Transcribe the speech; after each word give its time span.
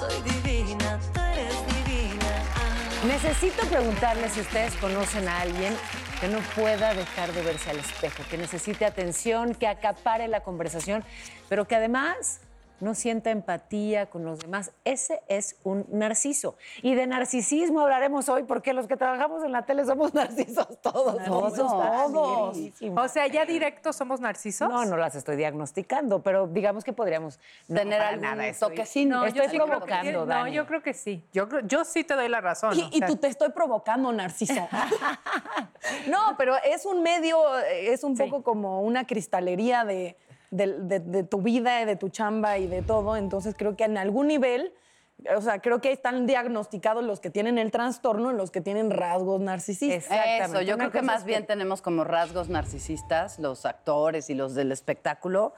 soy 0.00 0.22
divina, 0.22 0.98
tú 1.12 1.20
eres 1.20 1.54
divina. 1.66 2.26
Ah. 2.54 3.06
Necesito 3.06 3.66
preguntarles 3.66 4.32
si 4.32 4.40
ustedes 4.40 4.74
conocen 4.76 5.28
a 5.28 5.40
alguien 5.40 5.76
que 6.20 6.28
no 6.28 6.38
pueda 6.54 6.94
dejar 6.94 7.32
de 7.32 7.42
verse 7.42 7.70
al 7.70 7.78
espejo, 7.78 8.22
que 8.30 8.38
necesite 8.38 8.86
atención, 8.86 9.54
que 9.54 9.66
acapare 9.66 10.26
la 10.28 10.40
conversación, 10.40 11.04
pero 11.50 11.66
que 11.68 11.76
además 11.76 12.40
no 12.80 12.94
sienta 12.94 13.30
empatía 13.30 14.06
con 14.06 14.24
los 14.24 14.38
demás. 14.40 14.72
Ese 14.84 15.20
es 15.28 15.56
un 15.64 15.86
narciso. 15.90 16.56
Y 16.82 16.94
de 16.94 17.06
narcisismo 17.06 17.80
hablaremos 17.80 18.28
hoy 18.28 18.42
porque 18.44 18.72
los 18.72 18.86
que 18.86 18.96
trabajamos 18.96 19.44
en 19.44 19.52
la 19.52 19.62
tele 19.66 19.84
somos 19.84 20.14
narcisos 20.14 20.66
todos. 20.82 21.22
Todos, 21.24 21.54
todos. 21.54 22.58
O 22.96 23.08
sea, 23.08 23.26
ya 23.26 23.44
directo 23.44 23.92
somos 23.92 24.20
narcisos. 24.20 24.68
No, 24.68 24.84
no 24.84 24.96
las 24.96 25.14
estoy 25.14 25.36
diagnosticando, 25.36 26.22
pero 26.22 26.46
digamos 26.46 26.84
que 26.84 26.92
podríamos 26.92 27.38
no, 27.68 27.76
Tener 27.80 28.00
algún 28.00 28.22
nada, 28.22 28.46
estoy-. 28.46 29.06
No, 29.06 29.24
Estoy 29.24 29.38
yo 29.42 29.50
sí 29.50 29.56
creo 29.56 29.64
que- 29.66 29.70
provocando, 29.70 30.12
No, 30.20 30.26
Dani. 30.26 30.52
yo 30.52 30.66
creo 30.66 30.82
que 30.82 30.94
sí. 30.94 31.22
Yo, 31.32 31.48
creo- 31.48 31.66
yo 31.66 31.84
sí 31.84 32.04
te 32.04 32.14
doy 32.14 32.28
la 32.28 32.40
razón. 32.40 32.76
Y, 32.78 32.82
o 32.82 32.88
y 32.92 32.98
sea, 32.98 33.06
tú 33.06 33.16
te 33.16 33.26
estoy 33.28 33.50
provocando, 33.50 34.10
Narciso. 34.12 34.68
no, 36.08 36.34
pero 36.36 36.54
es 36.64 36.84
un 36.86 37.02
medio, 37.02 37.58
es 37.60 38.04
un 38.04 38.16
Sí. 38.16 38.22
poco 38.24 38.42
como 38.42 38.82
una 38.82 39.06
cristalería 39.06 39.84
de, 39.84 40.16
de- 40.50 40.78
de- 40.80 41.00
de 41.00 41.22
tu 41.24 41.40
vida, 41.42 41.84
de 41.86 41.96
tu 41.96 42.08
chamba 42.08 42.58
y 42.58 42.66
de 42.66 42.82
todo. 42.82 43.16
Entonces 43.16 43.54
creo 43.56 43.76
que 43.76 43.84
en 43.84 43.96
algún 43.98 44.26
nivel, 44.28 44.72
o 45.36 45.40
sea, 45.40 45.60
creo 45.60 45.80
que 45.80 45.92
están 45.92 46.26
diagnosticados 46.26 47.04
los 47.04 47.20
que 47.20 47.30
tienen 47.30 47.58
el 47.58 47.70
trastorno 47.70 48.32
y 48.32 48.34
los 48.34 48.50
que 48.50 48.60
tienen 48.60 48.90
rasgos 48.90 49.40
narcisistas. 49.40 49.96
Exactamente. 50.10 50.44
Eso, 50.44 50.60
yo 50.62 50.74
Una 50.76 50.84
creo 50.90 50.92
que 51.00 51.06
más 51.06 51.20
es 51.20 51.24
bien 51.26 51.46
tenemos 51.46 51.82
como 51.82 52.04
rasgos 52.04 52.48
narcisistas 52.48 53.38
los 53.38 53.66
actores 53.66 54.30
y 54.30 54.34
los 54.34 54.54
del 54.54 54.72
espectáculo. 54.72 55.52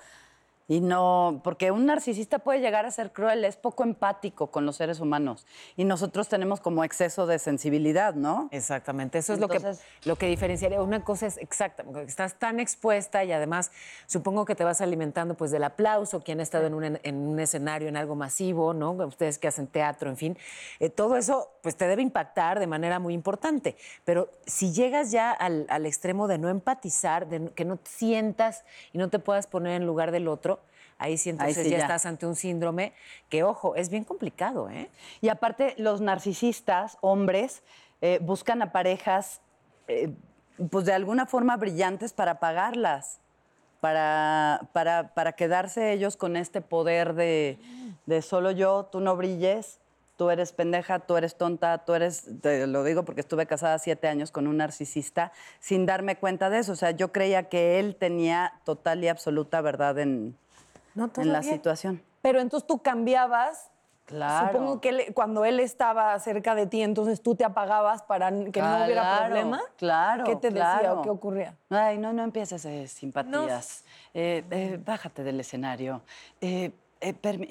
Y 0.73 0.81
no, 0.81 1.43
porque 1.45 1.71
un 1.71 1.85
narcisista 1.85 2.39
puede 2.39 2.61
llegar 2.61 2.87
a 2.87 2.91
ser 2.91 3.13
cruel, 3.13 3.45
es 3.45 3.57
poco 3.57 3.83
empático 3.85 4.47
con 4.47 4.65
los 4.65 4.77
seres 4.77 5.01
humanos. 5.01 5.47
Y 5.77 5.85
nosotros 5.85 6.29
tenemos 6.29 6.61
como 6.61 6.83
exceso 6.83 7.27
de 7.27 7.39
sensibilidad, 7.39 8.15
¿no? 8.15 8.49
Exactamente, 8.53 9.19
eso 9.19 9.35
es 9.35 9.39
Entonces- 9.39 9.63
lo, 9.63 10.01
que, 10.01 10.09
lo 10.09 10.17
que 10.17 10.27
diferenciaría. 10.29 10.81
Una 10.81 11.05
cosa 11.05 11.27
es 11.27 11.37
exacta, 11.37 11.85
porque 11.85 12.05
estás 12.05 12.39
tan 12.39 12.59
expuesta 12.59 13.23
y 13.23 13.33
además 13.33 13.71
supongo 14.07 14.47
que 14.47 14.55
te 14.55 14.65
vas 14.65 14.81
alimentando 14.81 15.35
pues 15.35 15.51
del 15.51 15.63
aplauso, 15.65 16.23
quien 16.23 16.41
ha 16.41 16.43
estado 16.43 16.69
en 16.69 16.73
un, 16.73 16.99
en 17.03 17.17
un 17.17 17.39
escenario, 17.39 17.89
en 17.89 17.99
algo 17.99 18.15
masivo, 18.15 18.73
¿no? 18.73 18.93
Ustedes 18.93 19.39
que 19.39 19.49
hacen 19.49 19.67
teatro, 19.67 20.09
en 20.09 20.17
fin. 20.17 20.39
Eh, 20.81 20.89
todo 20.89 21.19
eso 21.19 21.51
pues 21.61 21.77
te 21.77 21.87
debe 21.87 22.01
impactar 22.01 22.59
de 22.59 22.67
manera 22.67 22.99
muy 22.99 23.13
importante. 23.13 23.77
Pero 24.07 24.31
si 24.47 24.73
llegas 24.73 25.11
ya 25.11 25.33
al, 25.33 25.67
al 25.69 25.85
extremo 25.85 26.29
de 26.29 26.39
no 26.39 26.49
empatizar, 26.49 27.29
de 27.29 27.51
que 27.51 27.67
no 27.67 27.79
sientas 27.85 28.65
y 28.95 28.97
no 28.97 29.11
te 29.11 29.19
puedas 29.19 29.47
poner 29.47 29.73
en 29.73 29.87
lugar 29.87 30.13
del 30.13 30.29
otro, 30.29 30.62
ahí 31.03 31.19
sí 31.19 31.31
entonces 31.31 31.65
sí, 31.65 31.71
ya, 31.71 31.79
ya. 31.79 31.83
estás 31.85 32.07
ante 32.07 32.27
un 32.27 32.37
síndrome 32.37 32.93
que, 33.29 33.43
ojo, 33.43 33.75
es 33.77 33.91
bien 33.91 34.05
complicado, 34.05 34.71
¿eh? 34.71 34.89
Y 35.21 35.29
aparte, 35.29 35.75
los 35.79 36.01
narcisistas, 36.01 36.97
hombres, 37.01 37.63
eh, 38.01 38.19
buscan 38.23 38.63
a 38.63 38.73
parejas, 38.73 39.41
eh, 39.89 40.13
pues 40.71 40.85
de 40.85 40.93
alguna 40.93 41.27
forma 41.27 41.57
brillantes 41.57 42.13
para 42.13 42.39
pagarlas, 42.39 43.21
para, 43.81 44.69
para, 44.73 45.13
para 45.15 45.33
quedarse 45.33 45.93
ellos 45.93 46.17
con 46.17 46.37
este 46.37 46.61
poder 46.61 47.15
de, 47.15 47.59
de 48.07 48.23
solo 48.23 48.53
yo, 48.53 48.89
tú 48.93 49.01
no 49.01 49.17
brilles, 49.17 49.81
tú 50.17 50.31
eres 50.31 50.53
pendeja, 50.53 51.01
tú 51.01 51.17
eres 51.17 51.37
tonta, 51.37 51.79
tú 51.79 51.95
eres, 51.95 52.29
te 52.43 52.67
lo 52.69 52.85
digo 52.85 53.05
porque 53.05 53.21
estuve 53.21 53.47
casada 53.47 53.79
siete 53.81 54.07
años 54.07 54.31
con 54.31 54.47
un 54.47 54.59
narcisista 54.59 55.33
sin 55.59 55.85
darme 55.85 56.17
cuenta 56.17 56.49
de 56.49 56.61
eso. 56.61 56.73
O 56.73 56.77
sea, 56.77 56.93
yo 56.93 57.11
creía 57.11 57.49
que 57.49 57.81
él 57.81 57.97
tenía 57.97 58.61
total 58.65 59.03
y 59.03 59.09
absoluta 59.09 59.61
verdad 59.61 59.99
en, 59.99 60.37
No, 60.95 61.11
en 61.17 61.33
la 61.33 61.41
bien. 61.41 61.55
situación. 61.55 62.03
Pero 62.21 62.41
entonces 62.41 62.67
tú 62.67 62.79
cambiabas. 62.83 63.69
Claro. 64.05 64.49
Supongo 64.53 64.81
que 64.81 64.89
él- 64.91 65.15
cuando 65.15 65.45
él 65.45 65.61
estaba 65.61 66.19
cerca 66.19 66.55
de 66.55 66.67
ti, 66.67 66.83
entonces 66.83 67.23
tú 67.23 67.35
te 67.35 67.45
apagabas 67.45 68.03
para 68.03 68.31
que 68.31 68.61
no 68.61 68.85
hubiera 68.85 69.21
problema. 69.21 69.61
Claro. 69.77 70.25
¿Qué 70.25 70.37
te 70.37 70.51
decía 70.51 70.93
o 70.95 71.03
qué 71.03 71.11
ocurría? 71.11 71.55
Ay, 71.71 71.99
no, 71.99 72.13
no 72.13 72.23
empieces 72.23 72.65
eh, 72.65 72.87
simpatías. 72.89 73.85
Eh, 74.13 74.45
eh, 74.51 74.81
bájate 74.85 75.23
del 75.23 75.41
escenario. 75.41 76.03
Eh, 76.41 76.73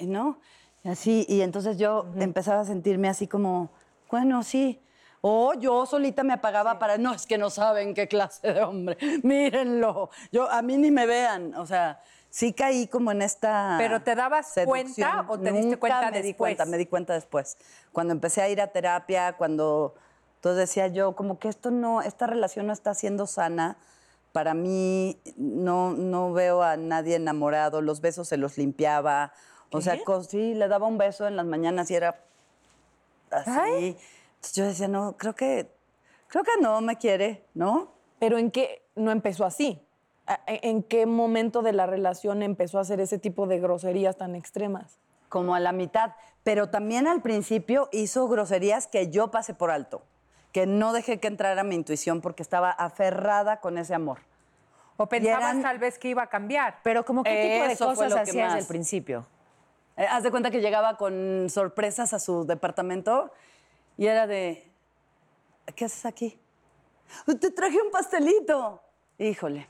¿No? 0.06 0.38
Así, 0.84 1.24
y 1.28 1.42
entonces 1.42 1.78
yo 1.78 2.06
empezaba 2.16 2.60
a 2.60 2.64
sentirme 2.64 3.08
así 3.08 3.26
como, 3.28 3.70
bueno, 4.10 4.42
sí. 4.42 4.80
O 5.20 5.54
yo 5.54 5.86
solita 5.86 6.24
me 6.24 6.32
apagaba 6.32 6.78
para, 6.80 6.98
no, 6.98 7.14
es 7.14 7.26
que 7.26 7.38
no 7.38 7.48
saben 7.50 7.94
qué 7.94 8.08
clase 8.08 8.52
de 8.52 8.62
hombre. 8.62 8.96
Mírenlo. 9.22 10.10
Yo, 10.32 10.50
a 10.50 10.62
mí 10.62 10.76
ni 10.76 10.90
me 10.90 11.06
vean. 11.06 11.54
O 11.54 11.64
sea, 11.66 12.00
sí 12.32 12.54
caí 12.54 12.88
como 12.88 13.12
en 13.12 13.22
esta. 13.22 13.76
¿Pero 13.78 14.02
te 14.02 14.14
dabas 14.14 14.48
seducción. 14.48 14.94
cuenta 14.94 15.26
o 15.28 15.38
te 15.38 15.52
diste 15.52 15.76
cuenta 15.76 16.10
me 16.10 16.22
di 16.22 16.34
cuenta, 16.34 16.64
me 16.64 16.78
di 16.78 16.86
cuenta 16.86 17.12
después. 17.12 17.58
Cuando 17.92 18.12
empecé 18.12 18.40
a 18.40 18.48
ir 18.48 18.60
a 18.60 18.68
terapia, 18.68 19.34
cuando. 19.34 19.94
Entonces 20.36 20.68
decía 20.68 20.88
yo, 20.88 21.14
como 21.14 21.38
que 21.38 21.48
esto 21.48 21.70
no, 21.70 22.02
esta 22.02 22.26
relación 22.26 22.66
no 22.66 22.72
está 22.72 22.94
siendo 22.94 23.26
sana. 23.26 23.76
Para 24.32 24.54
mí, 24.54 25.20
no, 25.36 25.92
no 25.92 26.32
veo 26.32 26.62
a 26.62 26.76
nadie 26.78 27.16
enamorado. 27.16 27.82
Los 27.82 28.00
besos 28.00 28.28
se 28.28 28.38
los 28.38 28.56
limpiaba. 28.56 29.34
O 29.70 29.82
sea, 29.82 29.98
sí, 30.26 30.54
le 30.54 30.68
daba 30.68 30.86
un 30.86 30.98
beso 30.98 31.28
en 31.28 31.36
las 31.36 31.46
mañanas 31.46 31.90
y 31.90 31.96
era 31.96 32.24
así. 33.30 33.96
Entonces 34.36 34.54
yo 34.54 34.64
decía, 34.64 34.88
no, 34.88 35.16
creo 35.18 35.34
que, 35.34 35.70
creo 36.28 36.44
que 36.44 36.60
no 36.60 36.80
me 36.80 36.96
quiere, 36.96 37.44
¿no? 37.54 37.92
Pero 38.18 38.38
¿en 38.38 38.50
qué 38.50 38.82
no 38.96 39.10
empezó 39.12 39.44
así? 39.44 39.86
¿A- 40.32 40.40
¿En 40.46 40.82
qué 40.82 41.06
momento 41.06 41.62
de 41.62 41.72
la 41.72 41.86
relación 41.86 42.42
empezó 42.42 42.78
a 42.78 42.82
hacer 42.82 43.00
ese 43.00 43.18
tipo 43.18 43.46
de 43.46 43.58
groserías 43.60 44.16
tan 44.16 44.34
extremas? 44.34 44.98
como 45.28 45.54
a 45.54 45.60
la 45.60 45.72
mitad, 45.72 46.12
pero 46.42 46.68
también 46.68 47.06
al 47.06 47.22
principio 47.22 47.88
hizo 47.90 48.28
groserías 48.28 48.86
que 48.86 49.08
yo 49.10 49.30
pasé 49.30 49.54
por 49.54 49.70
alto, 49.70 50.02
que 50.52 50.66
no 50.66 50.92
dejé 50.92 51.20
que 51.20 51.26
entrara 51.28 51.64
mi 51.64 51.74
intuición 51.74 52.20
porque 52.20 52.42
estaba 52.42 52.70
aferrada 52.70 53.58
con 53.60 53.78
ese 53.78 53.94
amor. 53.94 54.18
O 54.98 55.06
pensabas 55.06 55.40
eran- 55.42 55.62
tal 55.62 55.78
vez 55.78 55.98
que 55.98 56.08
iba 56.10 56.22
a 56.24 56.26
cambiar. 56.26 56.80
Pero 56.84 57.06
como 57.06 57.22
qué 57.24 57.30
tipo 57.30 57.66
de 57.66 57.72
Eso 57.72 57.86
cosas 57.86 58.12
hacías 58.14 58.50
más. 58.52 58.60
al 58.60 58.66
principio. 58.66 59.26
Eh, 59.96 60.04
haz 60.06 60.22
de 60.22 60.30
cuenta 60.30 60.50
que 60.50 60.60
llegaba 60.60 60.98
con 60.98 61.46
sorpresas 61.48 62.12
a 62.12 62.18
su 62.18 62.44
departamento 62.44 63.32
y 63.96 64.08
era 64.08 64.26
de, 64.26 64.70
¿qué 65.74 65.86
haces 65.86 66.04
aquí? 66.04 66.38
Te 67.40 67.50
traje 67.50 67.80
un 67.80 67.90
pastelito. 67.90 68.82
Híjole, 69.16 69.66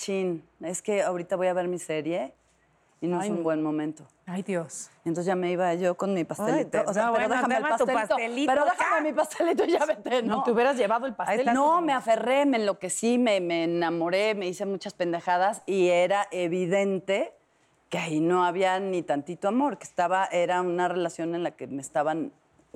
chin, 0.00 0.42
es 0.60 0.82
que 0.82 1.02
ahorita 1.02 1.36
voy 1.36 1.48
a 1.48 1.52
ver 1.52 1.68
mi 1.68 1.78
serie 1.78 2.32
y 3.02 3.06
no 3.06 3.20
es 3.22 3.30
un 3.30 3.42
buen 3.42 3.62
momento. 3.62 4.04
Ay, 4.26 4.42
Dios. 4.42 4.90
Entonces 5.04 5.26
ya 5.26 5.34
me 5.34 5.50
iba 5.50 5.72
yo 5.74 5.96
con 5.96 6.12
mi 6.12 6.24
pastelito. 6.24 6.78
Ay, 6.78 6.84
o 6.86 6.92
sea, 6.92 7.06
no, 7.06 7.14
pero 7.14 7.28
bueno, 7.28 7.34
déjame 7.34 7.56
el 7.56 7.62
pastelito. 7.62 8.08
pastelito 8.08 8.52
pero 8.52 8.64
ya. 8.66 8.70
déjame 8.72 9.10
mi 9.10 9.16
pastelito 9.16 9.64
y 9.64 9.70
ya 9.72 9.86
vete, 9.86 10.22
¿no? 10.22 10.36
No, 10.36 10.42
te 10.42 10.52
hubieras 10.52 10.76
llevado 10.76 11.06
el 11.06 11.14
pastel. 11.14 11.46
No, 11.52 11.80
me 11.80 11.92
aferré, 11.92 12.44
me 12.46 12.58
enloquecí, 12.58 13.18
me, 13.18 13.40
me 13.40 13.64
enamoré, 13.64 14.34
me 14.34 14.46
hice 14.46 14.66
muchas 14.66 14.92
pendejadas 14.94 15.62
y 15.66 15.88
era 15.88 16.28
evidente 16.30 17.32
que 17.88 17.98
ahí 17.98 18.20
no 18.20 18.44
había 18.44 18.78
ni 18.78 19.02
tantito 19.02 19.48
amor, 19.48 19.78
que 19.78 19.84
estaba, 19.84 20.26
era 20.26 20.60
una 20.60 20.88
relación 20.88 21.34
en 21.34 21.42
la 21.42 21.50
que 21.50 21.66
me 21.66 21.82
estaban 21.82 22.32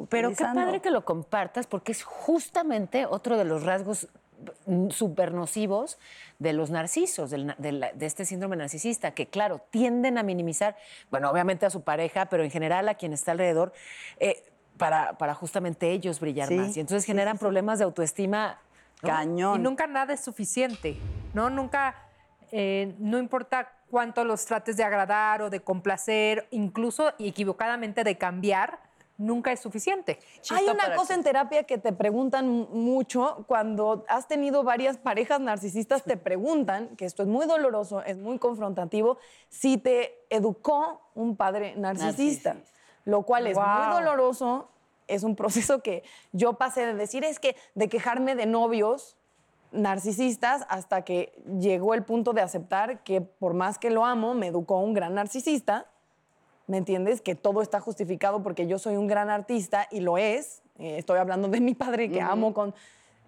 Pero 0.08 0.30
qué 0.30 0.44
padre 0.44 0.80
que 0.80 0.90
lo 0.90 1.04
compartas, 1.04 1.66
porque 1.66 1.92
es 1.92 2.02
justamente 2.02 3.06
otro 3.06 3.36
de 3.36 3.44
los 3.44 3.62
rasgos 3.62 4.08
mm, 4.66 4.90
supernocivos 4.90 5.98
de 6.38 6.52
los 6.52 6.70
narcisos, 6.70 7.30
del 7.30 7.54
de, 7.58 7.72
la- 7.72 7.92
de 7.92 8.06
este 8.06 8.24
síndrome 8.24 8.56
narcisista, 8.56 9.12
que 9.12 9.26
claro, 9.26 9.60
tienden 9.70 10.18
a 10.18 10.22
minimizar, 10.22 10.76
bueno, 11.10 11.30
obviamente 11.30 11.66
a 11.66 11.70
su 11.70 11.82
pareja, 11.82 12.26
pero 12.26 12.42
en 12.44 12.50
general 12.50 12.88
a 12.88 12.94
quien 12.94 13.12
está 13.12 13.32
alrededor, 13.32 13.72
eh, 14.18 14.42
para, 14.76 15.16
para 15.18 15.34
justamente 15.34 15.90
ellos 15.92 16.18
brillar 16.20 16.48
Sí, 16.48 16.54
más. 16.56 16.76
Y 16.76 16.80
entonces 16.80 17.04
generan 17.04 17.34
sí, 17.34 17.38
sí. 17.38 17.40
problemas 17.44 17.78
de 17.78 17.84
autoestima. 17.84 18.58
¿no? 19.02 19.08
Cañón. 19.08 19.60
Y 19.60 19.62
nunca 19.62 19.86
nada 19.86 20.14
es 20.14 20.20
suficiente, 20.20 20.96
¿no? 21.34 21.50
Nunca, 21.50 21.94
eh, 22.52 22.94
no 22.98 23.18
importa 23.18 23.70
cuánto 23.90 24.24
los 24.24 24.44
trates 24.46 24.76
de 24.76 24.82
agradar 24.82 25.42
o 25.42 25.50
de 25.50 25.60
complacer, 25.60 26.48
incluso 26.50 27.12
equivocadamente 27.18 28.02
de 28.02 28.18
cambiar, 28.18 28.80
nunca 29.16 29.52
es 29.52 29.60
suficiente. 29.60 30.18
Hay 30.50 30.64
una 30.68 30.94
cosa 30.96 31.08
que- 31.08 31.14
en 31.14 31.22
terapia 31.24 31.62
que 31.64 31.78
te 31.78 31.92
preguntan 31.92 32.48
mu- 32.48 32.66
mucho 32.66 33.44
cuando 33.46 34.04
has 34.08 34.26
tenido 34.26 34.64
varias 34.64 34.96
parejas 34.98 35.40
narcisistas, 35.40 36.02
te 36.02 36.16
preguntan, 36.16 36.96
que 36.96 37.04
esto 37.04 37.22
es 37.22 37.28
muy 37.28 37.46
doloroso, 37.46 38.02
es 38.02 38.16
muy 38.18 38.38
confrontativo, 38.38 39.18
si 39.48 39.78
te 39.78 40.18
educó 40.30 41.00
un 41.14 41.36
padre 41.36 41.76
narcisista, 41.76 42.54
Narcisista. 42.54 42.80
lo 43.04 43.22
cual 43.22 43.46
es 43.46 43.56
muy 43.56 43.64
Wow. 43.64 43.94
doloroso, 44.00 44.68
es 45.06 45.22
un 45.22 45.36
proceso 45.36 45.80
que 45.82 46.02
yo 46.32 46.54
pasé 46.54 46.84
de 46.86 46.94
decir, 46.94 47.22
es 47.24 47.38
que 47.38 47.54
de 47.74 47.88
quejarme 47.88 48.34
de 48.34 48.46
novios 48.46 49.16
narcisistas 49.70 50.64
hasta 50.68 51.02
que 51.02 51.32
llegó 51.58 51.94
el 51.94 52.04
punto 52.04 52.32
de 52.32 52.40
aceptar 52.40 53.02
que 53.04 53.20
por 53.20 53.54
más 53.54 53.78
que 53.78 53.90
lo 53.90 54.04
amo, 54.04 54.34
me 54.34 54.46
educó 54.48 54.78
un 54.78 54.94
gran 54.94 55.14
narcisista 55.14 55.86
¿me 56.66 56.78
entiendes? 56.78 57.20
Que 57.20 57.34
todo 57.34 57.62
está 57.62 57.80
justificado 57.80 58.42
porque 58.42 58.66
yo 58.66 58.78
soy 58.78 58.96
un 58.96 59.06
gran 59.06 59.30
artista 59.30 59.86
y 59.90 60.00
lo 60.00 60.18
es. 60.18 60.62
Eh, 60.78 60.98
estoy 60.98 61.18
hablando 61.18 61.48
de 61.48 61.60
mi 61.60 61.74
padre 61.74 62.10
que 62.10 62.20
amo 62.20 62.52
con, 62.54 62.74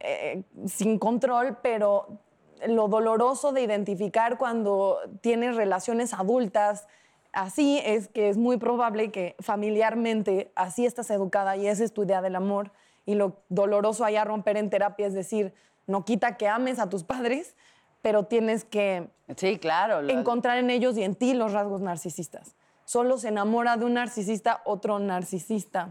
eh, 0.01 0.43
sin 0.67 0.99
control, 0.99 1.59
pero 1.63 2.09
lo 2.67 2.89
doloroso 2.89 3.53
de 3.53 3.63
identificar 3.63 4.39
cuando 4.39 4.99
tienes 5.21 5.57
relaciones 5.57 6.15
adultas 6.15 6.87
así 7.33 7.81
es 7.85 8.09
que 8.09 8.31
es 8.31 8.39
muy 8.39 8.57
probable 8.57 9.11
que 9.11 9.37
familiarmente 9.41 10.51
así 10.55 10.87
estás 10.87 11.11
educada 11.11 11.57
y 11.57 11.67
esa 11.67 11.85
es 11.85 11.93
tu 11.93 12.05
idea 12.05 12.23
del 12.23 12.35
amor. 12.35 12.73
Y 13.05 13.15
lo 13.15 13.37
doloroso 13.51 14.05
allá 14.05 14.25
romper 14.25 14.57
en 14.57 14.71
terapia 14.71 15.07
es 15.07 15.13
decir, 15.15 15.53
no 15.87 16.05
quita 16.05 16.37
que 16.39 16.49
ames 16.49 16.79
a 16.79 16.89
tus 16.89 17.05
padres, 17.05 17.55
pero 18.03 18.25
tienes 18.25 18.65
que 18.65 19.09
Sí, 19.37 19.59
claro. 19.59 20.01
lo- 20.03 20.13
encontrar 20.13 20.59
en 20.59 20.71
ellos 20.71 20.97
y 20.97 21.03
en 21.05 21.15
ti 21.15 21.35
los 21.35 21.53
rasgos 21.53 21.83
narcisistas. 21.83 22.56
Solo 22.87 23.19
se 23.19 23.29
enamora 23.29 23.77
de 23.77 23.85
un 23.85 23.95
narcisista 23.95 24.63
otro 24.65 24.99
narcisista. 24.99 25.91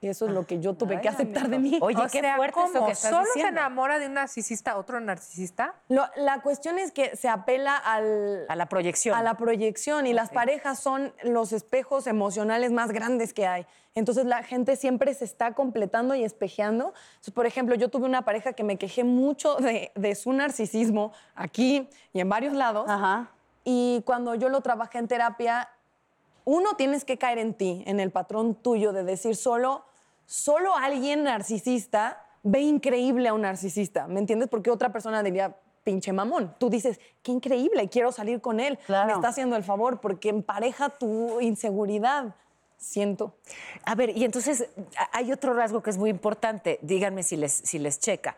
Y 0.00 0.08
eso 0.08 0.26
es 0.26 0.32
lo 0.32 0.44
que 0.48 0.58
yo 0.58 0.74
tuve 0.74 1.00
que 1.00 1.08
aceptar 1.08 1.48
de 1.48 1.60
mí. 1.60 1.78
Oye, 1.80 1.96
o 1.96 2.02
qué 2.10 2.20
sea, 2.22 2.34
fuerte 2.34 2.54
¿cómo? 2.60 2.86
que 2.86 2.90
estás 2.92 3.08
¿Solo 3.12 3.24
se 3.32 3.42
enamora 3.42 4.00
de 4.00 4.06
un 4.08 4.14
narcisista 4.14 4.76
otro 4.76 4.98
narcisista? 4.98 5.76
Lo- 5.88 6.06
la 6.16 6.42
cuestión 6.42 6.76
es 6.80 6.90
que 6.90 7.14
se 7.16 7.28
apela 7.28 7.76
al, 7.76 8.44
A 8.48 8.56
la 8.56 8.66
proyección. 8.66 9.14
a 9.16 9.22
la 9.22 9.34
proyección 9.36 10.08
y 10.08 10.12
las 10.12 10.30
parejas 10.30 10.80
son 10.80 11.14
los 11.22 11.52
espejos 11.52 12.08
emocionales 12.08 12.72
más 12.72 12.90
grandes 12.90 13.32
que 13.32 13.46
hay. 13.46 13.64
Entonces 13.94 14.24
la 14.24 14.42
gente 14.42 14.74
siempre 14.74 15.14
se 15.14 15.24
está 15.24 15.52
completando 15.52 16.16
y 16.16 16.24
espejeando. 16.24 16.94
Entonces, 17.10 17.32
por 17.34 17.46
ejemplo, 17.46 17.76
yo 17.76 17.88
tuve 17.88 18.06
una 18.06 18.22
pareja 18.24 18.54
que 18.54 18.64
me 18.64 18.78
quejé 18.78 19.04
mucho 19.04 19.54
de, 19.56 19.92
de 19.94 20.14
su 20.16 20.32
narcisismo 20.32 21.12
aquí 21.36 21.88
y 22.12 22.18
en 22.18 22.28
varios 22.28 22.54
lados. 22.54 22.86
Ajá. 22.90 23.28
Y 23.62 24.02
cuando 24.04 24.34
yo 24.34 24.48
lo 24.48 24.62
trabajé 24.62 24.98
en 24.98 25.06
terapia, 25.06 25.68
uno 26.44 26.74
tienes 26.76 27.04
que 27.04 27.18
caer 27.18 27.38
en 27.38 27.54
ti, 27.54 27.82
en 27.86 28.00
el 28.00 28.10
patrón 28.10 28.54
tuyo 28.54 28.92
de 28.92 29.04
decir 29.04 29.36
solo, 29.36 29.84
solo 30.26 30.76
alguien 30.76 31.24
narcisista 31.24 32.26
ve 32.42 32.60
increíble 32.60 33.28
a 33.28 33.34
un 33.34 33.42
narcisista, 33.42 34.06
¿me 34.08 34.18
entiendes? 34.18 34.48
Porque 34.48 34.70
otra 34.70 34.90
persona 34.90 35.22
diría, 35.22 35.56
pinche 35.84 36.12
mamón. 36.12 36.54
Tú 36.58 36.70
dices, 36.70 37.00
qué 37.22 37.32
increíble, 37.32 37.88
quiero 37.88 38.12
salir 38.12 38.40
con 38.40 38.60
él. 38.60 38.78
Claro. 38.86 39.06
Me 39.06 39.12
está 39.14 39.28
haciendo 39.28 39.56
el 39.56 39.64
favor 39.64 40.00
porque 40.00 40.28
empareja 40.28 40.90
tu 40.90 41.40
inseguridad. 41.40 42.34
Siento. 42.76 43.36
A 43.84 43.94
ver, 43.94 44.16
y 44.16 44.24
entonces 44.24 44.68
hay 45.12 45.30
otro 45.30 45.54
rasgo 45.54 45.82
que 45.82 45.90
es 45.90 45.98
muy 45.98 46.10
importante. 46.10 46.80
Díganme 46.82 47.22
si 47.22 47.36
les, 47.36 47.52
si 47.52 47.78
les 47.78 48.00
checa. 48.00 48.36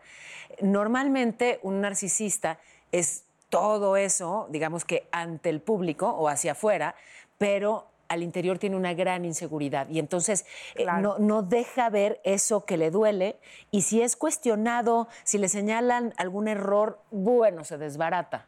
Normalmente 0.61 1.59
un 1.63 1.81
narcisista 1.81 2.59
es 2.91 3.23
todo 3.49 3.97
eso, 3.97 4.47
digamos 4.49 4.85
que 4.85 5.07
ante 5.11 5.49
el 5.49 5.61
público 5.61 6.09
o 6.09 6.27
hacia 6.27 6.51
afuera, 6.51 6.95
pero 7.37 7.87
al 8.07 8.23
interior 8.23 8.57
tiene 8.59 8.75
una 8.75 8.93
gran 8.93 9.25
inseguridad 9.25 9.89
y 9.89 9.99
entonces 9.99 10.45
eh, 10.75 10.83
Claro. 10.83 11.01
no, 11.01 11.19
no 11.19 11.41
deja 11.43 11.89
ver 11.89 12.21
eso 12.23 12.65
que 12.65 12.77
le 12.77 12.91
duele 12.91 13.39
y 13.71 13.81
si 13.81 14.01
es 14.01 14.15
cuestionado, 14.15 15.07
si 15.23 15.37
le 15.37 15.47
señalan 15.49 16.13
algún 16.17 16.47
error, 16.47 16.99
bueno, 17.11 17.63
se 17.63 17.77
desbarata. 17.77 18.47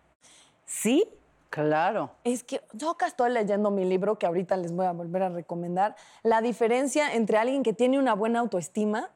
¿Sí? 0.66 1.10
Claro. 1.50 2.12
Es 2.26 2.44
que 2.44 2.62
yo 2.74 2.90
acá 2.92 3.08
estoy 3.08 3.32
leyendo 3.32 3.72
mi 3.72 3.86
libro 3.86 4.20
que 4.20 4.26
ahorita 4.26 4.58
les 4.58 4.74
voy 4.74 4.86
a 4.86 4.92
volver 4.92 5.24
a 5.24 5.30
recomendar. 5.30 5.96
La 6.24 6.42
diferencia 6.42 7.14
entre 7.14 7.38
alguien 7.38 7.64
que 7.64 7.72
tiene 7.74 7.98
una 7.98 8.14
buena 8.16 8.40
autoestima 8.40 9.10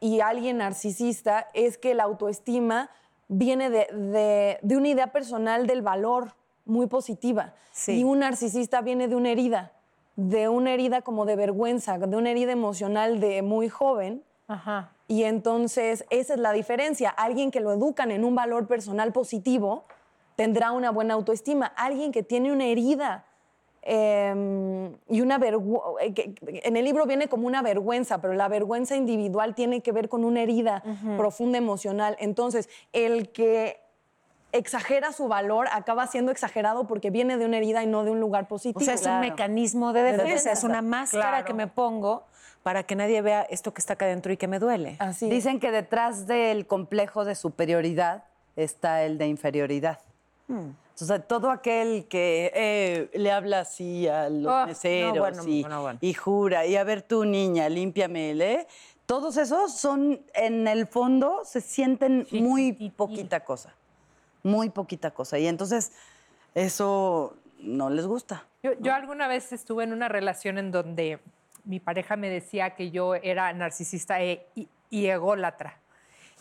y 0.00 0.20
alguien 0.20 0.58
narcisista 0.58 1.48
es 1.52 1.76
que 1.78 1.94
la 1.94 2.04
autoestima 2.04 2.90
viene 3.28 3.68
de, 3.70 3.86
de- 3.92 4.58
de 4.62 4.76
una 4.76 4.88
idea 4.88 5.08
personal 5.12 5.66
del 5.66 5.82
valor 5.82 6.34
muy 6.64 6.86
positiva. 6.86 7.54
Sí. 7.72 8.00
Y 8.00 8.04
un 8.04 8.20
narcisista 8.20 8.80
viene 8.80 9.06
de 9.08 9.14
una 9.16 9.30
herida, 9.30 9.72
de 10.16 10.48
una 10.48 10.72
herida 10.72 11.02
como 11.02 11.26
de 11.26 11.36
vergüenza, 11.36 11.98
de 11.98 12.16
una 12.16 12.30
herida 12.30 12.52
emocional 12.52 13.20
de 13.20 13.42
muy 13.42 13.68
joven. 13.68 14.22
Ajá. 14.48 14.92
Y 15.08 15.24
entonces 15.24 16.04
esa 16.10 16.34
es 16.34 16.40
la 16.40 16.52
diferencia. 16.52 17.10
Alguien 17.10 17.50
que 17.50 17.60
lo 17.60 17.72
educan 17.72 18.10
en 18.10 18.24
un 18.24 18.34
valor 18.34 18.66
personal 18.66 19.12
positivo 19.12 19.84
tendrá 20.34 20.72
una 20.72 20.90
buena 20.90 21.14
autoestima. 21.14 21.66
Alguien 21.66 22.12
que 22.12 22.22
tiene 22.22 22.52
una 22.52 22.64
herida 22.66 23.26
eh, 23.82 24.90
y 25.08 25.20
una 25.20 25.38
vergüenza, 25.38 25.86
en 26.46 26.76
el 26.76 26.84
libro 26.84 27.06
viene 27.06 27.28
como 27.28 27.46
una 27.46 27.62
vergüenza, 27.62 28.20
pero 28.20 28.34
la 28.34 28.48
vergüenza 28.48 28.96
individual 28.96 29.54
tiene 29.54 29.80
que 29.80 29.92
ver 29.92 30.08
con 30.08 30.24
una 30.24 30.42
herida 30.42 30.82
profunda 31.16 31.58
emocional. 31.58 32.16
Entonces, 32.18 32.68
el 32.92 33.30
que 33.30 33.85
exagera 34.56 35.12
su 35.12 35.28
valor 35.28 35.66
acaba 35.72 36.06
siendo 36.06 36.32
exagerado 36.32 36.86
porque 36.86 37.10
viene 37.10 37.36
de 37.36 37.44
una 37.46 37.58
herida 37.58 37.82
y 37.82 37.86
no 37.86 38.04
de 38.04 38.10
un 38.10 38.20
lugar 38.20 38.48
positivo. 38.48 38.80
O 38.80 38.84
sea, 38.84 38.94
es 38.94 39.02
Claro. 39.02 39.16
un 39.16 39.20
mecanismo 39.30 39.92
de 39.92 40.02
defensa, 40.02 40.24
defensa. 40.24 40.52
es 40.52 40.64
una 40.64 40.82
máscara 40.82 41.28
Claro. 41.30 41.44
que 41.46 41.54
me 41.54 41.66
pongo 41.66 42.24
para 42.62 42.82
que 42.82 42.96
nadie 42.96 43.22
vea 43.22 43.42
esto 43.42 43.72
que 43.72 43.80
está 43.80 43.92
acá 43.94 44.06
adentro 44.06 44.32
y 44.32 44.36
que 44.36 44.48
me 44.48 44.58
duele. 44.58 44.96
Así. 44.98 45.28
Dicen 45.30 45.60
que 45.60 45.70
detrás 45.70 46.26
del 46.26 46.66
complejo 46.66 47.24
de 47.24 47.34
superioridad 47.34 48.24
está 48.56 49.02
el 49.04 49.18
de 49.18 49.26
inferioridad. 49.28 50.00
Hmm. 50.48 50.70
O 51.00 51.04
sea, 51.04 51.18
todo 51.20 51.50
aquel 51.50 52.06
que 52.08 52.50
eh, 52.54 53.10
le 53.18 53.30
habla 53.30 53.60
así 53.60 54.08
a 54.08 54.30
los 54.30 54.50
Oh, 54.50 54.60
no, 54.60 54.66
meseros 54.66 55.18
bueno, 55.18 55.42
y, 55.46 55.60
bueno, 55.60 55.82
bueno. 55.82 55.98
y 56.00 56.14
jura, 56.14 56.64
y 56.66 56.74
a 56.76 56.84
ver 56.84 57.02
tú, 57.02 57.24
niña, 57.26 57.68
límpiame, 57.68 58.30
¿eh? 58.30 58.66
Todos 59.04 59.36
esos 59.36 59.72
son, 59.78 60.20
en 60.34 60.66
el 60.66 60.86
fondo, 60.86 61.42
se 61.44 61.60
sienten 61.60 62.26
muy 62.32 62.72
poquita 62.96 63.40
cosa. 63.40 63.74
Muy 64.46 64.70
poquita 64.70 65.10
cosa. 65.10 65.38
Y 65.38 65.46
entonces, 65.48 65.92
eso 66.54 67.36
no 67.58 67.90
les 67.90 68.06
gusta. 68.06 68.44
Yo, 68.62 68.72
yo 68.80 68.94
alguna 68.94 69.26
vez 69.28 69.52
estuve 69.52 69.84
en 69.84 69.92
una 69.92 70.08
relación 70.08 70.56
en 70.58 70.70
donde 70.70 71.18
mi 71.64 71.80
pareja 71.80 72.16
me 72.16 72.30
decía 72.30 72.70
que 72.76 72.90
yo 72.90 73.14
era 73.16 73.52
narcisista 73.52 74.22
e- 74.22 74.46
y, 74.54 74.68
y 74.90 75.06
ególatra. 75.06 75.78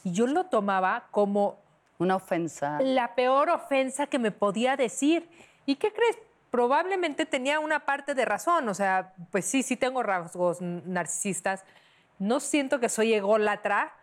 Y 0.04 0.12
yo 0.12 0.28
lo 0.28 0.46
tomaba 0.46 1.08
como 1.10 1.58
Una 1.98 2.16
ofensa. 2.18 2.80
la 2.82 3.16
peor 3.16 3.50
ofensa 3.50 4.06
que 4.08 4.20
me 4.20 4.32
podía 4.32 4.76
decir. 4.76 5.28
¿Y 5.66 5.78
qué 5.78 5.92
crees? 5.92 6.18
Probablemente 6.52 7.26
tenía 7.26 7.60
una 7.60 7.80
parte 7.86 8.14
de 8.14 8.24
razón. 8.24 8.70
O 8.70 8.74
sea, 8.76 9.14
pues 9.32 9.46
sí, 9.46 9.64
sí 9.64 9.76
tengo 9.78 10.04
rasgos 10.04 10.62
narcisistas. 10.62 11.66
No 12.20 12.40
siento 12.40 12.80
que 12.80 12.88
soy 12.88 13.14
ególatra, 13.14 13.94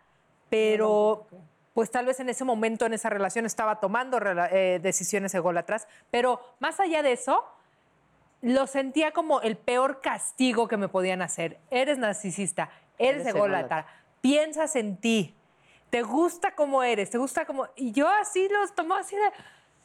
pero 0.49 1.25
pues 1.73 1.91
tal 1.91 2.05
vez 2.05 2.19
en 2.19 2.29
ese 2.29 2.43
momento, 2.43 2.85
en 2.85 2.93
esa 2.93 3.09
relación, 3.09 3.45
estaba 3.45 3.79
tomando 3.79 4.19
eh, 4.51 4.79
decisiones 4.81 5.33
ególatras. 5.33 5.87
Pero 6.11 6.39
más 6.59 6.79
allá 6.79 7.01
de 7.01 7.13
eso, 7.13 7.43
lo 8.41 8.67
sentía 8.67 9.11
como 9.11 9.41
el 9.41 9.57
peor 9.57 10.01
castigo 10.01 10.67
que 10.67 10.77
me 10.77 10.89
podían 10.89 11.21
hacer. 11.21 11.59
Eres 11.71 11.97
narcisista, 11.97 12.69
eres, 12.97 13.21
Eres 13.21 13.35
ególatra, 13.35 13.87
piensas 14.21 14.75
en 14.75 14.97
ti, 14.97 15.35
te 15.89 16.01
gusta 16.01 16.55
como 16.55 16.81
eres, 16.81 17.11
te 17.11 17.19
gusta 17.19 17.45
como... 17.45 17.67
Y 17.75 17.91
yo 17.91 18.09
así 18.09 18.49
los 18.49 18.73
tomaba 18.73 19.01
así 19.01 19.15
de... 19.15 19.31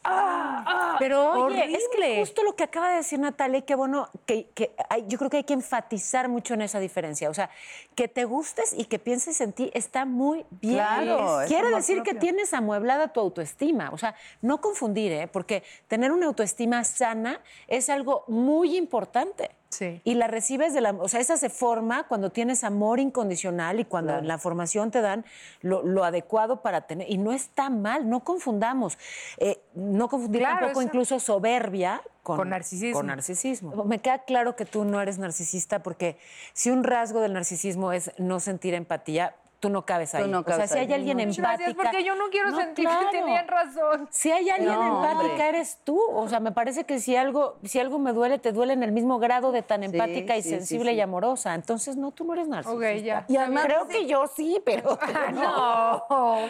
¡Ah! 0.04 0.64
ah, 0.66 0.96
Pero 0.98 1.32
oye, 1.44 1.64
es 1.76 1.84
que 1.94 2.18
justo 2.20 2.42
lo 2.42 2.54
que 2.56 2.64
acaba 2.64 2.90
de 2.90 2.96
decir 2.96 3.18
Natalia, 3.18 3.58
y 3.58 3.62
qué 3.62 3.74
bueno, 3.74 4.08
que, 4.26 4.48
que 4.54 4.74
hay- 4.88 5.04
yo 5.08 5.18
creo 5.18 5.28
que 5.30 5.38
hay 5.38 5.44
que 5.44 5.52
enfatizar 5.54 6.28
mucho 6.28 6.54
en 6.54 6.62
esa 6.62 6.78
diferencia. 6.80 7.28
O 7.30 7.34
sea, 7.34 7.50
que 7.94 8.08
te 8.08 8.24
gustes 8.24 8.74
y 8.76 8.84
que 8.86 8.98
pienses 8.98 9.40
en 9.40 9.52
ti 9.52 9.70
está 9.74 10.04
muy 10.04 10.46
bien. 10.50 10.76
Claro, 10.76 11.40
Quiere 11.46 11.70
decir 11.70 12.02
que 12.02 12.14
tienes 12.14 12.54
amueblada 12.54 13.08
tu 13.08 13.20
autoestima. 13.20 13.90
O 13.92 13.98
sea, 13.98 14.14
no 14.40 14.60
confundir, 14.60 15.12
¿eh? 15.12 15.26
Porque 15.28 15.62
tener 15.88 16.12
una 16.12 16.26
autoestima 16.26 16.82
sana 16.84 17.40
es 17.66 17.90
algo 17.90 18.24
muy 18.28 18.76
importante. 18.76 19.50
Sí. 19.70 20.00
Y 20.02 20.14
la 20.14 20.28
recibes 20.28 20.72
de 20.72 20.80
la. 20.80 20.92
O 20.92 21.08
sea, 21.08 21.20
esa 21.20 21.36
se 21.36 21.50
forma 21.50 22.04
cuando 22.08 22.30
tienes 22.30 22.64
amor 22.64 23.00
incondicional 23.00 23.80
y 23.80 23.84
cuando 23.84 24.08
Claro. 24.12 24.22
en 24.22 24.28
la 24.28 24.38
formación 24.38 24.90
te 24.90 25.02
dan 25.02 25.24
lo, 25.60 25.82
lo 25.82 26.04
adecuado 26.04 26.62
para 26.62 26.82
tener. 26.86 27.10
Y 27.10 27.18
no 27.18 27.32
está 27.32 27.68
mal, 27.68 28.08
no 28.08 28.24
confundamos. 28.24 28.96
Eh, 29.36 29.60
no 29.74 30.08
confundir 30.08 30.40
Claro, 30.40 30.58
tampoco 30.60 30.80
eso- 30.80 30.88
incluso 30.88 31.20
soberbia 31.20 32.00
con, 32.22 32.38
Con 32.38 32.48
narcisismo. 32.50 32.98
con 32.98 33.06
narcisismo. 33.08 33.84
Me 33.84 33.98
queda 33.98 34.20
claro 34.20 34.56
que 34.56 34.64
tú 34.64 34.84
no 34.84 35.00
eres 35.02 35.18
narcisista 35.18 35.82
porque 35.82 36.16
si 36.54 36.70
un 36.70 36.82
rasgo 36.82 37.20
del 37.20 37.34
narcisismo 37.34 37.92
es 37.92 38.10
no 38.18 38.40
sentir 38.40 38.72
empatía, 38.74 39.34
tú 39.60 39.68
no 39.70 39.84
cabes 39.84 40.14
ahí. 40.14 40.28
no 40.28 40.40
o 40.40 40.44
sea, 40.44 40.54
cabes 40.54 40.70
si 40.70 40.78
hay 40.78 40.92
alguien 40.92 41.16
Muchas 41.18 41.38
empática. 41.38 41.64
gracias, 41.64 41.84
porque 41.84 42.04
yo 42.04 42.14
no 42.14 42.24
quiero 42.30 42.50
No, 42.50 42.56
sentir 42.58 42.84
claro. 42.86 43.10
que 43.10 43.18
tenían 43.18 43.48
razón. 43.48 44.08
Si 44.10 44.30
hay 44.30 44.48
alguien 44.50 44.72
No, 44.72 44.96
empática, 44.98 45.30
hombre. 45.32 45.48
eres 45.48 45.78
tú. 45.84 46.00
O 46.12 46.28
sea, 46.28 46.38
me 46.40 46.52
parece 46.52 46.84
que 46.84 47.00
si 47.00 47.16
algo, 47.16 47.56
si 47.64 47.78
algo 47.80 47.98
me 47.98 48.12
duele, 48.12 48.38
te 48.38 48.52
duele 48.52 48.72
en 48.74 48.82
el 48.82 48.92
mismo 48.92 49.18
grado 49.18 49.50
de 49.52 49.62
tan 49.62 49.82
empática 49.82 50.36
y 50.36 50.42
sí, 50.42 50.50
sensible 50.50 50.92
sí. 50.92 50.96
y 50.96 51.00
amorosa. 51.00 51.54
Entonces, 51.54 51.96
no, 51.96 52.10
tú 52.12 52.24
no 52.24 52.34
eres 52.34 52.46
narcisista. 52.48 52.88
Ok, 52.94 53.02
ya. 53.02 53.24
Y 53.28 53.36
además 53.36 53.64
Creo 53.64 53.84
dice- 53.86 53.98
que 54.00 54.06
yo 54.06 54.26
sí, 54.28 54.60
pero. 54.64 54.98
No. 55.32 56.04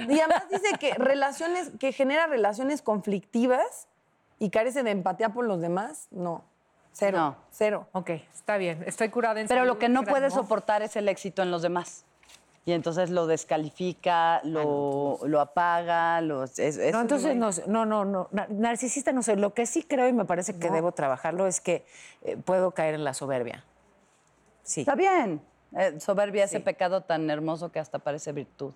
Y 0.09 0.21
además 0.21 0.45
dice 0.51 0.69
que 0.79 0.95
relaciones, 0.95 1.71
que 1.79 1.93
genera 1.93 2.27
relaciones 2.27 2.83
conflictivas 2.83 3.89
y 4.39 4.51
carece 4.51 4.83
de 4.83 4.91
empatía 4.91 5.31
por 5.31 5.45
los 5.45 5.61
demás, 5.61 6.09
no. 6.11 6.45
Cero. 6.93 7.19
No. 7.19 7.37
Cero. 7.53 7.87
Ok, 7.93 8.11
está 8.35 8.57
bien. 8.57 8.83
Estoy 8.87 9.09
curada 9.09 9.41
en 9.41 9.47
Pero 9.47 9.61
salud, 9.61 9.73
lo 9.75 9.79
que 9.79 9.89
no 9.89 10.01
gracias. 10.03 10.13
puede 10.19 10.31
soportar 10.31 10.83
es 10.83 10.97
el 10.97 11.09
éxito 11.09 11.43
en 11.43 11.51
los 11.51 11.63
demás. 11.63 12.05
Y 12.69 12.73
entonces 12.73 13.09
lo 13.09 13.27
descalifica, 13.27 14.43
lo, 14.45 15.21
lo 15.25 15.41
apaga, 15.41 16.21
lo, 16.21 16.45
es- 16.45 16.59
es- 16.59 16.93
No, 16.93 17.01
entonces 17.01 17.35
no, 17.35 17.51
sé, 17.51 17.65
no, 17.67 17.87
no, 17.87 18.05
no, 18.05 18.29
na- 18.31 18.47
narcisista 18.51 19.11
no 19.11 19.23
soy. 19.23 19.37
Lo 19.37 19.55
que 19.55 19.65
sí 19.65 19.85
creo 19.85 20.07
y 20.07 20.13
me 20.13 20.27
parece 20.27 20.59
que 20.59 20.69
debo 20.69 20.93
trabajarlo 20.93 21.47
es 21.47 21.63
que 21.63 21.87
eh, 22.21 22.37
puedo 22.37 22.73
caer 22.73 22.95
en 22.95 23.05
la 23.05 23.15
soberbia. 23.15 23.65
Sí. 24.65 24.81
Está 24.83 24.97
bien. 24.97 25.41
Eh, 25.79 25.99
soberbia, 25.99 26.45
ese 26.45 26.61
pecado 26.61 27.01
tan 27.01 27.31
hermoso 27.31 27.73
que 27.73 27.79
hasta 27.79 28.01
parece 28.01 28.33
virtud, 28.33 28.73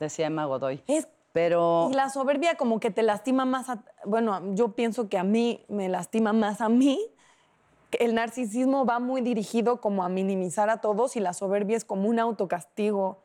decía 0.00 0.28
Emma 0.28 0.46
Godoy. 0.46 0.82
Es- 0.86 1.06
Pero 1.34 1.88
Y 1.90 1.94
la 1.94 2.08
soberbia 2.08 2.56
como 2.56 2.80
que 2.80 2.90
te 2.90 3.02
lastima 3.02 3.44
más, 3.44 3.68
a- 3.68 3.84
bueno, 4.06 4.54
yo 4.54 4.72
pienso 4.72 5.10
que 5.10 5.18
a 5.18 5.22
mí 5.22 5.62
me 5.68 5.90
lastima 5.90 6.32
más 6.32 6.62
a 6.62 6.70
mí 6.70 6.98
el 8.00 8.14
narcisismo 8.14 8.84
va 8.86 8.98
muy 8.98 9.20
dirigido 9.20 9.80
como 9.80 10.04
a 10.04 10.08
minimizar 10.08 10.70
a 10.70 10.80
todos 10.80 11.16
y 11.16 11.20
la 11.20 11.32
soberbia 11.32 11.76
es 11.76 11.84
como 11.84 12.08
un 12.08 12.18
autocastigo, 12.18 13.22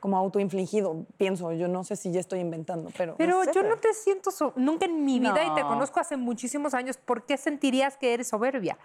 como 0.00 0.16
autoinfligido, 0.16 1.06
pienso. 1.16 1.52
Yo 1.52 1.68
no 1.68 1.84
sé 1.84 1.96
si 1.96 2.10
ya 2.10 2.20
estoy 2.20 2.40
inventando, 2.40 2.90
pero... 2.96 3.14
Pero 3.16 3.44
sé, 3.44 3.52
yo 3.54 3.62
no 3.62 3.76
te 3.76 3.94
siento 3.94 4.30
so- 4.32 4.52
nunca 4.56 4.86
en 4.86 5.04
mi 5.04 5.20
vida 5.20 5.44
y 5.44 5.54
te 5.54 5.62
No. 5.62 5.68
conozco 5.68 6.00
hace 6.00 6.16
muchísimos 6.16 6.74
años. 6.74 6.96
¿Por 6.96 7.24
qué 7.24 7.36
sentirías 7.36 7.96
que 7.96 8.12
eres 8.14 8.28
soberbia? 8.28 8.76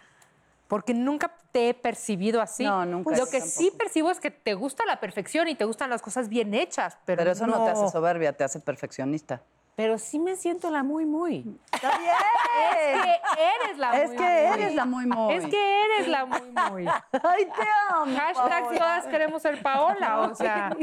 Porque 0.68 0.94
nunca 0.94 1.34
te 1.52 1.70
he 1.70 1.74
percibido 1.74 2.42
así. 2.42 2.64
No, 2.66 2.86
nunca, 2.86 3.10
Lo 3.12 3.18
yo 3.18 3.30
que 3.30 3.42
sí 3.42 3.72
percibo 3.78 4.12
es 4.12 4.20
que 4.20 4.30
te 4.32 4.54
gusta 4.54 4.86
la 4.86 5.00
perfección 5.00 5.48
y 5.48 5.56
te 5.56 5.64
gustan 5.66 5.90
las 5.90 6.02
cosas 6.02 6.28
bien 6.30 6.54
hechas, 6.54 6.98
pero, 7.06 7.20
Pero 7.22 7.32
eso 7.32 7.48
no. 7.48 7.64
te 7.64 7.72
hace 7.72 7.88
soberbia, 7.90 8.34
te 8.34 8.44
hace 8.44 8.60
perfeccionista. 8.60 9.42
Pero 9.78 10.00
sí 10.00 10.18
me 10.18 10.36
siento 10.36 10.72
la 10.72 10.82
muy, 10.82 11.06
muy. 11.06 11.46
Está 11.72 12.00
bien. 12.00 12.10
Es 12.98 13.02
que 13.36 13.44
eres 13.64 13.78
la 13.78 14.02
Es 14.02 14.08
muy, 14.10 14.18
que 14.18 14.24
muy. 14.24 14.60
eres 14.60 14.74
la 14.76 14.86
muy 14.86 15.06
muy. 15.06 15.34
Es 15.36 15.46
que 15.46 15.82
eres 15.86 16.08
la 16.08 16.26
muy 16.26 16.42
muy. 16.72 16.88
Ay, 17.12 17.46
te 17.46 17.68
amo. 17.92 18.18
Hashtag 18.18 18.70
todas 18.76 19.06
queremos 19.06 19.40
ser 19.44 19.62
Paola, 19.62 20.22
o 20.22 20.34
sea. 20.34 20.76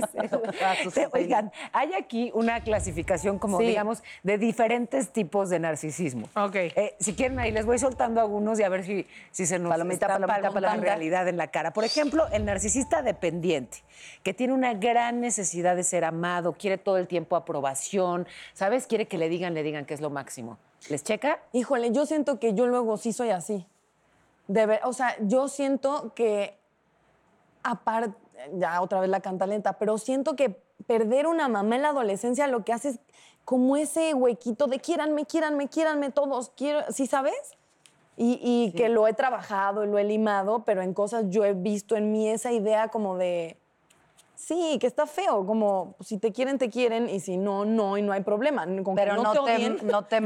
Oigan, 1.13 1.51
hay 1.73 1.93
aquí 1.95 2.31
una 2.35 2.61
clasificación 2.61 3.41
como, 3.41 3.59
Sí. 3.59 3.65
digamos, 3.67 4.05
de 4.23 4.39
diferentes 4.39 5.13
tipos 5.13 5.51
de 5.51 5.59
narcisismo. 5.59 6.29
Ok. 6.37 6.55
Eh, 6.55 6.95
si 7.01 7.15
quieren, 7.17 7.41
ahí 7.41 7.51
les 7.51 7.67
voy 7.67 7.81
soltando 7.81 8.21
algunos 8.21 8.61
y 8.61 8.63
a 8.63 8.69
ver 8.69 8.85
si, 8.85 9.09
si 9.33 9.45
se 9.47 9.59
nos 9.59 9.71
Palomita, 9.71 10.07
está 10.07 10.07
palomita, 10.07 10.37
palomita 10.37 10.53
palomita. 10.69 10.87
realidad 10.87 11.27
en 11.27 11.37
la 11.37 11.49
cara. 11.49 11.73
Por 11.73 11.83
ejemplo, 11.83 12.29
el 12.31 12.45
narcisista 12.45 13.03
dependiente, 13.03 13.79
que 14.23 14.33
tiene 14.35 14.53
una 14.53 14.73
gran 14.75 15.21
necesidad 15.21 15.75
de 15.75 15.83
ser 15.83 16.05
amado, 16.05 16.53
quiere 16.53 16.79
todo 16.79 16.99
el 16.99 17.09
tiempo 17.09 17.35
aprobación, 17.35 18.29
¿sabes? 18.53 18.84
Quiere 18.87 19.07
que 19.09 19.19
le 19.19 19.29
digan, 19.29 19.55
le 19.55 19.63
digan 19.63 19.85
que 19.87 19.95
es 19.95 20.01
lo 20.01 20.11
máximo. 20.11 20.59
¿Les 20.89 21.03
checa? 21.03 21.41
Híjole, 21.53 21.93
yo 21.93 22.07
siento 22.07 22.39
que 22.39 22.55
yo 22.55 22.67
luego 22.67 22.97
sí 22.97 23.13
soy 23.13 23.31
así. 23.31 23.67
De 24.49 24.67
ver- 24.67 24.81
o 24.85 24.93
sea, 24.93 25.17
yo 25.21 25.49
siento 25.49 26.13
que, 26.15 26.59
aparte, 27.63 28.15
ya 28.55 28.81
otra 28.83 29.01
vez 29.01 29.09
la 29.09 29.21
canta 29.21 29.47
lenta, 29.47 29.75
pero 29.79 29.97
siento 29.99 30.37
que 30.37 30.51
perder 30.87 31.27
una 31.27 31.49
mamá 31.49 31.77
en 31.77 31.83
la 31.83 31.89
adolescencia 31.91 32.47
lo 32.47 32.65
que 32.65 32.73
hace 32.73 32.91
es 32.91 33.01
como 33.45 33.77
ese 33.77 34.13
huequito 34.15 34.67
de 34.67 34.79
quieranme, 34.79 35.25
quieranme, 35.25 35.69
quieranme 35.69 36.11
todos, 36.11 36.51
quiero, 36.57 36.81
¿sí 36.91 37.07
sabes? 37.07 37.35
Y, 38.17 38.39
y 38.43 38.73
que 38.77 38.89
lo 38.89 39.09
he 39.09 39.13
trabajado 39.13 39.85
y 39.85 39.89
lo 39.89 39.99
he 39.99 40.05
limado, 40.05 40.65
pero 40.65 40.83
en 40.83 40.95
cosas 40.95 41.25
yo 41.29 41.45
he 41.45 41.53
visto 41.53 41.97
en 41.97 42.13
mí 42.13 42.29
esa 42.29 42.53
idea 42.53 42.89
como 42.89 43.17
de, 43.17 43.57
sí, 44.35 44.79
que 44.81 44.87
está 44.87 45.07
feo, 45.07 45.47
como 45.47 45.97
si 46.01 46.19
te 46.19 46.33
quieren, 46.33 46.59
te 46.59 46.71
quieren, 46.71 47.09
y 47.09 47.21
si 47.21 47.37
no, 47.37 47.65
no, 47.65 47.97
y 47.97 48.03
no 48.03 48.13
hay 48.13 48.23
problema. 48.23 48.65
Con 48.65 48.85
que 48.85 48.93
Pero 48.95 49.17
no, 49.17 49.33
te 49.33 49.39
te, 49.39 49.57
odien, 49.57 49.79
no 49.83 50.05
te 50.05 50.21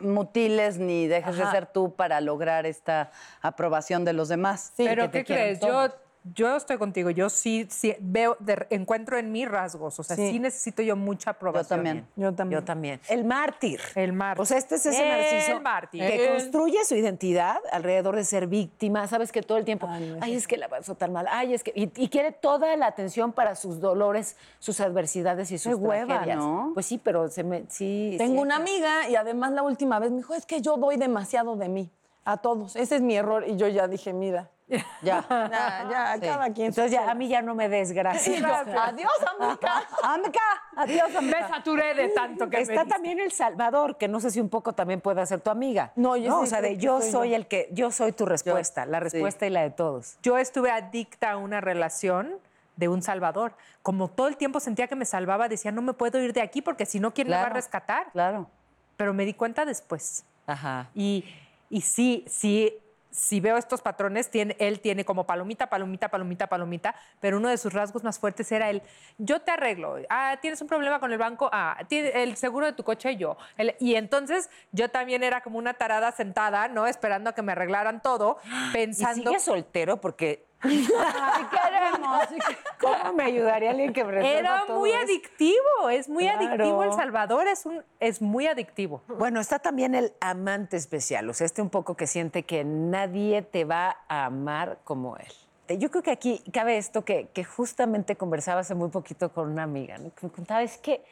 mutiles 0.00 0.78
ni 0.78 1.06
dejes 1.06 1.36
de 1.36 1.46
ser 1.50 1.66
tú 1.66 1.94
para 1.94 2.20
lograr 2.20 2.66
esta 2.66 3.10
aprobación 3.40 4.04
de 4.04 4.12
los 4.12 4.28
demás. 4.28 4.72
Sí, 4.76 4.84
Pero 4.84 5.10
que 5.10 5.24
¿qué 5.24 5.34
crees? 5.34 5.60
todos. 5.60 5.92
Yo, 5.92 6.07
yo 6.34 6.56
estoy 6.56 6.78
contigo. 6.78 7.10
Yo 7.10 7.28
sí, 7.28 7.66
sí 7.70 7.94
veo, 8.00 8.36
de- 8.40 8.66
encuentro 8.70 9.18
en 9.18 9.30
mí 9.32 9.44
rasgos. 9.46 9.98
O 9.98 10.02
sea, 10.02 10.16
sí, 10.16 10.30
Sí. 10.32 10.38
necesito 10.38 10.82
yo 10.82 10.96
mucha 10.96 11.30
aprobación. 11.30 11.78
también. 11.78 12.06
Yo 12.16 12.32
también. 12.34 12.60
Yo 12.60 12.64
también. 12.64 13.00
El 13.08 13.24
mártir. 13.24 13.80
El 13.94 14.12
mártir. 14.12 14.42
O 14.42 14.44
sea, 14.44 14.58
este 14.58 14.76
es 14.76 14.86
ese 14.86 15.02
El 15.02 15.08
narciso 15.08 15.60
mártir. 15.60 16.00
que 16.02 16.26
El- 16.26 16.32
construye 16.42 16.84
su 16.84 16.94
identidad 16.96 17.58
alrededor 17.72 18.16
de 18.16 18.24
ser 18.24 18.46
víctima. 18.46 19.06
Sabes 19.06 19.32
que 19.32 19.42
todo 19.42 19.58
el 19.58 19.64
tiempo, 19.64 19.86
Ay, 19.90 20.06
no, 20.10 20.18
ay, 20.20 20.30
ese 20.32 20.38
es 20.38 20.46
que 20.48 20.56
la 20.56 20.68
pasó 20.68 20.94
tan 20.94 21.12
mal, 21.12 21.26
ay, 21.30 21.54
es 21.54 21.62
que. 21.64 21.72
Y, 21.74 21.90
y 21.96 22.08
quiere 22.08 22.32
toda 22.32 22.76
la 22.76 22.86
atención 22.86 23.32
para 23.32 23.54
sus 23.54 23.80
dolores, 23.80 24.36
sus 24.58 24.80
adversidades 24.80 25.50
y 25.50 25.58
sus 25.58 25.74
hueva, 25.74 26.06
tragedias. 26.06 26.38
¿no? 26.38 26.70
Pues 26.74 26.86
sí, 26.86 26.98
pero 26.98 27.28
se 27.28 27.44
me. 27.44 27.64
Sí. 27.68 28.14
Tengo 28.18 28.34
sí. 28.34 28.40
una 28.40 28.56
amiga 28.56 29.08
y 29.08 29.16
además 29.16 29.52
la 29.52 29.62
última 29.62 29.98
vez 29.98 30.10
me 30.10 30.18
dijo, 30.18 30.34
es 30.34 30.46
que 30.46 30.60
yo 30.60 30.76
doy 30.76 30.96
demasiado 30.96 31.56
de 31.56 31.68
mí 31.68 31.90
a 32.24 32.36
todos. 32.38 32.76
Ese 32.76 32.96
es 32.96 33.02
mi 33.02 33.16
error. 33.16 33.44
Y 33.46 33.56
yo 33.56 33.68
ya 33.68 33.88
dije, 33.88 34.12
mira, 34.12 34.50
Ya. 35.02 35.24
ya, 35.30 35.86
ya, 35.90 36.14
Sí. 36.14 36.20
cada 36.20 36.52
quien. 36.52 36.66
Entonces 36.68 36.92
ya, 36.92 37.10
a 37.10 37.14
mí 37.14 37.28
ya 37.28 37.40
no 37.42 37.54
me 37.54 37.68
des 37.68 37.90
Y 37.90 37.94
gracias. 37.94 38.40
yo, 38.40 38.46
Adiós, 38.46 39.12
amiga. 39.38 39.86
Amica, 40.02 40.40
adiós, 40.76 41.10
Me 41.12 41.18
amica. 41.18 41.48
saturé 41.48 41.94
de 41.94 42.08
tanto 42.10 42.48
que 42.50 42.56
me 42.58 42.62
Está 42.62 42.84
también 42.84 43.18
el 43.20 43.32
Salvador, 43.32 43.96
que 43.96 44.08
no 44.08 44.20
sé 44.20 44.30
si 44.30 44.40
un 44.40 44.48
poco 44.48 44.72
también 44.74 45.00
puede 45.00 45.24
ser 45.26 45.40
tu 45.40 45.50
amiga. 45.50 45.92
No, 45.96 46.16
yo 46.16 46.38
O 46.40 46.44
sí 46.44 46.50
sea, 46.50 46.60
de 46.60 46.76
yo 46.76 47.00
soy 47.00 47.34
el 47.34 47.46
que, 47.46 47.68
yo 47.72 47.90
soy 47.90 48.12
tu 48.12 48.26
respuesta, 48.26 48.84
la 48.86 48.98
sí. 48.98 49.04
respuesta 49.04 49.46
y 49.46 49.50
la 49.50 49.62
de 49.62 49.70
todos. 49.70 50.18
Yo 50.22 50.36
estuve 50.38 50.70
adicta 50.70 51.30
a 51.32 51.36
una 51.38 51.60
relación 51.60 52.36
de 52.76 52.88
un 52.88 53.02
salvador. 53.02 53.54
Como 53.82 54.08
todo 54.08 54.28
el 54.28 54.36
tiempo 54.36 54.60
sentía 54.60 54.86
que 54.86 54.94
me 54.96 55.04
salvaba, 55.04 55.48
decía, 55.48 55.72
no 55.72 55.82
me 55.82 55.94
puedo 55.94 56.20
ir 56.20 56.32
de 56.32 56.42
aquí 56.42 56.62
porque 56.62 56.84
si 56.86 57.00
no, 57.00 57.12
¿quién 57.14 57.28
me 57.28 57.34
va 57.34 57.44
a 57.44 57.48
rescatar? 57.48 58.10
Claro. 58.12 58.48
Pero 58.96 59.14
me 59.14 59.24
di 59.24 59.34
cuenta 59.34 59.64
después. 59.64 60.24
Ajá. 60.46 60.88
Y, 60.94 61.24
y 61.70 61.80
sí, 61.80 62.24
sí, 62.28 62.72
si 63.18 63.40
veo 63.40 63.56
estos 63.56 63.82
patrones, 63.82 64.30
tiene, 64.30 64.56
él 64.60 64.80
tiene 64.80 65.04
como 65.04 65.26
palomita, 65.26 65.68
palomita, 65.68 66.08
palomita, 66.08 66.46
palomita, 66.46 66.94
pero 67.20 67.38
uno 67.38 67.48
de 67.48 67.58
sus 67.58 67.72
rasgos 67.72 68.04
más 68.04 68.18
fuertes 68.18 68.50
era 68.52 68.70
el, 68.70 68.80
yo 69.18 69.40
te 69.40 69.50
arreglo, 69.50 69.96
ah, 70.08 70.38
tienes 70.40 70.60
un 70.62 70.68
problema 70.68 71.00
con 71.00 71.12
el 71.12 71.18
banco, 71.18 71.50
ah, 71.52 71.76
el 71.90 72.36
seguro 72.36 72.66
de 72.66 72.72
tu 72.72 72.84
coche 72.84 73.16
yo. 73.16 73.36
El- 73.56 73.74
y 73.80 73.96
entonces 73.96 74.50
yo 74.72 74.88
también 74.90 75.24
era 75.24 75.40
como 75.40 75.58
una 75.58 75.74
tarada 75.74 76.12
sentada, 76.12 76.68
¿no? 76.68 76.86
Esperando 76.86 77.30
a 77.30 77.34
que 77.34 77.42
me 77.42 77.52
arreglaran 77.52 78.00
todo, 78.02 78.38
¿Y 78.70 78.72
pensando... 78.72 79.30
sigue 79.30 79.40
soltero? 79.40 80.00
Porque 80.00 80.47
Ay, 80.60 80.86
queremos. 81.50 82.44
¿cómo 82.80 83.12
me 83.12 83.24
ayudaría 83.24 83.70
alguien 83.70 83.92
que 83.92 84.04
me 84.04 84.38
Era 84.38 84.64
todo 84.66 84.78
muy 84.80 84.90
eso? 84.90 85.00
adictivo, 85.02 85.90
es 85.90 86.08
muy 86.08 86.24
Claro. 86.24 86.38
adictivo 86.46 86.84
El 86.84 86.92
Salvador, 86.92 87.46
es, 87.46 87.64
un, 87.66 87.84
es 88.00 88.20
muy 88.20 88.46
adictivo. 88.46 89.02
Bueno, 89.06 89.40
está 89.40 89.58
también 89.58 89.94
el 89.94 90.12
amante 90.20 90.76
especial, 90.76 91.28
o 91.30 91.34
sea, 91.34 91.44
este 91.46 91.62
un 91.62 91.70
poco 91.70 91.96
que 91.96 92.06
siente 92.06 92.42
que 92.44 92.64
nadie 92.64 93.42
te 93.42 93.64
va 93.64 93.98
a 94.08 94.26
amar 94.26 94.78
como 94.84 95.16
él. 95.16 95.78
Yo 95.78 95.90
creo 95.90 96.02
que 96.02 96.10
aquí 96.10 96.42
cabe 96.50 96.78
esto 96.78 97.04
que, 97.04 97.28
que 97.34 97.44
justamente 97.44 98.16
conversaba 98.16 98.62
hace 98.62 98.74
muy 98.74 98.88
poquito 98.88 99.30
con 99.32 99.50
una 99.52 99.64
amiga, 99.64 99.98
¿no? 99.98 100.10
que 100.14 100.26
me 100.26 100.32
contaba, 100.32 100.62
es 100.62 100.78
que 100.78 101.04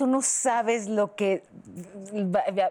tú 0.00 0.06
no 0.06 0.22
sabes 0.22 0.88
lo 0.88 1.14
que, 1.14 1.42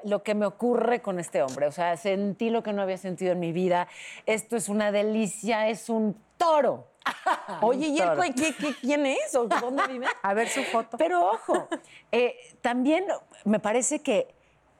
lo 0.04 0.24
que 0.24 0.34
me 0.34 0.48
ocurre 0.48 1.00
con 1.00 1.20
este 1.20 1.44
hombre, 1.44 1.68
o 1.68 1.72
sea, 1.72 1.96
sentí 1.96 2.50
lo 2.50 2.64
que 2.64 2.74
no 2.74 2.82
había 2.82 2.98
sentido 2.98 3.34
en 3.34 3.40
mi 3.40 3.52
vida, 3.52 3.88
esto 4.26 4.56
es 4.58 4.68
una 4.68 4.92
delicia, 4.92 5.68
es 5.70 5.90
un 5.90 6.20
toro. 6.38 6.88
Oye, 7.62 7.90
¿y 7.90 8.00
él 8.00 8.10
qué- 8.36 8.54
qué- 8.56 8.76
quién 8.82 9.06
es 9.06 9.36
o 9.36 9.46
dónde 9.46 9.84
vive? 9.88 10.08
A 10.24 10.34
ver 10.34 10.50
su 10.50 10.64
foto. 10.64 10.98
Pero 10.98 11.24
ojo, 11.30 11.68
eh, 12.12 12.36
también 12.62 13.06
me 13.46 13.60
parece 13.60 14.00
que 14.00 14.34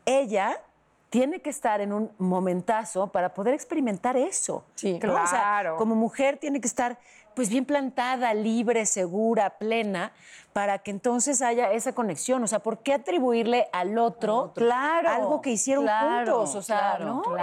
ella 0.06 0.60
tiene 1.12 1.42
que 1.42 1.52
estar 1.52 1.82
en 1.82 1.94
un 1.94 2.12
momentazo 2.18 3.12
para 3.12 3.32
poder 3.36 3.54
experimentar 3.54 4.18
eso. 4.18 4.64
Sí. 4.74 5.00
¿no? 5.04 5.14
O 5.14 5.28
sea, 5.28 5.40
Claro. 5.40 5.78
como 5.78 5.94
mujer 5.94 6.38
tiene 6.38 6.60
que 6.62 6.68
estar 6.68 6.98
pues 7.36 7.48
bien 7.50 7.64
plantada, 7.64 8.34
libre, 8.34 8.86
segura, 8.88 9.52
plena, 9.52 10.12
para 10.60 10.80
que 10.80 10.92
entonces 10.92 11.42
haya 11.42 11.72
esa 11.72 11.96
conexión. 11.96 12.44
O 12.44 12.48
sea, 12.48 12.60
¿por 12.60 12.80
qué 12.80 12.94
atribuirle 12.94 13.70
al 13.72 13.98
otro, 13.98 14.52
Claro, 14.54 15.10
algo 15.10 15.42
que 15.42 15.52
hicieron 15.52 15.86
claro, 15.86 16.40
juntos? 16.40 16.56
O 16.56 16.62
sea, 16.62 16.98
claro, 16.98 17.06
¿no? 17.06 17.38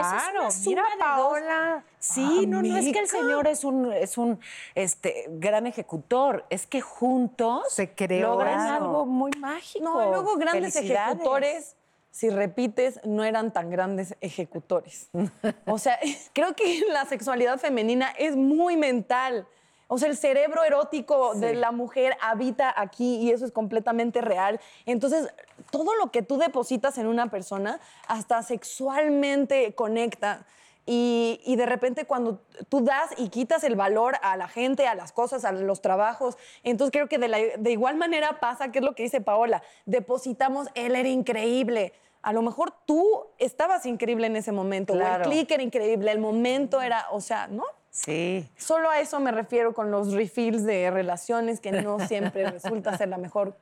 Es 0.46 0.66
mira. 0.66 0.84
Paola. 0.98 1.82
Sí, 1.98 2.46
no, 2.46 2.60
no 2.60 2.76
es 2.76 2.92
que 2.92 2.98
el 2.98 3.08
señor 3.08 3.46
es 3.46 3.64
un, 3.64 3.90
es 3.90 4.18
un 4.18 4.38
este, 4.74 5.24
gran 5.30 5.66
ejecutor, 5.66 6.44
es 6.50 6.66
que 6.66 6.82
juntos 6.82 7.62
Se 7.70 7.94
creó 7.94 8.32
logran 8.32 8.60
algo 8.60 9.06
muy 9.06 9.30
mágico. 9.38 9.82
No, 9.82 10.10
luego 10.10 10.36
grandes 10.36 10.76
ejecutores, 10.76 11.74
si 12.10 12.28
repites, 12.28 13.00
no 13.02 13.24
eran 13.24 13.50
tan 13.50 13.70
grandes 13.70 14.14
ejecutores. 14.20 15.08
O 15.64 15.78
sea, 15.78 15.98
creo 16.34 16.54
que 16.54 16.82
la 16.92 17.06
sexualidad 17.06 17.58
femenina 17.58 18.10
es 18.18 18.36
muy 18.36 18.76
mental. 18.76 19.48
O 19.88 19.98
sea, 19.98 20.08
el 20.08 20.16
cerebro 20.16 20.64
erótico 20.64 21.34
de 21.34 21.54
la 21.54 21.70
mujer 21.70 22.16
habita 22.20 22.72
aquí 22.76 23.16
y 23.18 23.30
eso 23.30 23.44
es 23.44 23.52
completamente 23.52 24.20
real. 24.20 24.58
Entonces, 24.84 25.32
todo 25.70 25.94
lo 25.94 26.10
que 26.10 26.22
tú 26.22 26.38
depositas 26.38 26.98
en 26.98 27.06
una 27.06 27.30
persona, 27.30 27.78
hasta 28.08 28.42
sexualmente 28.42 29.74
conecta. 29.74 30.44
Y, 30.88 31.40
y 31.44 31.56
de 31.56 31.66
repente 31.66 32.04
cuando 32.04 32.40
tú 32.68 32.80
das 32.84 33.10
y 33.16 33.28
quitas 33.28 33.64
el 33.64 33.74
valor 33.74 34.14
a 34.22 34.36
la 34.36 34.46
gente, 34.46 34.86
a 34.86 34.94
las 34.94 35.10
cosas, 35.12 35.44
a 35.44 35.50
los 35.50 35.82
trabajos, 35.82 36.38
entonces 36.62 36.92
creo 36.92 37.08
que 37.08 37.18
de, 37.18 37.26
la- 37.26 37.38
de 37.58 37.70
igual 37.72 37.96
manera 37.96 38.38
pasa, 38.38 38.70
que 38.70 38.78
es 38.78 38.84
lo 38.84 38.94
que 38.94 39.02
dice 39.02 39.20
Paola, 39.20 39.62
depositamos, 39.84 40.68
él 40.74 40.94
era 40.94 41.08
increíble. 41.08 41.92
A 42.22 42.32
lo 42.32 42.42
mejor 42.42 42.72
tú 42.86 43.26
estabas 43.38 43.84
increíble 43.84 44.28
en 44.28 44.36
ese 44.36 44.52
momento, 44.52 44.92
o 44.92 44.96
el 44.96 45.22
clic 45.28 45.50
era 45.50 45.62
increíble, 45.64 46.10
el 46.12 46.20
momento 46.20 46.80
era, 46.80 47.06
o 47.10 47.20
sea, 47.20 47.48
¿no? 47.48 47.64
Sí. 47.96 48.46
Solo 48.58 48.90
a 48.90 49.00
eso 49.00 49.18
me 49.20 49.32
refiero 49.32 49.72
con 49.72 49.90
los 49.90 50.12
refills 50.12 50.64
de 50.64 50.90
relaciones 50.90 51.60
que 51.60 51.72
no 51.72 51.98
siempre 52.06 52.50
resulta 52.50 52.96
ser 52.98 53.08
la 53.08 53.16
mejor 53.16 53.56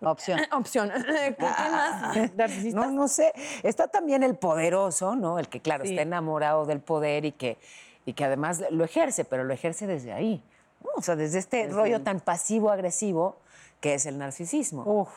Opción. 0.00 0.40
opción. 0.52 0.90
¿Qué, 0.90 1.36
qué 1.38 1.44
más? 1.44 2.34
Narcisista. 2.34 2.80
No, 2.80 2.90
no 2.90 3.08
sé. 3.08 3.32
Está 3.62 3.88
también 3.88 4.22
el 4.22 4.36
poderoso, 4.36 5.14
¿no? 5.14 5.38
El 5.38 5.48
que, 5.48 5.60
claro, 5.60 5.84
está 5.84 6.02
enamorado 6.02 6.66
del 6.66 6.80
poder 6.80 7.24
y 7.24 7.32
que, 7.32 7.56
y 8.04 8.12
que 8.12 8.24
además 8.24 8.64
lo 8.70 8.84
ejerce, 8.84 9.24
pero 9.24 9.44
lo 9.44 9.54
ejerce 9.54 9.86
desde 9.86 10.12
ahí. 10.12 10.42
O 10.96 11.02
sea, 11.02 11.14
desde 11.14 11.38
este 11.38 11.68
rollo 11.68 12.02
tan 12.02 12.20
pasivo-agresivo 12.20 13.36
que 13.80 13.94
es 13.94 14.06
el 14.06 14.18
narcisismo. 14.18 14.82
Uf. 14.84 15.10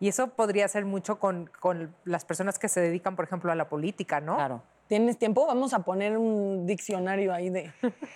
Y 0.00 0.08
eso 0.08 0.28
podría 0.28 0.68
ser 0.68 0.84
mucho 0.84 1.18
con, 1.18 1.50
con 1.60 1.94
las 2.04 2.24
personas 2.24 2.58
que 2.58 2.68
se 2.68 2.80
dedican, 2.80 3.16
por 3.16 3.24
ejemplo, 3.24 3.52
a 3.52 3.54
la 3.54 3.68
política, 3.68 4.20
¿no? 4.20 4.36
Claro. 4.36 4.62
¿Tienes 4.88 5.18
tiempo? 5.18 5.46
Vamos 5.46 5.72
a 5.74 5.80
poner 5.80 6.16
un 6.18 6.66
diccionario 6.66 7.32
ahí 7.32 7.50
de... 7.50 7.72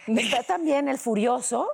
de- 0.07 0.21
Está 0.23 0.43
también 0.43 0.89
el 0.89 0.99
furioso, 0.99 1.69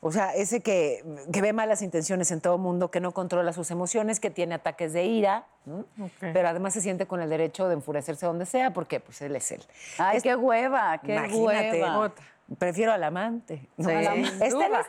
o 0.00 0.12
sea, 0.12 0.34
ese 0.34 0.60
que, 0.60 1.02
que 1.32 1.40
ve 1.40 1.54
malas 1.54 1.80
intenciones 1.80 2.30
en 2.30 2.42
todo 2.42 2.58
mundo, 2.58 2.90
que 2.90 3.00
no 3.00 3.12
controla 3.12 3.54
sus 3.54 3.70
emociones, 3.70 4.20
que 4.20 4.30
tiene 4.30 4.54
ataques 4.56 4.92
de 4.92 5.04
ira, 5.04 5.46
¿no? 5.64 5.86
pero 6.20 6.48
además 6.48 6.74
se 6.74 6.82
siente 6.82 7.06
con 7.06 7.22
el 7.22 7.30
derecho 7.30 7.68
de 7.68 7.74
enfurecerse 7.74 8.26
donde 8.26 8.44
sea, 8.44 8.72
porque 8.74 9.00
pues 9.00 9.22
él 9.22 9.34
es 9.34 9.50
él. 9.50 9.64
Ay, 9.98 10.18
Es- 10.18 10.22
qué 10.22 10.36
hueva, 10.36 10.98
qué 10.98 11.14
Imagínate, 11.14 11.82
hueva. 11.82 12.12
prefiero 12.58 12.92
al 12.92 13.02
amante. 13.02 13.66
¿no? 13.78 13.88
Sí. 13.88 13.94
Está 13.94 14.44
el 14.44 14.50
duda. 14.68 14.80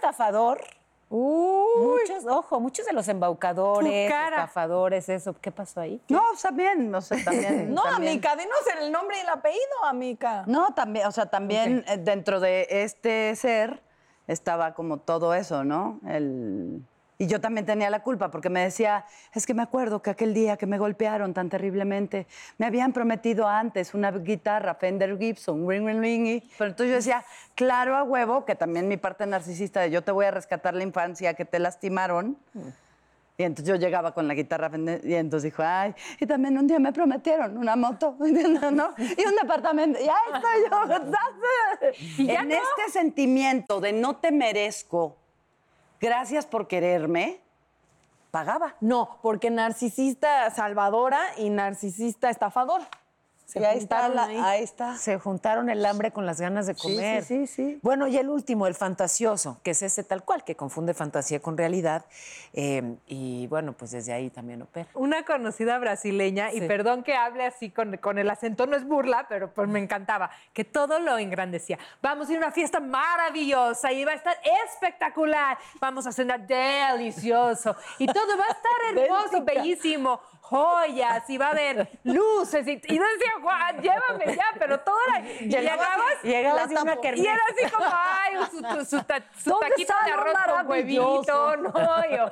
Muchos, 1.09 2.25
ojo, 2.27 2.59
muchos 2.59 2.85
de 2.85 2.93
los 2.93 3.07
embaucadores, 3.07 4.11
estafadores, 4.11 5.07
eso. 5.09 5.35
¿Qué 5.39 5.51
pasó 5.51 5.81
ahí? 5.81 6.01
No, 6.09 6.21
también, 6.41 6.93
o 6.93 7.01
sea, 7.01 7.23
también. 7.23 7.69
No, 7.73 7.83
también. 7.83 8.13
amica, 8.13 8.35
dinos 8.35 8.57
el 8.81 8.91
nombre 8.91 9.17
y 9.17 9.21
el 9.21 9.29
apellido, 9.29 9.83
amica. 9.83 10.43
No, 10.47 10.73
también, 10.73 11.07
o 11.07 11.11
sea, 11.11 11.27
también 11.27 11.83
eh, 11.87 11.97
dentro 11.97 12.39
de 12.39 12.67
este 12.69 13.35
ser 13.35 13.81
estaba 14.27 14.73
como 14.73 14.97
todo 14.97 15.33
eso, 15.33 15.63
¿no? 15.63 15.99
El... 16.07 16.81
Y 17.17 17.27
yo 17.27 17.39
también 17.39 17.65
tenía 17.65 17.89
la 17.89 18.03
culpa 18.03 18.29
porque 18.29 18.49
me 18.49 18.61
decía, 18.61 19.05
es 19.33 19.45
que 19.45 19.53
me 19.53 19.61
acuerdo 19.63 20.01
que 20.01 20.09
aquel 20.09 20.33
día 20.33 20.57
que 20.57 20.65
me 20.65 20.77
golpearon 20.77 21.33
tan 21.33 21.49
terriblemente, 21.49 22.27
me 22.57 22.65
habían 22.65 22.91
prometido 22.91 23.47
antes 23.47 23.93
una 23.93 24.11
guitarra 24.11 24.75
Fender 24.75 25.17
Gibson, 25.17 25.67
ring, 25.69 25.85
ring, 25.87 26.01
ring. 26.01 26.25
y- 26.27 26.41
Pero 26.57 26.71
entonces 26.71 26.89
yo 26.89 26.95
decía, 26.95 27.25
claro 27.55 27.95
a 27.95 28.03
huevo, 28.03 28.43
que 28.43 28.55
también 28.55 28.87
mi 28.89 28.97
parte 28.97 29.25
narcisista 29.25 29.79
de 29.81 29.91
yo 29.91 30.03
te 30.03 30.11
voy 30.11 30.25
a 30.25 30.31
rescatar 30.31 30.73
la 30.73 30.83
infancia 30.83 31.33
que 31.35 31.45
te 31.45 31.57
lastimaron. 31.59 32.37
Y 33.37 33.43
entonces 33.43 33.67
yo 33.67 33.75
llegaba 33.75 34.13
con 34.13 34.27
la 34.29 34.33
guitarra 34.33 34.71
y 35.03 35.13
entonces 35.13 35.51
dijo, 35.51 35.61
ay, 35.65 35.93
y 36.21 36.25
también 36.25 36.57
un 36.57 36.67
día 36.67 36.79
me 36.79 36.93
prometieron 36.93 37.57
una 37.57 37.75
moto, 37.75 38.15
¿no? 38.19 38.93
Y 38.97 39.25
un 39.25 39.35
departamento. 39.41 39.99
Y 39.99 40.03
ahí 40.03 40.33
estoy 40.33 40.69
yo. 40.69 42.27
en 42.31 42.51
este 42.51 42.91
sentimiento 42.91 43.79
de 43.81 43.91
no 43.93 44.15
te 44.17 44.31
merezco, 44.31 45.17
gracias 45.99 46.45
por 46.45 46.67
quererme, 46.67 47.39
pagaba. 48.31 48.75
No, 48.81 49.17
porque 49.21 49.49
narcisista 49.49 50.49
salvadora 50.51 51.21
y 51.37 51.49
narcisista 51.49 52.29
estafador. 52.29 52.81
Se 53.55 53.61
y 53.61 53.65
ahí 53.65 53.77
está, 53.77 54.01
juntaron 54.03 54.15
la- 54.15 54.23
ahí. 54.25 54.57
ahí 54.57 54.63
está. 54.63 54.97
Se 54.97 55.17
juntaron 55.17 55.69
el 55.69 55.85
hambre 55.85 56.11
con 56.11 56.25
las 56.25 56.41
ganas 56.41 56.67
de 56.67 56.75
comer. 56.75 57.23
sí, 57.23 57.47
sí, 57.47 57.55
sí. 57.73 57.79
Bueno, 57.81 58.07
y 58.07 58.17
el 58.17 58.29
último, 58.29 58.67
el 58.67 58.75
fantasioso, 58.75 59.59
que 59.63 59.71
es 59.71 59.81
ese 59.81 60.03
tal 60.03 60.23
cual, 60.23 60.43
que 60.43 60.55
confunde 60.55 60.93
fantasía 60.93 61.39
con 61.41 61.57
realidad. 61.57 62.05
eh, 62.53 62.95
y 63.07 63.47
bueno, 63.47 63.73
pues 63.73 63.91
desde 63.91 64.13
ahí 64.13 64.29
también 64.29 64.61
opera. 64.61 64.87
Una 64.93 65.23
conocida 65.25 65.77
brasileña, 65.77 66.53
y 66.53 66.61
perdón 66.61 67.03
que 67.03 67.13
hable 67.15 67.45
así 67.45 67.69
con, 67.69 67.97
con 67.97 68.17
el 68.17 68.29
acento, 68.29 68.65
no 68.67 68.75
es 68.75 68.85
burla, 68.85 69.25
pero 69.29 69.53
pues 69.53 69.67
me 69.67 69.79
encantaba, 69.79 70.29
que 70.53 70.63
todo 70.63 70.99
lo 70.99 71.17
engrandecía. 71.17 71.77
Vamos 72.01 72.27
a 72.29 72.31
ir 72.31 72.37
a 72.37 72.41
una 72.45 72.51
fiesta 72.51 72.79
maravillosa 72.79 73.91
y 73.91 74.03
va 74.05 74.11
a 74.11 74.15
estar 74.15 74.37
espectacular. 74.65 75.57
Vamos 75.79 76.07
a 76.07 76.11
cenar 76.11 76.45
delicioso 76.47 77.75
y 77.99 78.05
todo 78.07 78.37
va 78.37 78.45
a 78.45 78.51
estar 78.51 78.71
hermoso, 79.05 79.43
bellísimo. 79.43 80.19
Joyas 80.49 81.27
y 81.29 81.37
va 81.37 81.47
a 81.47 81.51
haber 81.51 81.89
luces. 82.03 82.67
Y, 82.67 82.71
y 82.73 82.97
yo 82.97 83.03
decía, 83.03 83.31
Juan, 83.41 83.81
llévame 83.81 84.35
ya, 84.35 84.45
pero 84.59 84.79
todo 84.81 84.95
era. 85.09 85.27
Y 85.27 85.49
llegabas. 85.49 86.21
Llegabas 86.23 86.69
una 86.69 86.95
kermés. 87.01 87.23
Y 87.23 87.27
era 87.27 87.41
así 87.51 87.71
como, 87.71 87.85
ay, 87.91 88.33
su, 88.51 88.57
su, 88.85 88.85
su 88.97 89.03
ta- 89.03 89.23
su 89.37 89.49
¿Dónde 89.49 89.69
taquito 89.69 89.93
está 89.93 90.05
de 90.05 90.11
arroz 90.11 90.33
con 90.55 90.67
huevito, 90.69 91.57
no, 91.57 91.71
yo. 92.15 92.31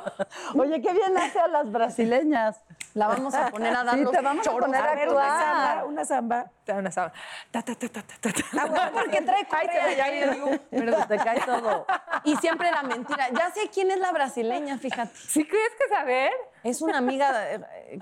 Oye, 0.61 0.81
qué 0.81 0.93
bien 0.93 1.17
hace 1.17 1.39
a 1.39 1.47
las 1.47 1.71
brasileñas. 1.71 2.61
La 2.93 3.07
vamos 3.07 3.33
a 3.33 3.47
poner 3.49 3.75
a 3.75 3.83
dar 3.83 3.95
Sí, 3.95 4.01
los 4.03 4.11
te 4.11 4.21
vamos 4.21 4.47
a 4.47 4.51
poner 4.51 4.81
a 4.83 4.91
A 4.91 4.95
ver, 4.95 5.09
una 5.09 5.21
actuar. 5.23 5.39
samba, 5.41 5.85
una 5.85 6.05
samba. 6.05 6.45
Una 6.67 6.91
sábana. 6.91 7.13
Ta, 7.51 7.61
ta, 7.61 7.75
ta, 7.75 7.89
ta, 7.89 8.01
ta, 8.03 8.31
ta. 8.31 8.41
Ah, 8.57 8.65
bueno, 8.67 8.91
porque 8.93 9.21
trae 9.21 9.45
correa. 9.45 10.59
Pero 10.69 10.95
te 11.07 11.17
cae 11.17 11.41
todo. 11.41 11.85
Y 12.23 12.35
siempre 12.37 12.71
la 12.71 12.83
mentira. 12.83 13.27
Ya 13.37 13.51
sé 13.51 13.69
quién 13.73 13.91
es 13.91 13.99
la 13.99 14.11
brasileña, 14.13 14.77
fíjate. 14.77 15.11
¿Sí 15.15 15.45
crees 15.45 15.71
que 15.77 15.93
saber? 15.93 16.31
Es 16.63 16.81
una 16.81 16.99
amiga. 16.99 17.53
eh, 17.53 17.99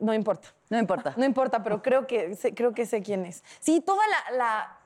no 0.00 0.14
importa. 0.14 0.48
No 0.70 0.78
importa. 0.78 1.14
No 1.16 1.24
importa, 1.24 1.62
pero 1.64 1.82
creo 1.82 2.06
que 2.06 2.36
sé, 2.36 2.54
creo 2.54 2.74
que 2.74 2.86
sé 2.86 3.02
quién 3.02 3.26
es. 3.26 3.42
Sí, 3.60 3.80
toda 3.80 4.02
la, 4.06 4.36
la- 4.36 4.78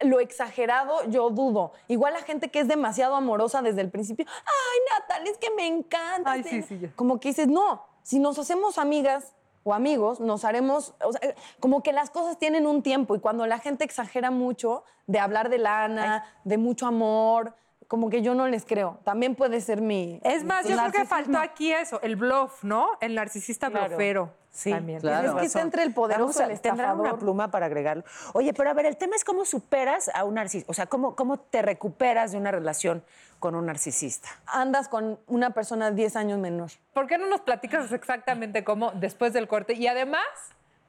lo 0.00 0.20
exagerado, 0.20 1.04
yo 1.10 1.30
dudo. 1.30 1.72
Igual 1.88 2.12
la 2.14 2.22
gente 2.22 2.50
que 2.52 2.60
es 2.60 2.68
demasiado 2.68 3.16
amorosa 3.16 3.62
desde 3.62 3.80
el 3.80 3.90
principio. 3.90 4.26
Ay, 4.28 4.78
Natalia, 5.00 5.32
es 5.32 5.38
que 5.38 5.50
me 5.50 5.66
encanta. 5.66 6.30
Ay, 6.30 6.44
sí, 6.44 6.62
sí, 6.62 6.78
ya. 6.78 6.92
Como 6.94 7.18
que 7.18 7.30
dices, 7.30 7.48
no, 7.48 7.84
si 8.02 8.20
nos 8.20 8.38
hacemos 8.38 8.78
amigas 8.78 9.34
o 9.68 9.74
amigos, 9.74 10.18
nos 10.18 10.44
haremos, 10.46 10.94
o 11.04 11.12
sea, 11.12 11.34
como 11.60 11.82
que 11.82 11.92
las 11.92 12.08
cosas 12.08 12.38
tienen 12.38 12.66
un 12.66 12.82
tiempo 12.82 13.14
y 13.14 13.20
cuando 13.20 13.46
la 13.46 13.58
gente 13.58 13.84
exagera 13.84 14.30
mucho 14.30 14.82
de 15.06 15.18
hablar 15.18 15.50
de 15.50 15.58
lana, 15.58 16.24
de 16.44 16.56
mucho 16.56 16.86
amor, 16.86 17.54
como 17.88 18.10
que 18.10 18.20
yo 18.22 18.34
no 18.34 18.46
les 18.46 18.64
creo. 18.66 18.98
También 19.04 19.34
puede 19.34 19.60
ser 19.62 19.80
mi... 19.80 20.20
Es 20.22 20.44
más, 20.44 20.66
yo 20.68 20.76
creo 20.76 20.92
que 20.92 21.04
faltó 21.06 21.38
aquí 21.38 21.72
eso, 21.72 22.00
el 22.02 22.16
bluff, 22.16 22.62
¿no? 22.62 22.90
El 23.00 23.14
narcisista 23.14 23.70
Claro. 23.70 23.88
blofero. 23.88 24.30
Sí, 24.50 24.70
también. 24.70 25.00
claro. 25.00 25.28
Es 25.32 25.34
que 25.36 25.46
está 25.46 25.60
entre 25.60 25.82
el 25.84 25.94
poderoso 25.94 26.40
y 26.46 26.50
el 26.52 26.60
tendrán 26.60 26.90
una 26.92 27.04
estafador. 27.10 27.18
pluma 27.20 27.50
para 27.50 27.66
agregarlo. 27.66 28.02
Oye, 28.34 28.52
pero 28.52 28.70
a 28.70 28.74
ver, 28.74 28.86
el 28.86 28.96
tema 28.96 29.14
es 29.16 29.24
cómo 29.24 29.44
superas 29.44 30.10
a 30.14 30.24
un 30.24 30.34
narcisista. 30.34 30.70
O 30.70 30.74
sea, 30.74 30.86
cómo, 30.86 31.14
cómo 31.16 31.38
te 31.38 31.62
recuperas 31.62 32.32
de 32.32 32.38
una 32.38 32.50
relación 32.50 33.02
con 33.38 33.54
un 33.54 33.66
narcisista. 33.66 34.28
Andas 34.46 34.88
con 34.88 35.18
una 35.28 35.50
persona 35.50 35.90
10 35.92 36.16
años 36.16 36.38
menor. 36.40 36.70
¿Por 36.92 37.06
qué 37.06 37.18
no 37.18 37.26
nos 37.28 37.40
platicas 37.40 37.90
exactamente 37.92 38.64
cómo 38.64 38.90
después 38.92 39.32
del 39.32 39.46
corte? 39.48 39.74
Y 39.74 39.86
además, 39.86 40.24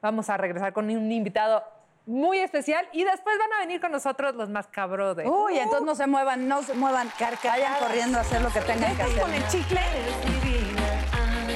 vamos 0.02 0.28
a 0.30 0.36
regresar 0.36 0.72
con 0.72 0.86
un 0.86 1.12
invitado 1.12 1.62
muy 2.06 2.38
especial 2.38 2.88
y 2.92 3.04
después 3.04 3.38
van 3.38 3.52
a 3.52 3.60
venir 3.60 3.80
con 3.80 3.92
nosotros 3.92 4.34
los 4.34 4.48
más 4.48 4.66
cabros 4.66 5.16
de. 5.16 5.28
Uy, 5.28 5.58
entonces 5.58 5.86
no 5.86 5.94
se 5.94 6.06
muevan, 6.06 6.48
no 6.48 6.62
se 6.62 6.74
muevan. 6.74 7.10
Vayan 7.44 7.74
corriendo 7.78 8.18
a 8.18 8.22
hacer 8.22 8.42
lo 8.42 8.50
que 8.50 8.60
tengan 8.60 8.96
que 8.96 9.02
hacer. 9.02 9.20
con 9.20 9.32
el 9.32 9.46
chicle? 9.48 9.80
Eres 9.80 10.42
divina, 10.42 10.82
ah, 11.12 11.46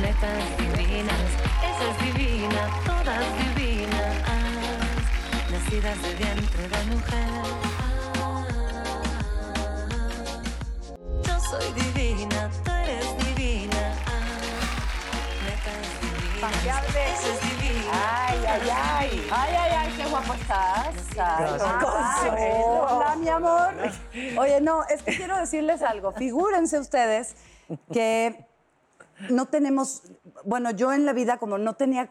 netas 0.00 0.58
divinas, 0.58 1.20
esa 1.62 1.90
es 1.90 1.98
divina, 2.16 2.68
todas 2.86 3.54
divinas, 3.54 4.16
ah, 4.26 5.50
nacidas 5.50 6.02
de 6.02 6.14
vientre 6.14 6.68
de 6.68 6.84
mujer. 6.94 7.28
Ah, 8.20 8.44
yo 11.22 11.40
soy 11.40 11.72
divina, 11.72 12.50
tú 12.64 12.70
eres 12.70 13.26
divina, 13.26 13.94
ah, 14.06 14.10
netas 15.44 15.82
divinas, 16.00 16.84
esa 16.88 17.34
es 17.34 17.40
divina. 17.40 17.59
Ay, 18.50 18.60
ay, 18.62 18.70
ay. 18.72 19.28
Ay, 19.30 19.54
ay, 19.54 19.72
ay, 19.78 19.92
qué 19.96 20.10
guapo 20.10 20.34
estás. 20.34 20.94
Ay, 21.16 21.58
Consuelo. 21.80 22.86
Hola, 22.90 23.16
mi 23.16 23.28
amor. 23.28 23.74
Oye, 24.38 24.60
no, 24.60 24.82
es 24.88 25.02
que 25.02 25.16
quiero 25.16 25.36
decirles 25.38 25.82
algo. 25.82 26.10
Figúrense 26.10 26.80
ustedes 26.80 27.36
que 27.92 28.44
no 29.28 29.46
tenemos, 29.46 30.02
bueno, 30.44 30.72
yo 30.72 30.92
en 30.92 31.06
la 31.06 31.12
vida 31.12 31.36
como 31.36 31.58
no 31.58 31.74
tenía 31.74 32.10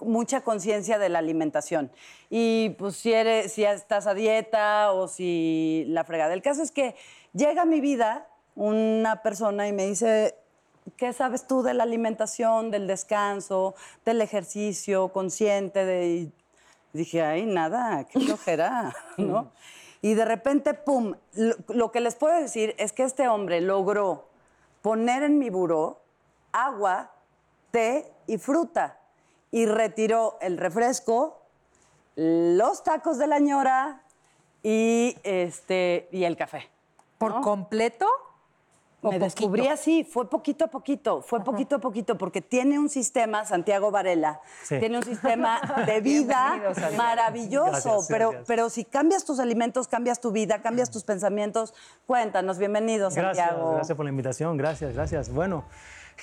mucha 0.00 0.42
conciencia 0.42 0.98
de 0.98 1.08
la 1.08 1.20
alimentación. 1.20 1.90
Y 2.28 2.76
pues 2.78 2.96
si, 2.96 3.14
eres, 3.14 3.52
si 3.54 3.64
estás 3.64 4.06
a 4.06 4.12
dieta 4.12 4.92
o 4.92 5.08
si 5.08 5.84
la 5.88 6.04
fregada. 6.04 6.34
El 6.34 6.42
caso 6.42 6.62
es 6.62 6.70
que 6.70 6.96
llega 7.32 7.62
a 7.62 7.66
mi 7.66 7.80
vida 7.80 8.28
una 8.54 9.22
persona 9.22 9.66
y 9.68 9.72
me 9.72 9.86
dice, 9.86 10.34
¿qué 10.96 11.12
sabes 11.12 11.46
tú 11.46 11.62
de 11.62 11.74
la 11.74 11.84
alimentación, 11.84 12.70
del 12.70 12.86
descanso, 12.86 13.74
del 14.04 14.20
ejercicio 14.20 15.08
consciente? 15.08 15.84
De... 15.84 16.06
y 16.06 16.32
dije, 16.92 17.22
ay, 17.22 17.46
nada, 17.46 18.04
qué 18.04 18.20
flojera, 18.20 18.94
¿no? 19.16 19.50
Y 20.00 20.14
de 20.14 20.24
repente, 20.24 20.74
pum, 20.74 21.14
lo, 21.34 21.56
lo 21.68 21.90
que 21.90 22.00
les 22.00 22.14
puedo 22.14 22.40
decir 22.40 22.74
es 22.78 22.92
que 22.92 23.02
este 23.02 23.28
hombre 23.28 23.60
logró 23.60 24.28
poner 24.82 25.24
en 25.24 25.38
mi 25.38 25.50
buró 25.50 26.00
agua, 26.52 27.10
té 27.70 28.12
y 28.26 28.38
fruta 28.38 28.98
y 29.50 29.66
retiró 29.66 30.38
el 30.40 30.58
refresco, 30.58 31.42
los 32.16 32.82
tacos 32.82 33.18
de 33.18 33.26
la 33.26 33.38
ñora 33.38 34.02
y, 34.62 35.16
este, 35.22 36.08
y 36.12 36.24
el 36.24 36.36
café. 36.36 36.68
¿Por 37.18 37.36
¿no? 37.36 37.40
completo? 37.40 38.06
¿O 39.00 39.12
Me 39.12 39.18
poquito? 39.20 39.24
descubrí 39.24 39.68
así, 39.68 40.02
fue 40.02 40.28
poquito 40.28 40.64
a 40.64 40.68
poquito, 40.68 41.22
fue 41.22 41.44
poquito 41.44 41.76
a 41.76 41.78
poquito, 41.78 42.18
porque 42.18 42.40
tiene 42.42 42.80
un 42.80 42.88
sistema, 42.88 43.44
Santiago 43.44 43.92
Varela, 43.92 44.40
Sí. 44.64 44.76
tiene 44.80 44.96
un 44.98 45.04
sistema 45.04 45.60
de 45.86 46.00
vida 46.00 46.60
maravilloso, 46.96 47.70
Gracias, 47.70 48.06
pero, 48.08 48.30
gracias. 48.30 48.46
pero 48.48 48.70
si 48.70 48.84
cambias 48.84 49.24
tus 49.24 49.38
alimentos, 49.38 49.86
cambias 49.86 50.20
tu 50.20 50.32
vida, 50.32 50.62
cambias 50.62 50.90
tus 50.90 51.04
pensamientos, 51.04 51.74
cuéntanos, 52.06 52.58
bienvenido 52.58 53.08
Gracias, 53.10 53.36
Santiago. 53.36 53.74
gracias 53.74 53.96
por 53.96 54.04
la 54.04 54.10
invitación, 54.10 54.56
gracias, 54.56 54.94
gracias. 54.94 55.32
Bueno, 55.32 55.64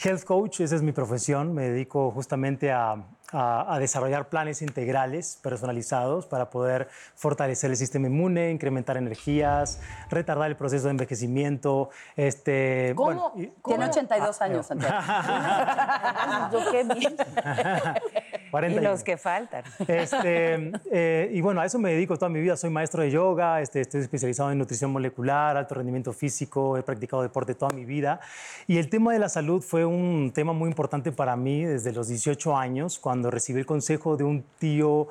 Health 0.03 0.23
Coach, 0.25 0.59
esa 0.61 0.75
es 0.75 0.81
mi 0.81 0.91
profesión, 0.91 1.53
me 1.53 1.69
dedico 1.69 2.11
justamente 2.11 2.71
a, 2.71 2.95
a- 3.31 3.73
a 3.75 3.79
desarrollar 3.79 4.27
planes 4.29 4.61
integrales 4.61 5.39
personalizados 5.41 6.25
para 6.25 6.49
poder 6.49 6.89
fortalecer 7.15 7.71
el 7.71 7.77
sistema 7.77 8.07
inmune, 8.07 8.51
incrementar 8.51 8.97
energías, 8.97 9.79
retardar 10.09 10.49
el 10.49 10.57
proceso 10.57 10.85
de 10.85 10.91
envejecimiento. 10.91 11.89
Este, 12.17 12.93
¿Cómo? 12.95 13.31
bueno, 13.31 13.53
Tiene 13.65 13.85
82 13.85 14.41
años, 14.41 14.65
Santiago. 14.65 14.95
Yo 16.51 16.71
qué 16.71 16.83
bien. 16.83 17.15
41. 18.55 18.81
Y 18.81 18.83
los 18.85 19.03
que 19.03 19.17
faltan. 19.17 19.63
Este, 19.87 20.71
eh, 20.91 21.29
y 21.33 21.41
bueno, 21.41 21.61
a 21.61 21.65
eso 21.65 21.77
me 21.77 21.91
dedico 21.91 22.17
toda 22.17 22.29
mi 22.29 22.39
vida. 22.39 22.55
Soy 22.55 22.69
maestro 22.69 23.01
de 23.01 23.11
yoga, 23.11 23.61
este, 23.61 23.81
estoy 23.81 24.01
especializado 24.01 24.51
en 24.51 24.57
nutrición 24.57 24.91
molecular, 24.91 25.57
alto 25.57 25.75
rendimiento 25.75 26.13
físico, 26.13 26.77
he 26.77 26.83
practicado 26.83 27.21
deporte 27.21 27.53
toda 27.53 27.75
mi 27.75 27.83
vida. 27.83 28.21
Y 28.67 28.77
el 28.77 28.89
tema 28.89 29.11
de 29.11 29.19
la 29.19 29.27
salud 29.27 29.61
fue 29.61 29.83
un 29.83 30.31
tema 30.33 30.53
muy 30.53 30.69
importante 30.69 31.11
para 31.11 31.35
mí 31.35 31.65
desde 31.65 31.91
los 31.91 32.07
18 32.07 32.55
años, 32.55 32.97
cuando 32.97 33.29
recibí 33.29 33.59
el 33.59 33.65
consejo 33.65 34.15
de 34.15 34.23
un 34.23 34.43
tío 34.57 35.09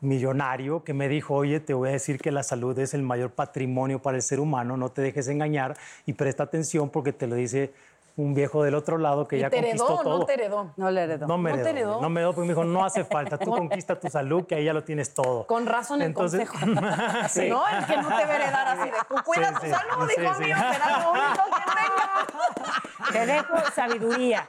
millonario 0.00 0.82
que 0.82 0.92
me 0.92 1.08
dijo, 1.08 1.34
oye, 1.34 1.60
te 1.60 1.72
voy 1.72 1.90
a 1.90 1.92
decir 1.92 2.18
que 2.18 2.30
la 2.32 2.42
salud 2.42 2.76
es 2.78 2.94
el 2.94 3.02
mayor 3.02 3.30
patrimonio 3.30 4.00
para 4.02 4.16
el 4.16 4.22
ser 4.22 4.40
humano, 4.40 4.76
no 4.76 4.90
te 4.90 5.02
dejes 5.02 5.28
engañar 5.28 5.76
y 6.04 6.14
presta 6.14 6.42
atención 6.42 6.90
porque 6.90 7.12
te 7.12 7.26
lo 7.26 7.36
dice 7.36 7.72
un 8.16 8.32
viejo 8.34 8.62
del 8.64 8.74
otro 8.74 8.96
lado 8.98 9.28
que 9.28 9.36
¿Y 9.36 9.40
ya 9.40 9.50
te 9.50 9.56
conquistó 9.58 9.84
heredó 9.84 10.00
o 10.00 10.02
todo. 10.02 10.18
no 10.20 10.24
te 10.26 10.34
heredó? 10.34 10.70
No 10.76 10.90
le 10.90 11.02
heredó. 11.02 11.26
No 11.26 11.36
me 11.38 11.50
¿No 11.50 11.56
te 11.56 11.60
heredó, 11.62 11.76
heredó? 11.76 12.00
no 12.00 12.08
me 12.10 12.20
heredó 12.20 12.32
porque 12.34 12.48
me 12.48 12.54
dijo, 12.54 12.64
no 12.64 12.84
hace 12.84 13.04
falta, 13.04 13.36
tú 13.38 13.50
conquista 13.56 13.98
tu 14.00 14.08
salud, 14.08 14.46
que 14.46 14.54
ahí 14.54 14.64
ya 14.64 14.72
lo 14.72 14.82
tienes 14.84 15.12
todo. 15.12 15.46
Con 15.46 15.66
razón 15.66 16.00
el 16.00 16.08
Entonces- 16.08 16.48
consejo. 16.48 16.80
Sí. 17.28 17.48
No, 17.50 17.62
el 17.68 17.84
que 17.86 17.96
no 17.96 18.08
te 18.08 18.14
va 18.14 18.18
a 18.30 18.34
heredar 18.36 18.68
así 18.68 18.90
de 18.90 18.96
tú 19.08 19.14
cuida 19.24 19.48
Sí, 19.48 19.54
tu 19.54 19.66
sí, 19.66 19.70
salud, 19.72 20.08
sí. 20.14 20.20
mío, 20.44 20.56
será 20.72 21.00
lo 21.02 21.12
único 21.12 21.44
que 21.44 21.62
tengo. 21.76 23.12
Te 23.12 23.26
dejo 23.26 23.54
sabiduría. 23.74 24.48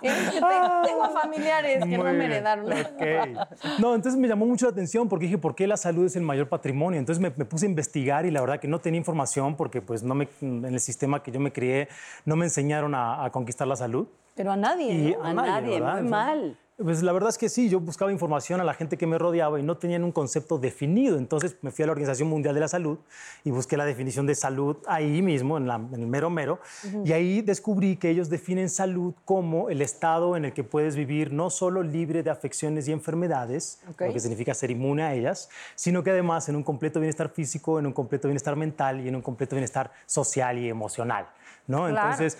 Tengo 0.00 1.10
familiares 1.12 1.84
que 1.84 1.98
no 1.98 2.04
me 2.04 2.24
heredaron. 2.24 2.66
ok. 2.72 3.48
No, 3.78 3.94
entonces 3.94 4.18
me 4.18 4.28
llamó 4.28 4.46
mucho 4.46 4.66
la 4.66 4.72
atención 4.72 5.08
porque 5.08 5.26
dije, 5.26 5.36
¿por 5.38 5.54
qué 5.54 5.66
la 5.66 5.76
salud 5.76 6.06
es 6.06 6.16
el 6.16 6.22
mayor 6.22 6.48
patrimonio? 6.48 6.98
Entonces 6.98 7.20
me, 7.20 7.30
me 7.36 7.44
puse 7.44 7.66
a 7.66 7.68
investigar 7.68 8.24
y 8.24 8.30
la 8.30 8.40
verdad 8.40 8.58
que 8.60 8.68
no 8.68 8.78
tenía 8.78 8.98
información 8.98 9.56
porque 9.56 9.82
pues 9.82 10.02
no 10.02 10.14
me, 10.14 10.28
en 10.40 10.64
el 10.64 10.80
sistema 10.80 11.22
que 11.22 11.30
yo 11.32 11.40
me 11.40 11.52
crié 11.52 11.88
no 12.24 12.36
me 12.36 12.46
enseñaron 12.46 12.94
a, 12.94 12.99
a 13.24 13.30
conquistar 13.30 13.66
la 13.66 13.76
salud. 13.76 14.06
Pero 14.34 14.52
a 14.52 14.56
nadie. 14.56 14.92
Y 14.94 15.12
¿no? 15.12 15.24
A 15.24 15.32
nadie, 15.34 15.80
¿verdad? 15.80 16.00
muy 16.02 16.10
mal. 16.10 16.56
Pues 16.82 17.02
la 17.02 17.12
verdad 17.12 17.28
es 17.28 17.36
que 17.36 17.50
sí, 17.50 17.68
yo 17.68 17.78
buscaba 17.78 18.10
información 18.10 18.58
a 18.62 18.64
la 18.64 18.72
gente 18.72 18.96
que 18.96 19.06
me 19.06 19.18
rodeaba 19.18 19.60
y 19.60 19.62
no 19.62 19.76
tenían 19.76 20.02
un 20.02 20.12
concepto 20.12 20.56
definido. 20.56 21.18
Entonces 21.18 21.58
me 21.60 21.70
fui 21.70 21.82
a 21.82 21.86
la 21.86 21.92
Organización 21.92 22.26
Mundial 22.30 22.54
de 22.54 22.60
la 22.62 22.68
Salud 22.68 22.96
y 23.44 23.50
busqué 23.50 23.76
la 23.76 23.84
definición 23.84 24.24
de 24.24 24.34
salud 24.34 24.78
ahí 24.86 25.20
mismo, 25.20 25.58
en, 25.58 25.66
la- 25.68 25.74
en 25.74 25.92
el 26.00 26.06
mero 26.06 26.30
mero. 26.30 26.58
Y 27.04 27.12
ahí 27.12 27.42
descubrí 27.42 27.96
que 27.96 28.08
ellos 28.08 28.30
definen 28.30 28.70
salud 28.70 29.12
como 29.26 29.68
el 29.68 29.82
estado 29.82 30.38
en 30.38 30.46
el 30.46 30.54
que 30.54 30.64
puedes 30.64 30.96
vivir 30.96 31.34
no 31.34 31.50
solo 31.50 31.82
libre 31.82 32.22
de 32.22 32.30
afecciones 32.30 32.88
y 32.88 32.92
enfermedades, 32.92 33.82
Ok. 33.90 34.00
lo 34.06 34.12
que 34.14 34.20
significa 34.20 34.54
ser 34.54 34.70
inmune 34.70 35.02
a 35.02 35.12
ellas, 35.12 35.50
sino 35.74 36.02
que 36.02 36.12
además 36.12 36.48
en 36.48 36.56
un 36.56 36.62
completo 36.62 36.98
bienestar 36.98 37.28
físico, 37.28 37.78
en 37.78 37.88
un 37.88 37.92
completo 37.92 38.26
bienestar 38.26 38.56
mental 38.56 39.00
y 39.04 39.08
en 39.08 39.16
un 39.16 39.22
completo 39.22 39.54
bienestar 39.54 39.90
social 40.06 40.56
y 40.56 40.70
emocional. 40.70 41.26
¿no? 41.66 41.88
Claro. 41.88 42.10
Entonces... 42.12 42.38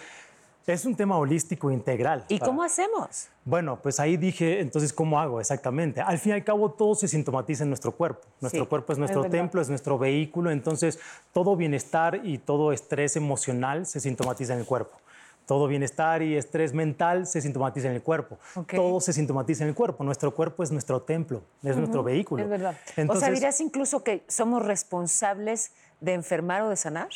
Es 0.67 0.85
un 0.85 0.95
tema 0.95 1.17
holístico 1.19 1.71
integral. 1.71 2.25
¿Y 2.29 2.39
para- 2.39 2.49
cómo 2.51 2.63
hacemos? 2.63 3.29
bueno, 3.45 3.81
pues 3.83 3.99
ahí 3.99 4.17
dije, 4.17 4.61
entonces, 4.61 4.93
¿cómo 4.93 5.19
hago 5.19 5.41
exactamente? 5.41 6.01
Al 6.01 6.19
fin 6.19 6.31
y 6.31 6.35
al 6.35 6.45
cabo, 6.45 6.71
todo 6.71 6.95
se 6.95 7.09
sintomatiza 7.09 7.65
en 7.65 7.71
nuestro 7.71 7.93
cuerpo. 7.93 8.21
Nuestro 8.41 8.63
Sí, 8.65 8.69
cuerpo 8.69 8.93
es 8.93 8.99
nuestro 8.99 9.25
templo, 9.25 9.61
es 9.61 9.69
nuestro 9.69 9.99
vehículo, 9.99 10.51
entonces 10.51 10.99
todo 11.33 11.57
bienestar 11.57 12.21
y 12.25 12.39
todo 12.39 12.73
estrés 12.73 13.17
emocional 13.17 13.87
se 13.87 13.99
sintomatiza 14.01 14.53
en 14.53 14.61
el 14.61 14.67
cuerpo. 14.67 14.99
Todo 15.47 15.67
bienestar 15.67 16.23
y 16.23 16.37
estrés 16.37 16.73
mental 16.75 17.27
se 17.27 17.41
sintomatiza 17.41 17.89
en 17.89 17.95
el 17.95 18.03
cuerpo. 18.03 18.39
Todo 18.73 19.01
se 19.01 19.13
sintomatiza 19.13 19.65
en 19.65 19.71
el 19.71 19.75
cuerpo. 19.75 20.05
Nuestro 20.05 20.33
cuerpo 20.33 20.63
es 20.63 20.71
nuestro 20.71 21.03
templo, 21.03 21.43
es 21.65 21.77
nuestro 21.77 22.05
vehículo. 22.05 22.45
es 22.45 22.49
verdad. 22.49 22.75
o 22.79 22.93
sea, 22.93 23.03
Entonces, 23.03 23.35
dirías 23.35 23.61
incluso 23.61 24.05
que 24.05 24.23
somos 24.29 24.65
responsables 24.65 25.73
de 26.01 26.13
enfermar 26.13 26.63
o 26.63 26.69
de 26.69 26.77
sanar. 26.77 27.09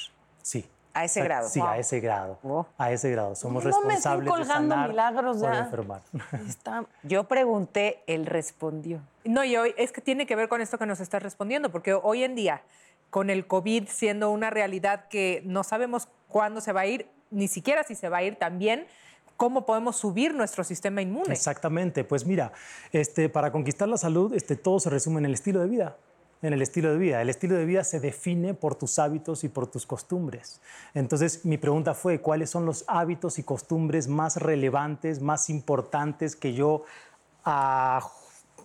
sí. 0.42 0.64
A 0.94 1.04
ese 1.04 1.22
grado. 1.22 1.48
Sí, 1.48 1.58
Wow. 1.60 1.68
a 1.68 1.78
ese 1.78 2.00
grado. 2.00 2.38
Wow. 2.42 2.66
A 2.78 2.92
ese 2.92 3.10
grado. 3.10 3.34
Somos 3.34 3.64
No 3.64 3.70
me 3.70 3.76
responsables 3.88 4.24
de 4.24 4.30
colgando 4.30 4.74
sanar 4.74 4.88
milagros 4.90 5.40
de 5.40 5.46
ya. 5.48 5.58
enfermar. 5.58 6.00
Está- 6.48 6.86
Yo 7.02 7.24
pregunté, 7.24 8.02
él 8.06 8.26
respondió. 8.26 9.00
No, 9.24 9.42
y 9.44 9.56
hoy 9.56 9.74
es 9.76 9.90
que 9.92 10.00
tiene 10.00 10.24
que 10.26 10.36
ver 10.36 10.48
con 10.48 10.60
esto 10.60 10.78
que 10.78 10.86
nos 10.86 11.00
estás 11.00 11.22
respondiendo, 11.22 11.70
porque 11.70 11.94
hoy 11.94 12.22
en 12.22 12.34
día, 12.36 12.62
con 13.10 13.28
el 13.28 13.46
COVID 13.46 13.88
siendo 13.88 14.30
una 14.30 14.50
realidad 14.50 15.08
que 15.08 15.42
no 15.44 15.64
sabemos 15.64 16.08
cuándo 16.28 16.60
se 16.60 16.72
va 16.72 16.82
a 16.82 16.86
ir, 16.86 17.08
ni 17.30 17.48
siquiera 17.48 17.82
si 17.84 17.94
se 17.96 18.08
va 18.08 18.18
a 18.18 18.22
ir 18.22 18.36
también, 18.36 18.86
¿cómo 19.36 19.66
podemos 19.66 19.96
subir 19.96 20.32
nuestro 20.34 20.62
sistema 20.62 21.02
inmune? 21.02 21.32
Exactamente, 21.32 22.04
pues 22.04 22.24
mira, 22.24 22.52
este, 22.92 23.28
para 23.28 23.50
conquistar 23.50 23.88
la 23.88 23.96
salud, 23.96 24.32
este, 24.34 24.54
todo 24.54 24.78
se 24.78 24.90
resume 24.90 25.18
en 25.18 25.24
el 25.26 25.34
estilo 25.34 25.60
de 25.60 25.68
vida. 25.68 25.96
En 26.44 26.52
el 26.52 26.60
estilo 26.60 26.92
de 26.92 26.98
vida. 26.98 27.22
El 27.22 27.30
estilo 27.30 27.54
de 27.54 27.64
vida 27.64 27.82
se 27.84 28.00
define 28.00 28.52
por 28.52 28.74
tus 28.74 28.98
hábitos 28.98 29.44
y 29.44 29.48
por 29.48 29.66
tus 29.66 29.86
costumbres. 29.86 30.60
Entonces, 30.92 31.46
mi 31.46 31.56
pregunta 31.56 31.94
fue, 31.94 32.20
¿cuáles 32.20 32.50
son 32.50 32.66
los 32.66 32.84
hábitos 32.86 33.38
y 33.38 33.44
costumbres 33.44 34.08
más 34.08 34.36
relevantes, 34.36 35.22
más 35.22 35.48
importantes 35.48 36.36
que 36.36 36.52
yo 36.52 36.84
a, 37.46 38.06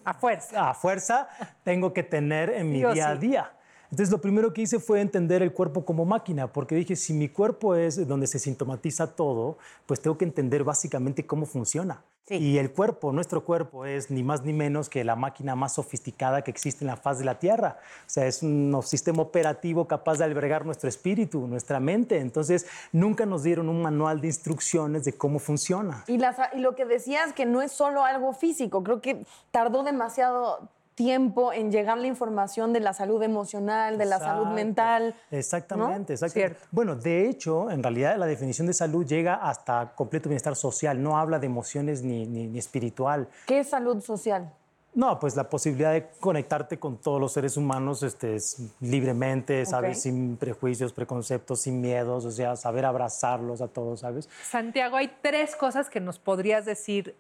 A 0.03 0.13
fuerza. 0.13 0.69
a 0.69 0.73
fuerza 0.73 1.29
tengo 1.63 1.93
que 1.93 2.03
tener 2.03 2.49
en 2.49 2.69
mi 2.69 2.81
Sí 2.81 2.85
día 2.85 3.07
a 3.07 3.15
día? 3.15 3.53
Entonces, 3.91 4.11
lo 4.11 4.21
primero 4.21 4.53
que 4.53 4.61
hice 4.61 4.79
fue 4.79 5.01
entender 5.01 5.41
el 5.41 5.51
cuerpo 5.51 5.83
como 5.83 6.05
máquina, 6.05 6.51
porque 6.51 6.75
dije, 6.75 6.95
si 6.95 7.13
mi 7.13 7.27
cuerpo 7.27 7.75
es 7.75 8.07
donde 8.07 8.27
se 8.27 8.37
sintomatiza 8.37 9.15
todo, 9.15 9.57
pues 9.87 9.99
tengo 9.99 10.17
que 10.17 10.25
entender 10.25 10.63
básicamente 10.63 11.25
cómo 11.25 11.45
funciona. 11.47 12.03
Sí. 12.27 12.35
Y 12.35 12.57
el 12.59 12.71
cuerpo, 12.71 13.11
nuestro 13.11 13.43
cuerpo, 13.43 13.85
es 13.87 14.11
ni 14.11 14.21
más 14.21 14.43
ni 14.43 14.53
menos 14.53 14.87
que 14.87 15.03
la 15.03 15.15
máquina 15.15 15.55
más 15.55 15.73
sofisticada 15.73 16.43
que 16.43 16.51
existe 16.51 16.83
en 16.83 16.87
la 16.89 16.95
faz 16.95 17.17
de 17.17 17.25
la 17.25 17.39
Tierra. 17.39 17.77
O 18.05 18.09
sea, 18.09 18.27
es 18.27 18.43
un 18.43 18.79
sistema 18.85 19.23
operativo 19.23 19.87
capaz 19.87 20.19
de 20.19 20.25
albergar 20.25 20.63
nuestro 20.63 20.87
espíritu, 20.87 21.47
nuestra 21.47 21.79
mente. 21.79 22.19
Entonces, 22.19 22.67
nunca 22.91 23.25
nos 23.25 23.41
dieron 23.41 23.67
un 23.67 23.81
manual 23.81 24.21
de 24.21 24.27
instrucciones 24.27 25.05
de 25.05 25.13
cómo 25.13 25.39
funciona. 25.39 26.03
Y, 26.05 26.19
las- 26.19 26.37
y 26.53 26.59
lo 26.59 26.75
que 26.75 26.85
decías 26.85 27.33
que 27.33 27.47
no 27.47 27.63
es 27.63 27.71
solo 27.71 28.05
algo 28.05 28.33
físico, 28.33 28.83
creo 28.83 29.01
que 29.01 29.25
tardó 29.49 29.81
demasiado 29.81 30.69
tiempo 31.03 31.53
en 31.53 31.71
llegar 31.71 31.97
la 31.97 32.07
información 32.07 32.73
de 32.73 32.81
la 32.81 32.91
salud 32.91 33.23
emocional, 33.23 33.97
de 33.97 34.03
la 34.03 34.19
salud 34.19 34.41
Exacto. 34.41 34.53
mental. 34.55 35.15
Exactamente, 35.31 36.11
exactamente. 36.13 36.55
Cierto. 36.55 36.67
Bueno, 36.71 36.97
de 36.97 37.29
hecho, 37.29 37.71
en 37.71 37.81
realidad 37.81 38.17
la 38.17 38.25
definición 38.25 38.67
de 38.67 38.73
salud 38.73 39.05
llega 39.05 39.35
hasta 39.35 39.93
completo 39.95 40.27
bienestar 40.27 40.57
social, 40.57 41.01
no 41.01 41.17
habla 41.17 41.39
de 41.39 41.45
emociones 41.45 42.03
ni, 42.03 42.25
ni- 42.25 42.47
ni 42.47 42.59
espiritual. 42.59 43.29
¿Qué 43.47 43.59
es 43.61 43.69
salud 43.69 44.01
social? 44.01 44.51
No, 44.93 45.19
pues 45.19 45.37
la 45.37 45.49
posibilidad 45.49 45.93
de 45.93 46.09
conectarte 46.19 46.79
con 46.79 46.97
todos 46.97 47.21
los 47.21 47.31
seres 47.31 47.55
humanos 47.55 48.03
este, 48.03 48.35
es 48.35 48.57
libremente, 48.81 49.65
¿sabes? 49.65 49.97
Ok. 49.99 50.03
Sin 50.03 50.35
prejuicios, 50.35 50.91
preconceptos, 50.91 51.61
sin 51.61 51.79
miedos, 51.79 52.25
o 52.25 52.31
sea, 52.31 52.57
saber 52.57 52.83
abrazarlos 52.85 53.61
a 53.61 53.69
todos, 53.69 54.01
¿sabes? 54.01 54.27
Santiago, 54.49 54.97
hay 54.97 55.09
tres 55.21 55.55
cosas 55.55 55.89
que 55.89 56.01
nos 56.01 56.19
podrías 56.19 56.65
decir. 56.65 57.15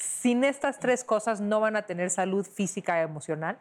Sin 0.00 0.44
estas 0.44 0.78
tres 0.78 1.04
cosas 1.04 1.40
no 1.40 1.60
van 1.60 1.76
a 1.76 1.82
tener 1.82 2.08
salud 2.10 2.46
física 2.46 2.98
y 3.00 3.04
emocional. 3.04 3.58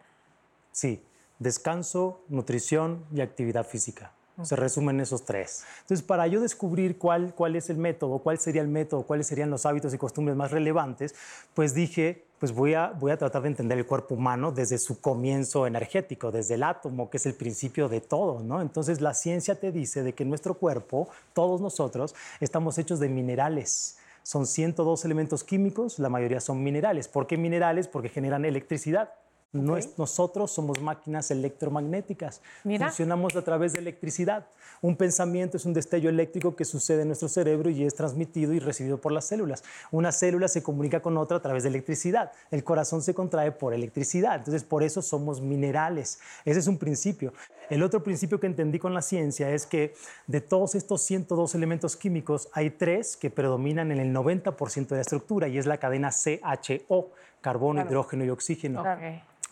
Sí, 0.72 1.04
descanso, 1.38 2.24
nutrición 2.30 3.06
y 3.14 3.20
actividad 3.20 3.66
física. 3.66 4.14
Se 4.44 4.56
resumen 4.56 5.02
esos 5.02 5.26
tres. 5.26 5.66
Entonces, 5.82 6.06
para 6.06 6.26
yo 6.28 6.40
descubrir 6.40 6.98
cuál, 6.98 7.34
cuál 7.36 7.58
es 7.58 7.70
el 7.70 7.76
método, 7.76 8.20
cuál 8.20 8.40
sería 8.40 8.62
el 8.62 8.70
método, 8.70 9.04
cuáles 9.04 9.28
serían 9.28 9.50
los 9.50 9.66
hábitos 9.66 9.94
y 9.94 9.98
costumbres 9.98 10.38
más 10.38 10.52
relevantes, 10.52 11.14
pues 11.54 11.74
dije, 11.74 12.24
pues 12.40 12.54
voy 12.54 12.74
a, 12.74 12.88
voy 12.88 13.12
a 13.12 13.18
tratar 13.18 13.42
de 13.42 13.50
entender 13.50 13.78
el 13.78 13.86
cuerpo 13.86 14.16
humano 14.16 14.54
desde 14.54 14.78
su 14.78 15.02
comienzo 15.02 15.68
energético, 15.68 16.32
desde 16.32 16.54
el 16.54 16.64
átomo, 16.64 17.10
que 17.10 17.18
es 17.18 17.26
el 17.26 17.34
principio 17.34 17.90
de 17.90 18.00
todo, 18.00 18.40
¿no? 18.40 18.62
Entonces, 18.62 19.02
la 19.02 19.14
ciencia 19.14 19.60
te 19.60 19.74
dice 19.74 20.04
de 20.04 20.14
que 20.14 20.24
nuestro 20.24 20.54
cuerpo, 20.54 21.10
todos 21.34 21.60
nosotros, 21.60 22.16
estamos 22.40 22.78
hechos 22.78 23.02
de 23.02 23.10
minerales. 23.10 23.99
Son 24.30 24.46
102 24.46 25.06
elementos 25.06 25.44
químicos, 25.44 25.98
la 25.98 26.08
mayoría 26.08 26.40
son 26.40 26.64
minerales. 26.64 27.08
¿Por 27.08 27.26
qué 27.26 27.36
minerales? 27.36 27.88
Porque 27.88 28.10
generan 28.10 28.46
electricidad. 28.46 29.10
Nosotros 29.52 30.52
somos 30.52 30.80
máquinas 30.80 31.32
electromagnéticas. 31.32 32.44
Mira. 32.64 32.90
Funcionamos 32.90 33.36
a 33.36 33.42
través 33.44 33.74
de 33.74 33.80
electricidad. 33.80 34.46
Un 34.82 34.96
pensamiento 34.96 35.58
es 35.58 35.66
un 35.66 35.74
destello 35.74 36.12
eléctrico 36.12 36.56
que 36.56 36.64
sucede 36.64 37.02
en 37.02 37.08
nuestro 37.08 37.28
cerebro 37.28 37.72
y 37.72 37.84
es 37.84 37.96
transmitido 37.96 38.54
y 38.54 38.60
recibido 38.60 39.02
por 39.02 39.12
las 39.12 39.26
células. 39.26 39.64
Una 39.90 40.12
célula 40.12 40.48
se 40.48 40.62
comunica 40.62 41.02
con 41.02 41.18
otra 41.18 41.38
a 41.38 41.42
través 41.42 41.64
de 41.64 41.70
electricidad. 41.70 42.32
El 42.52 42.64
corazón 42.64 43.02
se 43.02 43.16
contrae 43.16 43.52
por 43.52 43.74
electricidad. 43.74 44.36
Entonces, 44.36 44.64
por 44.64 44.84
eso 44.84 45.02
somos 45.02 45.42
minerales. 45.42 46.20
Ese 46.46 46.60
es 46.60 46.68
un 46.68 46.78
principio. 46.78 47.34
El 47.70 47.84
otro 47.84 48.02
principio 48.04 48.40
que 48.40 48.48
entendí 48.48 48.80
con 48.80 48.94
la 48.94 49.02
ciencia 49.02 49.50
es 49.52 49.66
que 49.66 49.94
de 50.28 50.42
todos 50.42 50.76
estos 50.76 51.02
102 51.04 51.54
elementos 51.56 51.96
químicos, 51.96 52.50
hay 52.54 52.72
tres 52.72 53.16
que 53.16 53.30
predominan 53.30 53.92
en 53.92 54.00
el 54.00 54.14
90% 54.14 54.88
de 54.88 54.96
la 54.96 55.02
estructura 55.02 55.48
y 55.48 55.58
es 55.58 55.66
la 55.66 55.78
cadena 55.78 56.10
CHO, 56.12 57.12
carbono, 57.42 57.82
hidrógeno 57.82 58.26
y 58.26 58.30
oxígeno. 58.30 58.84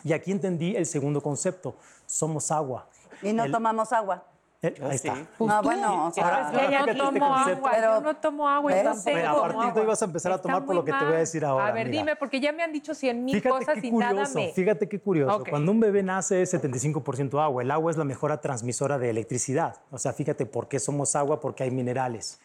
Y 0.04 0.12
aquí 0.12 0.30
entendí 0.32 0.76
el 0.76 0.86
segundo 0.86 1.20
concepto, 1.22 1.76
somos 2.06 2.50
agua. 2.50 2.88
Y 3.22 3.32
no 3.32 3.44
El- 3.44 3.52
tomamos 3.52 3.92
agua. 3.92 4.24
Eh, 4.60 4.74
ahí 4.82 4.96
está. 4.96 5.14
no, 5.38 5.62
bueno, 5.62 6.08
o 6.08 6.10
sea, 6.10 6.24
Ahora- 6.48 6.52
Yo 6.52 6.68
no 6.80 6.86
este 6.86 6.94
tomo 6.96 7.26
agua, 7.36 7.70
Pero- 7.72 7.94
yo 7.94 8.00
no 8.00 8.16
tomo 8.16 8.48
agua. 8.48 8.72
a 8.72 8.74
partir 8.84 9.72
de 9.72 9.80
hoy 9.80 9.86
vas 9.86 10.02
a 10.02 10.04
empezar 10.06 10.32
a 10.32 10.42
tomar 10.42 10.64
por 10.66 10.74
lo 10.74 10.84
que 10.84 10.92
te 10.92 11.04
voy 11.04 11.14
a 11.14 11.18
decir 11.18 11.44
ahora, 11.44 11.68
A 11.68 11.70
ver, 11.72 11.86
mira. 11.86 11.98
dime, 12.00 12.16
porque 12.16 12.40
ya 12.40 12.50
me 12.52 12.64
han 12.64 12.72
dicho 12.72 12.92
cien 12.92 13.24
mil 13.24 13.36
Fíjate 13.36 13.50
cosas 13.56 13.78
qué 13.80 13.86
y 13.86 13.92
nada 13.92 14.10
curioso, 14.12 14.34
me... 14.34 14.52
fíjate 14.52 14.88
qué 14.88 14.98
curioso. 15.00 15.44
Cuando 15.48 15.70
un 15.70 15.78
bebé 15.78 16.02
nace 16.02 16.42
es 16.42 16.52
75% 16.52 17.40
agua. 17.40 17.62
El 17.62 17.70
agua 17.70 17.92
es 17.92 17.96
la 17.96 18.04
mejor 18.04 18.36
transmisora 18.38 18.98
de 18.98 19.10
electricidad. 19.10 19.76
O 19.92 19.98
sea, 19.98 20.12
fíjate 20.12 20.44
por 20.44 20.66
qué 20.66 20.80
somos 20.80 21.14
agua, 21.14 21.38
porque 21.40 21.62
hay 21.62 21.70
minerales. 21.70 22.40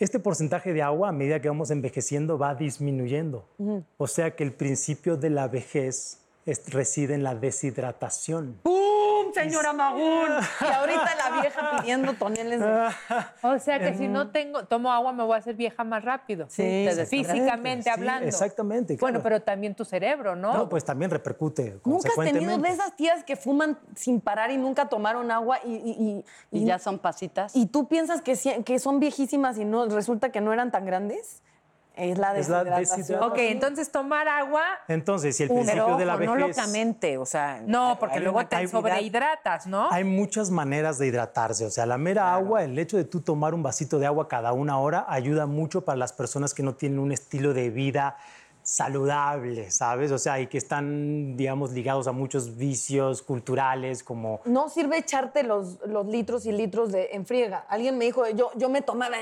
este 0.00 0.18
porcentaje 0.18 0.72
de 0.72 0.82
agua 0.82 1.10
a 1.10 1.12
medida 1.12 1.38
que 1.40 1.48
vamos 1.48 1.70
envejeciendo 1.70 2.36
va 2.36 2.56
disminuyendo. 2.56 3.48
O 3.96 4.08
sea 4.08 4.34
que 4.34 4.42
el 4.42 4.52
principio 4.52 5.16
de 5.16 5.30
la 5.30 5.46
vejez 5.46 6.18
es- 6.46 6.70
reside 6.72 7.14
en 7.14 7.22
la 7.22 7.34
deshidratación. 7.34 8.58
¡Pum, 8.62 9.32
señora 9.32 9.72
Magún! 9.72 10.28
Y 10.60 10.64
ahorita 10.64 11.08
la 11.16 11.40
vieja 11.40 11.76
pidiendo 11.80 12.12
toneles 12.14 12.60
de... 12.60 12.88
O 13.42 13.58
sea 13.58 13.78
que 13.78 13.94
si 13.96 14.08
no 14.08 14.30
tengo, 14.30 14.64
tomo 14.64 14.92
agua, 14.92 15.12
me 15.12 15.22
voy 15.24 15.34
a 15.34 15.38
hacer 15.38 15.54
vieja 15.54 15.84
más 15.84 16.04
rápido. 16.04 16.46
Sí, 16.48 16.86
te 16.88 17.06
físicamente 17.06 17.84
Sí, 17.84 17.90
hablando. 17.90 18.26
exactamente, 18.28 18.96
Bueno, 19.00 19.20
claro. 19.20 19.22
pero 19.22 19.42
también 19.42 19.74
tu 19.74 19.84
cerebro, 19.84 20.36
¿no? 20.36 20.52
No, 20.54 20.68
pues 20.68 20.84
también 20.84 21.10
repercute 21.10 21.78
¿Nunca 21.84 22.08
has 22.08 22.24
tenido 22.32 22.58
de 22.58 22.68
esas 22.68 22.94
tías 22.96 23.24
que 23.24 23.36
fuman 23.36 23.78
sin 23.94 24.20
parar 24.20 24.50
y 24.50 24.56
nunca 24.56 24.88
tomaron 24.88 25.30
agua 25.30 25.58
y, 25.64 25.74
y, 25.74 26.24
y- 26.52 26.60
Y 26.62 26.64
ya 26.64 26.78
son 26.78 26.98
pasitas. 26.98 27.54
y 27.56 27.66
tú 27.66 27.88
piensas 27.88 28.22
que, 28.22 28.62
que 28.64 28.78
son 28.78 29.00
viejísimas 29.00 29.58
y 29.58 29.64
no 29.64 29.86
resulta 29.86 30.30
que 30.30 30.40
no 30.40 30.52
eran 30.52 30.70
tan 30.70 30.84
grandes? 30.86 31.42
Es 31.96 32.18
la 32.18 32.36
Es 32.36 32.48
la 32.48 32.64
deshidratación. 32.64 32.98
deshidratación. 32.98 33.22
ok, 33.32 33.38
entonces 33.52 33.92
tomar 33.92 34.26
agua, 34.26 34.62
Entonces, 34.88 35.36
si 35.36 35.44
el 35.44 35.48
Pero 35.48 35.60
principio 35.62 35.96
de 35.96 36.04
la 36.06 36.14
ojo, 36.16 36.24
no 36.24 36.34
vejez... 36.34 36.56
locamente, 36.56 37.18
o 37.18 37.24
sea... 37.26 37.62
no, 37.64 37.96
porque 38.00 38.16
hay 38.16 38.22
luego 38.24 38.40
te 38.40 38.46
cantidad- 38.56 38.70
sobrehidratas, 38.70 39.66
¿no? 39.68 39.90
Hay 39.92 40.02
muchas 40.04 40.50
maneras 40.50 40.98
de 40.98 41.06
hidratarse. 41.06 41.64
O 41.66 41.70
sea, 41.70 41.86
la 41.86 41.96
mera 41.98 42.34
agua, 42.34 42.64
el 42.64 42.76
hecho 42.78 42.96
de 42.96 43.04
tú 43.04 43.20
tomar 43.20 43.54
un 43.54 43.62
vasito 43.62 43.98
de 43.98 44.06
agua 44.06 44.26
cada 44.28 44.52
una 44.52 44.78
hora 44.78 45.06
ayuda 45.08 45.46
mucho 45.46 45.84
para 45.84 45.96
las 45.96 46.12
personas 46.12 46.52
que 46.52 46.62
no 46.64 46.74
tienen 46.74 46.98
un 46.98 47.12
estilo 47.12 47.54
de 47.54 47.70
vida 47.70 48.16
saludable, 48.64 49.70
¿sabes? 49.70 50.10
O 50.10 50.18
sea, 50.18 50.40
y 50.40 50.46
que 50.46 50.58
están, 50.58 51.36
digamos, 51.36 51.72
ligados 51.72 52.06
a 52.08 52.12
muchos 52.12 52.56
vicios 52.56 53.22
culturales 53.22 54.02
como... 54.02 54.40
No 54.46 54.68
sirve 54.68 54.98
echarte 54.98 55.42
los, 55.42 55.78
los 55.86 56.06
litros 56.06 56.46
y 56.46 56.52
litros 56.52 56.90
de 56.90 57.10
en 57.12 57.26
friega. 57.26 57.66
Alguien 57.68 57.96
me 57.98 58.06
dijo, 58.06 58.28
yo, 58.30 58.50
yo 58.56 58.68
me 58.68 58.82
tomaba 58.82 59.16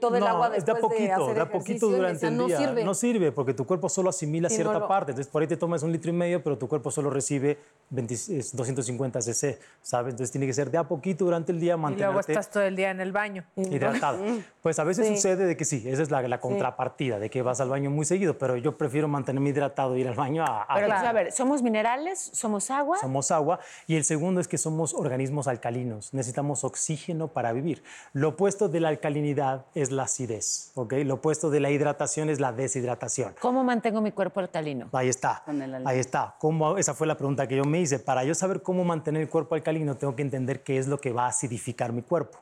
todo 0.00 0.16
el 0.16 0.20
no, 0.20 0.28
agua 0.28 0.46
es 0.56 0.64
de 0.64 0.72
después 0.72 0.78
a 0.78 0.88
poquito, 0.88 1.02
de 1.04 1.12
hacer 1.12 1.34
de 1.34 1.40
a 1.40 1.44
poquito 1.50 1.58
ejercicio", 1.58 1.88
y 1.88 1.90
me 1.90 1.96
durante 1.96 2.14
decía, 2.14 2.28
el 2.28 2.36
no 2.36 2.46
día. 2.46 2.58
sirve. 2.58 2.84
No 2.84 2.94
sirve 2.94 3.32
porque 3.32 3.54
tu 3.54 3.66
cuerpo 3.66 3.88
solo 3.88 4.10
asimila 4.10 4.48
Sí, 4.48 4.56
cierta 4.56 4.74
no 4.74 4.80
lo- 4.80 4.88
parte. 4.88 5.12
Entonces, 5.12 5.30
por 5.32 5.42
ahí 5.42 5.48
te 5.48 5.56
tomas 5.56 5.82
un 5.82 5.90
litro 5.92 6.10
y 6.10 6.14
medio, 6.14 6.42
pero 6.42 6.58
tu 6.58 6.68
cuerpo 6.68 6.90
solo 6.90 7.10
recibe 7.10 7.58
20 7.90 8.14
es 8.14 8.54
250 8.54 9.20
cc, 9.22 9.58
¿sabes? 9.82 10.12
Entonces, 10.12 10.30
tiene 10.32 10.46
que 10.46 10.52
ser 10.52 10.70
de 10.70 10.78
a 10.78 10.84
poquito 10.84 11.24
durante 11.24 11.52
el 11.52 11.58
día 11.60 11.72
y 11.74 11.76
luego 11.76 11.82
mantenerte 11.82 12.32
estás 12.32 12.50
todo 12.50 12.62
el 12.62 12.76
día 12.76 12.90
en 12.90 13.00
el 13.00 13.12
baño. 13.12 13.44
hidratado. 13.56 14.18
Pues 14.62 14.78
a 14.78 14.84
veces 14.84 15.06
Sí. 15.08 15.16
sucede 15.16 15.46
de 15.46 15.56
que 15.56 15.64
sí, 15.64 15.82
esa 15.86 16.02
es 16.02 16.10
la, 16.10 16.22
la 16.28 16.40
contrapartida, 16.40 17.18
de 17.18 17.30
que 17.30 17.42
vas 17.42 17.60
al 17.60 17.68
baño 17.70 17.90
muy 17.90 18.04
seguido, 18.04 18.38
pero 18.38 18.56
yo 18.56 18.76
prefiero 18.82 19.08
mantenerme 19.08 19.50
hidratado 19.50 19.94
e 19.94 20.00
ir 20.00 20.08
al 20.08 20.14
baño 20.14 20.42
a... 20.44 20.62
a- 20.62 20.74
Pero 20.74 20.86
entonces, 20.86 21.08
a 21.08 21.12
ver, 21.12 21.32
¿somos 21.32 21.62
minerales? 21.62 22.18
¿Somos 22.32 22.70
agua? 22.70 22.98
Somos 22.98 23.30
agua 23.30 23.58
y 23.86 23.96
el 23.96 24.04
segundo 24.04 24.40
es 24.40 24.48
que 24.48 24.58
somos 24.58 24.92
organismos 24.94 25.48
alcalinos, 25.48 26.12
necesitamos 26.12 26.64
oxígeno 26.64 27.28
para 27.28 27.52
vivir. 27.52 27.82
Lo 28.12 28.30
opuesto 28.30 28.68
de 28.68 28.80
la 28.80 28.88
alcalinidad 28.88 29.66
es 29.74 29.90
la 29.90 30.02
acidez, 30.04 30.72
¿ok? 30.74 30.92
Lo 31.04 31.14
opuesto 31.14 31.50
de 31.50 31.60
la 31.60 31.70
hidratación 31.70 32.28
es 32.30 32.40
la 32.40 32.52
deshidratación. 32.52 33.34
¿Cómo 33.40 33.64
mantengo 33.64 34.00
mi 34.00 34.12
cuerpo 34.12 34.40
alcalino? 34.40 34.88
Ahí 34.92 35.08
está, 35.08 35.42
Con 35.44 35.56
el 35.56 35.62
alimento. 35.74 35.88
ahí 35.88 35.98
está. 35.98 36.34
¿Cómo, 36.38 36.76
esa 36.78 36.94
fue 36.94 37.06
la 37.06 37.16
pregunta 37.16 37.46
que 37.46 37.56
yo 37.56 37.64
me 37.64 37.80
hice. 37.80 37.98
Para 37.98 38.24
yo 38.24 38.34
saber 38.34 38.62
cómo 38.62 38.84
mantener 38.84 39.22
el 39.22 39.28
cuerpo 39.28 39.54
alcalino, 39.54 39.96
tengo 39.96 40.14
que 40.16 40.22
entender 40.22 40.62
qué 40.62 40.78
es 40.78 40.86
lo 40.88 40.98
que 40.98 41.12
va 41.12 41.24
a 41.26 41.28
acidificar 41.28 41.92
mi 41.92 42.02
cuerpo. 42.02 42.38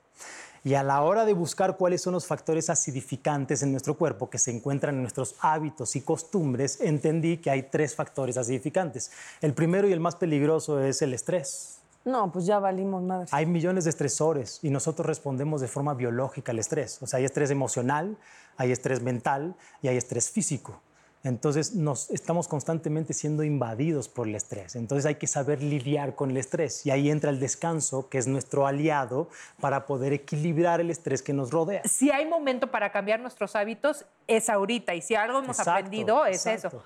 Y 0.63 0.75
a 0.75 0.83
la 0.83 1.03
hora 1.03 1.25
de 1.25 1.33
buscar 1.33 1.77
cuáles 1.77 2.03
son 2.03 2.13
los 2.13 2.27
factores 2.27 2.69
acidificantes 2.69 3.63
en 3.63 3.71
nuestro 3.71 3.95
cuerpo 3.95 4.29
que 4.29 4.39
se 4.39 4.51
encuentran 4.51 4.95
en 4.95 5.01
nuestros 5.01 5.37
hábitos 5.41 5.97
y 5.97 6.03
costumbres, 6.03 6.81
entendí 6.81 7.39
que 7.39 7.51
hay 7.51 7.63
tres 7.65 7.95
factores 7.95 8.37
acidificantes. 8.37 9.11
El 9.41 9.55
primero 9.55 9.89
y 9.89 9.93
el 9.93 10.01
más 10.01 10.17
peligroso 10.17 10.81
es 10.81 11.01
el 11.01 11.15
estrés. 11.15 11.81
No, 12.05 12.33
pues 12.33 12.47
ya 12.47 12.59
valimos 12.59 13.03
madre. 13.03 13.27
Hay 13.31 13.47
millones 13.47 13.85
de 13.85 13.91
estresores 13.91 14.59
y 14.63 14.71
nosotros 14.71 15.07
respondemos 15.07 15.61
de 15.61 15.69
forma 15.69 15.95
biológica 15.95 16.53
al 16.53 16.59
estrés. 16.59 17.03
O 17.03 17.07
sea, 17.07 17.19
hay 17.19 17.25
estrés 17.25 17.51
emocional, 17.51 18.17
hay 18.57 18.73
estrés 18.73 19.03
mental 19.03 19.55
y 19.83 19.89
hay 19.89 19.97
estrés 19.97 20.31
físico. 20.31 20.81
Entonces, 21.23 21.75
nos 21.75 22.11
estamos 22.11 22.49
constantemente 22.49 23.13
siendo 23.13 23.43
invadidos 23.43 24.09
por 24.09 24.27
el 24.27 24.35
estrés. 24.35 24.75
Entonces, 24.75 25.05
hay 25.05 25.17
que 25.17 25.27
saber 25.27 25.63
lidiar 25.63 26.15
con 26.15 26.31
el 26.31 26.39
estrés. 26.39 26.87
Y 26.87 26.91
ahí 26.91 27.11
entra 27.11 27.31
el 27.31 27.39
descanso, 27.39 28.09
que 28.09 28.17
es 28.17 28.27
nuestro 28.27 28.67
aliado 28.67 29.29
para 29.61 29.85
poder 29.85 30.15
equilibrar 30.15 30.81
el 30.81 30.91
estrés 30.91 31.23
que 31.23 31.35
nos 31.35 31.51
rodea. 31.51 31.83
Si 31.85 32.11
hay 32.11 32.25
momento 32.27 32.71
para 32.71 32.91
cambiar 32.91 33.21
nuestros 33.21 33.55
hábitos, 33.55 34.07
es 34.27 34.49
ahorita. 34.49 34.95
Y 34.95 35.03
si 35.03 35.15
algo 35.15 35.39
hemos 35.39 35.59
Exacto, 35.59 35.73
aprendido, 35.73 36.25
es 36.25 36.47
exacto. 36.47 36.79
eso. 36.79 36.85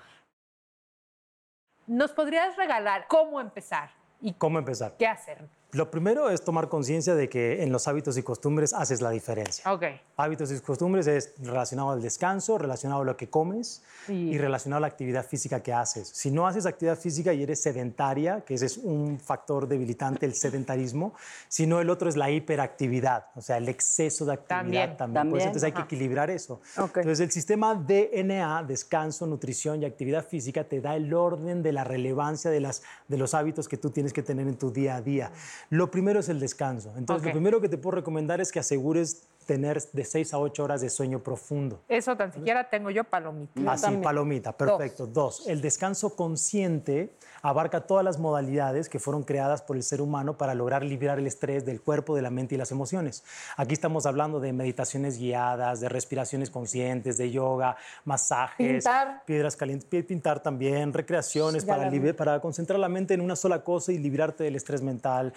¿Nos 1.87 2.11
podrías 2.11 2.57
regalar 2.57 3.05
cómo 3.07 3.39
empezar 3.39 3.91
y 4.19 4.33
¿Cómo 4.33 4.59
empezar? 4.59 4.95
qué 4.97 5.07
hacer? 5.07 5.47
Lo 5.75 5.91
primero 5.91 6.29
es 6.29 6.41
tomar 6.41 6.69
conciencia 6.69 7.15
de 7.15 7.27
que 7.27 7.61
en 7.61 7.69
los 7.69 7.89
hábitos 7.89 8.17
y 8.17 8.23
costumbres 8.23 8.71
haces 8.71 9.01
la 9.01 9.09
diferencia. 9.09 9.69
Ok. 9.73 9.83
Hábitos 10.15 10.49
y 10.49 10.59
costumbres 10.61 11.05
es 11.07 11.33
relacionado 11.43 11.91
al 11.91 12.01
descanso, 12.01 12.57
relacionado 12.57 13.01
a 13.01 13.05
lo 13.05 13.17
que 13.17 13.29
comes 13.29 13.83
Sí. 14.05 14.13
y 14.13 14.37
relacionado 14.37 14.77
a 14.77 14.81
la 14.81 14.87
actividad 14.87 15.25
física 15.25 15.61
que 15.63 15.73
haces. 15.73 16.07
Si 16.07 16.31
no 16.31 16.47
haces 16.47 16.65
actividad 16.65 16.97
física 16.97 17.33
y 17.33 17.43
eres 17.43 17.61
sedentaria, 17.61 18.41
que 18.41 18.53
ese 18.53 18.67
es 18.67 18.77
un 18.77 19.19
factor 19.19 19.67
debilitante, 19.67 20.25
el 20.25 20.33
sedentarismo, 20.35 21.13
sino 21.49 21.81
el 21.81 21.89
otro 21.89 22.07
es 22.07 22.15
la 22.15 22.29
hiperactividad, 22.31 23.25
o 23.35 23.41
sea, 23.41 23.57
el 23.57 23.67
exceso 23.67 24.23
de 24.25 24.33
actividad 24.33 24.59
También. 24.61 24.97
también. 24.97 25.13
Por 25.13 25.13
También, 25.21 25.37
eso, 25.39 25.47
entonces 25.47 25.63
hay 25.65 25.71
que 25.73 25.77
ajá. 25.79 25.85
equilibrar 25.85 26.29
eso. 26.29 26.61
Ok. 26.77 26.97
Entonces 26.97 27.19
el 27.19 27.31
sistema 27.31 27.73
DNA, 27.75 28.63
descanso, 28.63 29.27
nutrición 29.27 29.81
y 29.81 29.85
actividad 29.85 30.25
física, 30.25 30.63
te 30.63 30.79
da 30.79 30.95
el 30.95 31.13
orden 31.13 31.63
de 31.63 31.73
la 31.73 31.83
relevancia 31.83 32.49
de, 32.51 32.59
las, 32.61 32.83
de 33.07 33.17
los 33.17 33.33
hábitos 33.33 33.67
que 33.67 33.77
tú 33.77 33.89
tienes 33.89 34.13
que 34.13 34.21
tener 34.23 34.47
en 34.47 34.55
tu 34.55 34.71
día 34.71 34.95
a 34.97 35.01
día. 35.01 35.31
Lo 35.69 35.91
primero 35.91 36.19
es 36.19 36.29
el 36.29 36.39
descanso. 36.39 36.93
Entonces 36.97 37.25
lo 37.25 37.31
primero 37.31 37.61
que 37.61 37.69
te 37.69 37.77
puedo 37.77 37.95
recomendar 37.95 38.41
es 38.41 38.51
que 38.51 38.59
asegures 38.59 39.27
tener 39.45 39.81
de 39.93 40.03
6 40.03 40.33
a 40.33 40.39
8 40.39 40.63
horas 40.63 40.81
de 40.81 40.89
sueño 40.89 41.19
profundo. 41.19 41.79
Eso 41.87 42.15
tan 42.17 42.33
siquiera 42.33 42.69
tengo 42.69 42.89
yo 42.89 43.03
palomita. 43.03 43.71
Así, 43.71 43.97
palomita, 43.97 44.51
perfecto. 44.51 45.05
Dos. 45.07 45.47
el 45.47 45.61
descanso 45.61 46.15
consciente 46.15 47.13
abarca 47.41 47.81
todas 47.81 48.03
las 48.03 48.17
modalidades 48.17 48.89
que 48.89 48.97
fueron 48.99 49.23
creadas 49.23 49.61
por 49.61 49.75
el 49.77 49.83
ser 49.83 50.01
humano 50.01 50.37
para 50.37 50.55
lograr 50.55 50.83
liberar 50.83 51.19
el 51.19 51.27
estrés 51.27 51.63
del 51.65 51.79
cuerpo, 51.81 52.15
de 52.15 52.21
la 52.23 52.31
mente 52.31 52.55
y 52.55 52.57
las 52.57 52.71
emociones. 52.71 53.23
Aquí 53.55 53.73
estamos 53.73 54.05
hablando 54.05 54.39
de 54.39 54.51
meditaciones 54.51 55.19
guiadas, 55.19 55.79
de 55.79 55.89
respiraciones 55.89 56.49
conscientes, 56.49 57.17
de 57.17 57.29
yoga, 57.31 57.77
masajes, 58.03 58.83
Pintar. 58.83 59.23
piedras 59.25 59.55
calientes, 59.55 59.87
pi- 59.87 60.01
pintar 60.03 60.41
también, 60.41 60.91
recreaciones 60.93 61.65
Ya 61.65 61.75
para, 61.75 62.13
para 62.15 62.39
concentrar 62.39 62.79
la 62.79 62.89
mente 62.89 63.13
en 63.13 63.21
una 63.21 63.35
sola 63.35 63.63
cosa 63.63 63.91
y 63.91 63.97
liberarte 63.99 64.43
del 64.43 64.55
estrés 64.55 64.81
mental. 64.81 65.33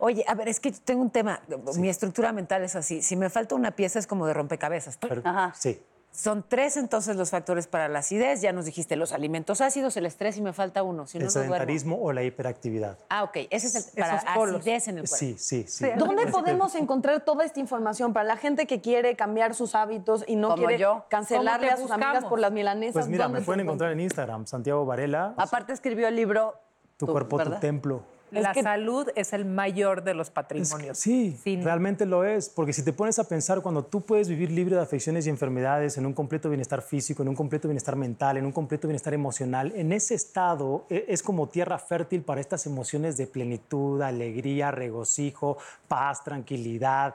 Oye, 0.00 0.24
a 0.28 0.34
ver, 0.34 0.48
es 0.48 0.60
que 0.60 0.70
tengo 0.72 1.02
un 1.02 1.10
tema. 1.10 1.40
Mi 1.76 1.88
estructura 1.88 2.32
mental 2.32 2.62
es 2.62 2.76
así. 2.76 3.02
Si 3.02 3.16
me 3.16 3.30
falta 3.30 3.54
una 3.54 3.72
pieza 3.72 3.98
es 3.98 4.06
como 4.06 4.26
de 4.26 4.34
rompecabezas. 4.34 4.96
Pero- 4.96 5.22
Ajá. 5.24 5.52
Sí. 5.56 5.80
Son 6.10 6.42
tres 6.48 6.76
entonces 6.78 7.16
los 7.16 7.30
factores 7.30 7.66
para 7.66 7.86
la 7.86 7.98
acidez. 7.98 8.40
Ya 8.40 8.52
nos 8.52 8.64
dijiste 8.64 8.96
los 8.96 9.12
alimentos 9.12 9.60
ácidos, 9.60 9.96
el 9.96 10.06
estrés 10.06 10.36
y 10.38 10.42
me 10.42 10.52
falta 10.52 10.82
uno. 10.82 11.06
Si 11.06 11.18
no, 11.18 11.22
el 11.22 11.26
no 11.26 11.30
sedentarismo 11.30 11.98
o 12.00 12.12
la 12.12 12.22
hiperactividad. 12.22 12.98
Ah, 13.10 13.24
ok. 13.24 13.36
Ese 13.50 13.66
es 13.66 13.92
el 13.94 14.00
para 14.00 14.14
acidez 14.16 14.88
en 14.88 14.98
el 14.98 15.02
cuerpo. 15.02 15.16
Sí, 15.16 15.36
sí, 15.38 15.64
sí. 15.68 15.86
¿Dónde 15.96 16.26
podemos 16.28 16.74
encontrar 16.76 17.20
toda 17.24 17.44
esta 17.44 17.60
información 17.60 18.12
para 18.14 18.24
la 18.24 18.36
gente 18.36 18.66
que 18.66 18.80
quiere 18.80 19.16
cambiar 19.16 19.54
sus 19.54 19.74
hábitos 19.74 20.24
y 20.26 20.36
no 20.36 20.48
Como 20.48 20.62
quiere 20.66 20.78
yo. 20.78 21.04
cancelarle 21.10 21.68
¿Cómo 21.68 21.78
a 21.78 21.82
sus 21.82 21.90
amigas 21.90 22.24
por 22.24 22.40
las 22.40 22.52
milanesas? 22.52 22.94
Pues 22.94 23.08
mira, 23.08 23.24
¿Dónde 23.24 23.40
me 23.40 23.44
pueden 23.44 23.60
encontrar 23.60 23.92
en 23.92 24.00
Instagram, 24.00 24.46
Santiago 24.46 24.86
Varela, 24.86 25.34
Aparte 25.36 25.72
escribió 25.72 26.08
el 26.08 26.16
libro 26.16 26.54
tu 26.96 27.06
cuerpo, 27.06 27.36
¿verdad? 27.36 27.56
tu 27.56 27.60
templo. 27.60 28.02
La 28.30 28.52
que- 28.52 28.62
salud 28.62 29.08
es 29.14 29.32
el 29.32 29.44
mayor 29.44 30.02
de 30.04 30.14
los 30.14 30.26
Es 30.26 30.30
que- 30.30 30.34
patrimonios. 30.34 30.98
sí, 30.98 31.36
Sin- 31.42 31.62
realmente 31.64 32.04
lo 32.06 32.24
es, 32.24 32.48
porque 32.48 32.72
si 32.72 32.82
te 32.82 32.92
pones 32.92 33.18
a 33.18 33.24
pensar, 33.24 33.62
cuando 33.62 33.84
tú 33.84 34.02
puedes 34.02 34.28
vivir 34.28 34.50
libre 34.50 34.76
de 34.76 34.82
afecciones 34.82 35.26
y 35.26 35.30
enfermedades, 35.30 35.96
en 35.98 36.06
un 36.06 36.12
completo 36.12 36.48
bienestar 36.48 36.82
físico, 36.82 37.22
en 37.22 37.28
un 37.28 37.34
completo 37.36 37.68
bienestar 37.68 37.96
mental, 37.96 38.36
en 38.36 38.44
un 38.44 38.52
completo 38.52 38.86
bienestar 38.88 39.14
emocional, 39.14 39.72
en 39.74 39.92
ese 39.92 40.14
estado 40.14 40.84
e- 40.90 41.06
es 41.08 41.22
como 41.22 41.48
tierra 41.48 41.78
fértil 41.78 42.22
para 42.22 42.40
estas 42.40 42.66
emociones 42.66 43.16
de 43.16 43.26
plenitud, 43.26 44.00
alegría, 44.02 44.70
regocijo, 44.70 45.56
paz, 45.88 46.22
tranquilidad. 46.24 47.14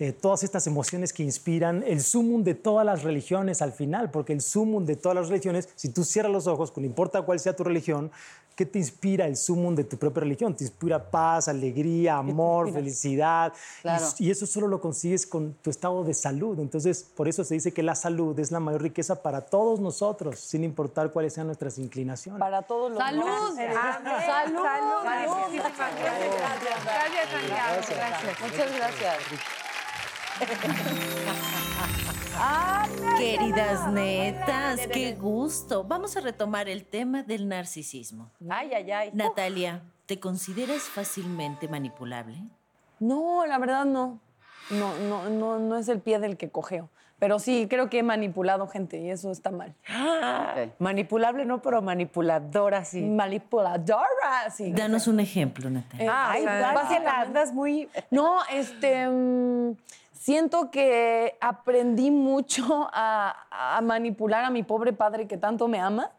Eh, 0.00 0.12
todas 0.12 0.42
estas 0.44 0.66
emociones 0.66 1.12
que 1.12 1.22
inspiran 1.22 1.84
el 1.86 2.00
sumum 2.00 2.42
de 2.42 2.54
todas 2.54 2.86
las 2.86 3.02
religiones 3.02 3.60
al 3.60 3.72
final, 3.72 4.10
porque 4.10 4.32
el 4.32 4.40
sumum 4.40 4.86
de 4.86 4.96
todas 4.96 5.14
las 5.14 5.28
religiones, 5.28 5.68
si 5.76 5.90
tú 5.90 6.04
cierras 6.04 6.32
los 6.32 6.46
ojos, 6.46 6.72
no 6.74 6.86
importa 6.86 7.20
cuál 7.20 7.38
sea 7.38 7.54
tu 7.54 7.64
religión, 7.64 8.10
¿qué 8.56 8.64
te 8.64 8.78
inspira 8.78 9.26
el 9.26 9.36
sumum 9.36 9.74
de 9.74 9.84
tu 9.84 9.98
propia 9.98 10.20
religión? 10.22 10.56
Te 10.56 10.64
inspira 10.64 11.10
paz, 11.10 11.48
alegría, 11.48 12.16
amor, 12.16 12.72
felicidad. 12.72 13.52
Y- 13.54 13.82
Claro. 13.82 14.06
Y, 14.18 14.30
eso 14.30 14.46
solo 14.46 14.68
lo 14.68 14.80
consigues 14.80 15.26
con 15.26 15.52
tu 15.54 15.68
estado 15.68 16.02
de 16.02 16.14
salud. 16.14 16.58
Entonces, 16.60 17.04
por 17.14 17.28
eso 17.28 17.44
se 17.44 17.54
dice 17.54 17.72
que 17.72 17.82
la 17.82 17.94
salud 17.94 18.38
es 18.38 18.50
la 18.50 18.60
mayor 18.60 18.80
riqueza 18.82 19.22
para 19.22 19.42
todos 19.42 19.80
nosotros, 19.80 20.40
sin 20.40 20.64
importar 20.64 21.10
cuáles 21.10 21.34
sean 21.34 21.46
nuestras 21.46 21.76
inclinaciones. 21.78 22.40
Para 22.40 22.62
todos 22.62 22.90
los 22.90 22.98
¡Salud! 22.98 23.24
¡Salud! 23.24 23.60
Salud. 24.26 24.62
Gracias. 24.64 25.76
Santiago. 25.76 26.24
Gracias. 27.86 28.40
Muchas 28.40 28.76
gracias. 28.76 29.59
Queridas 33.18 33.92
netas, 33.92 34.80
qué 34.92 35.14
gusto. 35.14 35.84
Vamos 35.84 36.16
a 36.16 36.20
retomar 36.20 36.68
el 36.68 36.84
tema 36.84 37.22
del 37.22 37.48
narcisismo. 37.48 38.30
Ay, 38.48 38.72
ay, 38.74 38.90
ay. 38.90 39.10
Natalia, 39.12 39.82
¿te 40.06 40.18
consideras 40.18 40.82
fácilmente 40.82 41.68
manipulable? 41.68 42.36
No, 42.98 43.44
la 43.46 43.58
verdad 43.58 43.84
no. 43.84 44.18
no, 44.70 44.94
no, 45.08 45.28
no, 45.28 45.58
no 45.58 45.76
es 45.76 45.88
el 45.88 46.00
pie 46.00 46.18
del 46.18 46.36
que 46.36 46.50
cojeo. 46.50 46.88
Pero 47.18 47.38
sí, 47.38 47.66
creo 47.68 47.90
que 47.90 47.98
he 47.98 48.02
manipulado 48.02 48.66
gente 48.66 48.98
y 48.98 49.10
eso 49.10 49.30
está 49.30 49.50
mal. 49.50 49.74
Ok. 49.90 50.72
Manipulable 50.78 51.44
no, 51.44 51.60
pero 51.60 51.82
manipuladora 51.82 52.82
sí. 52.86 53.02
Manipuladora, 53.02 54.48
sí. 54.50 54.72
Danos 54.72 55.06
un 55.06 55.20
ejemplo, 55.20 55.68
Eh, 55.68 55.72
Natalia. 55.72 56.30
Ay, 56.30 56.44
básicamente- 56.46 57.10
andas 57.10 57.52
muy... 57.52 57.90
No, 58.10 58.38
este. 58.50 59.06
Siento 60.20 60.70
que 60.70 61.38
aprendí 61.40 62.10
mucho 62.10 62.90
a, 62.92 63.76
a 63.76 63.80
manipular 63.80 64.44
a 64.44 64.50
mi 64.50 64.62
pobre 64.62 64.92
padre 64.92 65.26
que 65.26 65.38
tanto 65.38 65.66
me 65.66 65.80
ama. 65.80 66.10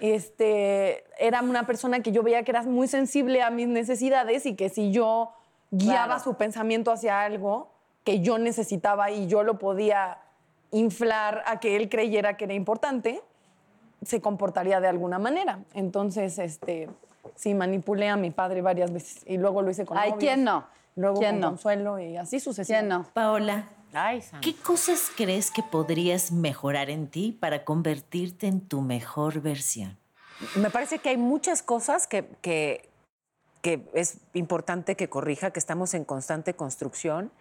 Este, 0.00 1.04
era 1.18 1.42
una 1.42 1.66
persona 1.66 2.00
que 2.00 2.10
yo 2.10 2.22
veía 2.22 2.42
que 2.42 2.52
era 2.52 2.62
muy 2.62 2.88
sensible 2.88 3.42
a 3.42 3.50
mis 3.50 3.68
necesidades 3.68 4.46
y 4.46 4.56
que 4.56 4.70
si 4.70 4.92
yo 4.92 5.32
guiaba 5.70 6.06
Claro. 6.06 6.20
su 6.24 6.34
pensamiento 6.34 6.90
hacia 6.90 7.20
algo 7.20 7.68
que 8.02 8.20
yo 8.20 8.38
necesitaba 8.38 9.10
y 9.10 9.26
yo 9.26 9.42
lo 9.42 9.58
podía 9.58 10.18
inflar 10.72 11.42
a 11.46 11.60
que 11.60 11.76
él 11.76 11.90
creyera 11.90 12.38
que 12.38 12.44
era 12.44 12.54
importante, 12.54 13.20
se 14.02 14.22
comportaría 14.22 14.80
de 14.80 14.88
alguna 14.88 15.18
manera. 15.18 15.58
Entonces, 15.74 16.38
este, 16.38 16.88
sí, 17.34 17.52
manipulé 17.52 18.08
a 18.08 18.16
mi 18.16 18.30
padre 18.30 18.62
varias 18.62 18.90
veces 18.90 19.22
y 19.26 19.36
luego 19.36 19.60
lo 19.60 19.70
hice 19.70 19.84
con 19.84 19.98
Ay, 19.98 20.12
novios, 20.12 20.18
¿quién 20.24 20.44
no? 20.44 20.64
Luego 21.00 21.18
¿Quién 21.18 21.32
con 21.32 21.40
no? 21.40 21.48
Consuelo 21.48 21.98
y 21.98 22.16
así 22.16 22.32
¿Quién 22.36 22.40
sucesivamente. 22.42 22.94
no? 22.94 23.06
Paola, 23.14 23.68
Ay. 23.92 24.22
¿qué 24.42 24.54
cosas 24.54 25.10
crees 25.16 25.50
que 25.50 25.62
podrías 25.62 26.30
mejorar 26.30 26.90
en 26.90 27.08
ti 27.08 27.32
para 27.32 27.64
convertirte 27.64 28.46
en 28.46 28.60
tu 28.60 28.82
mejor 28.82 29.40
versión? 29.40 29.96
Me 30.56 30.70
parece 30.70 30.98
que 30.98 31.08
hay 31.08 31.16
muchas 31.16 31.62
cosas 31.62 32.06
que, 32.06 32.28
que, 32.42 32.90
que 33.62 33.88
es 33.94 34.18
importante 34.34 34.94
que 34.94 35.08
corrija, 35.08 35.52
que 35.52 35.58
estamos 35.58 35.94
en 35.94 36.04
constante 36.04 36.54
construcción. 36.54 37.32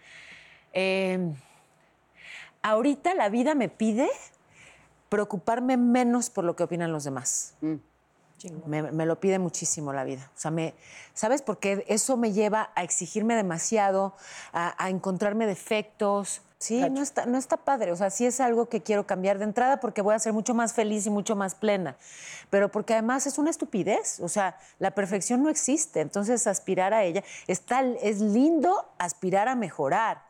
Eh, 0.74 1.34
ahorita 2.62 3.14
la 3.14 3.30
vida 3.30 3.56
me 3.56 3.68
pide 3.70 4.10
preocuparme 5.10 5.76
menos 5.76 6.30
por 6.30 6.44
lo 6.46 6.56
que 6.56 6.64
opinan 6.64 6.92
los 6.92 7.04
demás. 7.04 7.56
Me, 8.66 8.84
me 8.92 9.06
lo 9.06 9.20
pide 9.20 9.40
muchísimo 9.40 9.94
la 9.94 10.04
vida. 10.04 10.32
O 10.36 10.40
sea, 10.40 10.52
me, 10.52 10.74
¿sabes? 11.14 11.42
Porque 11.42 11.86
eso 11.88 12.18
me 12.18 12.32
lleva 12.32 12.72
a 12.76 12.84
exigirme 12.84 13.36
demasiado, 13.36 14.14
a, 14.54 14.82
a 14.84 14.90
encontrarme 14.90 15.46
defectos. 15.46 16.42
Sí, 16.58 16.82
no 16.90 17.02
está, 17.02 17.26
no 17.26 17.38
está 17.38 17.56
padre. 17.56 17.94
O 17.94 17.96
sea, 17.96 18.10
sí 18.10 18.26
es 18.26 18.42
algo 18.42 18.68
que 18.68 18.82
quiero 18.82 19.08
cambiar 19.08 19.38
de 19.38 19.46
entrada 19.46 19.80
porque 19.80 20.02
voy 20.02 20.14
a 20.14 20.20
ser 20.20 20.34
mucho 20.34 20.54
más 20.54 20.74
feliz 20.74 21.06
y 21.06 21.10
mucho 21.10 21.36
más 21.38 21.56
plena. 21.56 21.96
Pero 22.50 22.70
porque 22.70 22.94
además 22.94 23.26
es 23.28 23.38
una 23.38 23.50
estupidez. 23.50 24.20
O 24.20 24.28
sea, 24.28 24.58
la 24.78 24.92
perfección 24.92 25.42
no 25.42 25.50
existe. 25.50 26.02
Entonces, 26.02 26.48
aspirar 26.48 26.94
a 26.94 27.04
ella. 27.04 27.24
Está, 27.48 27.82
es 27.82 28.20
lindo 28.20 28.90
aspirar 28.98 29.48
a 29.48 29.56
mejorar, 29.56 30.22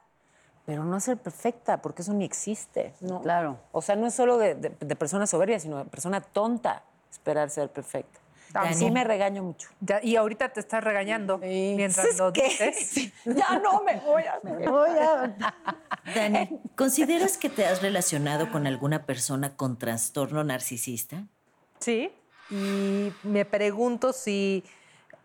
pero 0.68 0.84
no 0.84 1.00
ser 1.00 1.18
perfecta 1.18 1.82
porque 1.82 2.04
eso 2.04 2.14
ni 2.14 2.26
existe. 2.26 2.94
No. 3.02 3.22
Claro. 3.22 3.58
O 3.72 3.82
sea, 3.82 3.96
no 3.96 4.06
es 4.06 4.14
solo 4.14 4.38
de, 4.38 4.54
de, 4.54 4.70
de 4.70 4.96
persona 4.96 5.26
soberbia, 5.26 5.60
sino 5.60 5.80
de 5.80 5.86
persona 5.86 6.22
tonta 6.22 6.84
esperar 7.12 7.50
ser 7.50 7.70
perfecta. 7.70 8.20
Dani. 8.52 8.74
Sí 8.74 8.90
me 8.90 9.04
regaño 9.04 9.44
mucho. 9.44 9.70
Ya- 9.80 10.00
y 10.02 10.16
ahorita 10.16 10.50
te 10.50 10.60
estás 10.60 10.84
regañando 10.84 11.40
Sí. 11.40 11.74
mientras 11.76 12.18
lo 12.18 12.34
¿Qué? 12.34 12.44
dices. 12.44 13.14
Ya 13.26 13.60
no 13.60 13.84
me 13.84 13.98
voy 14.00 14.24
a... 14.24 14.40
Voy 14.44 14.90
a- 14.90 15.36
Dani, 16.16 16.60
¿consideras 16.76 17.38
que 17.38 17.50
te 17.50 17.66
has 17.68 17.82
relacionado 17.84 18.52
con 18.52 18.66
alguna 18.66 19.06
persona 19.06 19.56
con 19.56 19.78
trastorno 19.78 20.44
narcisista? 20.44 21.26
Sí. 21.80 22.12
Y 22.50 23.14
me 23.22 23.46
pregunto 23.46 24.14
si 24.14 24.64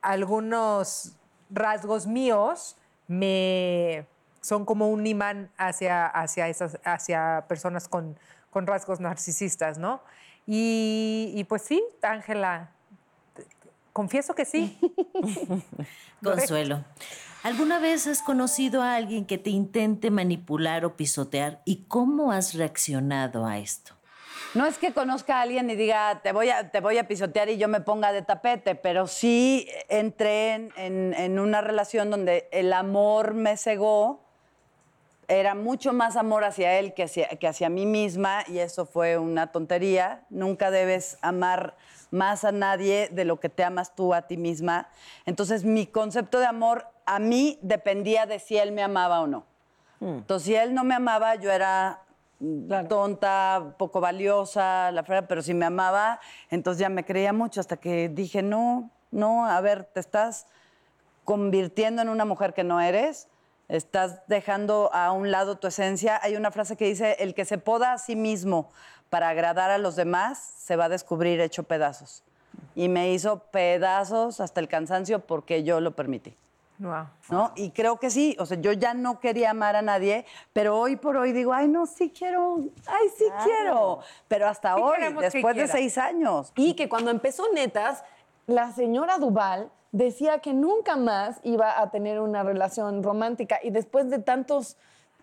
algunos 0.03 1.13
rasgos 1.49 2.07
míos 2.07 2.77
me 3.09 4.07
son 4.43 4.67
como 4.67 4.89
un 4.91 5.07
imán 5.07 5.51
hacia, 5.57 6.07
hacia, 6.07 6.49
esas, 6.49 6.79
hacia 6.85 7.47
personas 7.49 7.89
con, 7.89 8.19
con 8.51 8.67
rasgos 8.67 9.01
narcisistas, 9.01 9.79
¿no? 9.79 10.03
Y, 10.47 11.33
y 11.35 11.45
pues 11.45 11.63
sí, 11.63 11.83
Ángela, 12.03 12.71
confieso 13.93 14.35
que 14.35 14.45
sí. 14.45 14.79
Consuelo, 16.23 16.85
¿alguna 17.43 17.79
vez 17.79 18.07
has 18.07 18.23
conocido 18.23 18.83
a 18.83 18.95
alguien 18.95 19.27
que 19.27 19.39
te 19.39 19.51
intente 19.51 20.11
manipular 20.11 20.85
o 20.85 20.97
pisotear 20.97 21.61
y 21.65 21.85
cómo 21.85 22.33
has 22.33 22.55
reaccionado 22.55 23.47
a 23.47 23.59
esto? 23.59 23.95
No 24.55 24.67
es 24.67 24.79
que 24.79 24.93
conozca 24.93 25.39
a 25.39 25.43
alguien 25.43 25.69
y 25.69 25.75
diga, 25.75 26.21
te 26.23 26.33
voy 26.33 26.49
a, 26.51 26.71
te 26.71 26.81
voy 26.81 26.97
a 26.99 27.09
pisotear 27.09 27.49
y 27.49 27.57
yo 27.59 27.67
me 27.69 27.81
ponga 27.81 28.13
de 28.13 28.23
tapete, 28.23 28.75
pero 28.77 29.07
sí 29.09 29.69
entré 29.89 30.53
en, 30.55 30.73
en- 30.77 31.15
en 31.15 31.39
una 31.41 31.61
relación 31.61 32.11
donde 32.11 32.49
el 32.53 32.73
amor 32.73 33.35
me 33.35 33.57
cegó. 33.57 34.24
Era 35.29 35.55
mucho 35.55 35.93
más 35.93 36.17
amor 36.17 36.45
hacia 36.45 36.79
él 36.79 36.95
que 36.95 37.05
hacia, 37.05 37.29
que 37.29 37.49
hacia 37.49 37.69
mí 37.69 37.87
misma 37.87 38.45
y 38.47 38.59
eso 38.59 38.87
fue 38.87 39.19
una 39.19 39.53
tontería. 39.53 40.25
Nunca 40.31 40.71
debes 40.71 41.19
amar 41.23 41.77
más 42.11 42.45
a 42.45 42.53
nadie 42.53 43.09
de 43.11 43.25
lo 43.25 43.41
que 43.41 43.49
te 43.49 43.65
amas 43.65 43.95
tú 43.95 44.15
a 44.15 44.23
ti 44.23 44.37
misma. 44.37 44.89
Entonces 45.27 45.65
mi 45.65 45.87
concepto 45.87 46.39
de 46.39 46.47
amor 46.47 46.87
a 47.07 47.19
mí 47.19 47.59
dependía 47.63 48.27
de 48.27 48.39
si 48.39 48.57
él 48.57 48.73
me 48.73 48.83
amaba 48.83 49.21
o 49.21 49.27
no. 49.27 49.45
Entonces, 50.01 50.47
si 50.47 50.55
él 50.55 50.75
no 50.75 50.85
me 50.85 50.95
amaba, 50.95 51.35
yo 51.37 51.51
era 51.51 52.03
mm, 52.39 52.89
tonta, 52.89 53.75
poco 53.79 54.01
valiosa, 54.01 54.91
la 54.93 55.03
fregada, 55.03 55.27
pero 55.27 55.41
si 55.41 55.55
me 55.55 55.65
amaba, 55.65 56.21
entonces 56.51 56.81
ya 56.81 56.89
me 56.91 57.05
creía 57.05 57.33
mucho 57.33 57.61
hasta 57.61 57.79
que 57.79 58.11
dije, 58.11 58.43
no, 58.43 58.91
no, 59.11 59.47
a 59.47 59.61
ver, 59.63 59.85
te 59.85 60.01
estás 60.01 60.47
convirtiendo 61.25 62.03
en 62.03 62.11
una 62.11 62.27
mujer 62.27 62.53
que 62.53 62.65
no 62.65 62.81
eres, 62.81 63.29
estás 63.69 64.27
dejando 64.27 64.91
a 64.93 65.13
un 65.13 65.31
lado 65.31 65.57
tu 65.57 65.67
esencia. 65.67 66.21
Hay 66.23 66.37
una 66.37 66.51
frase 66.51 66.77
que 66.77 66.87
dice, 66.87 67.17
el 67.19 67.35
que 67.35 67.45
se 67.45 67.59
poda 67.59 67.93
a 67.93 67.99
sí 67.99 68.17
mismo 68.17 68.71
para 69.11 69.29
agradar 69.29 69.71
a 69.71 69.79
los 69.79 69.97
demás, 69.97 70.39
se 70.39 70.77
va 70.77 70.87
a 70.87 70.89
descubrir 70.89 71.41
hecho 71.41 71.63
pedazos. 71.63 72.23
Y 72.75 72.89
me 72.89 73.13
hizo 73.13 73.39
pedazos 73.51 74.41
hasta 74.41 74.61
el 74.61 74.69
cansancio 74.69 75.21
porque 75.21 75.63
yo 75.63 75.81
lo 75.81 75.95
permití. 75.95 76.37
Wow. 76.79 77.07
¿no? 77.31 77.53
Y 77.55 77.71
creo 77.71 78.01
que 78.01 78.11
sí, 78.11 78.37
o 78.41 78.47
sea, 78.47 78.61
yo 78.61 78.73
ya 78.73 78.95
no 78.95 79.21
quería 79.21 79.51
amar 79.51 79.77
a 79.77 79.83
nadie, 79.83 80.27
pero 80.53 80.77
hoy 80.77 80.97
por 80.97 81.17
hoy 81.17 81.33
digo, 81.33 81.53
ay, 81.53 81.69
no, 81.69 81.87
sí 81.87 82.11
quiero, 82.11 82.59
ay, 82.87 83.09
sí 83.17 83.27
quiero. 83.45 84.01
Pero 84.27 84.49
hasta 84.49 84.75
Sí 84.75 84.83
hoy, 84.83 85.15
después 85.21 85.55
de 85.55 85.69
seis 85.69 85.97
años. 85.99 86.53
Y 86.57 86.75
que 86.75 86.89
cuando 86.89 87.13
empezó 87.13 87.45
Netas, 87.53 88.03
la 88.47 88.73
señora 88.73 89.19
Duval 89.19 89.71
decía 89.95 90.41
que 90.41 90.53
nunca 90.53 90.97
más 90.97 91.39
iba 91.45 91.81
a 91.81 91.89
tener 91.91 92.21
una 92.21 92.43
relación 92.43 93.03
romántica 93.05 93.61
y 93.63 93.71
después 93.71 94.11
de 94.11 94.19
tantos 94.19 94.77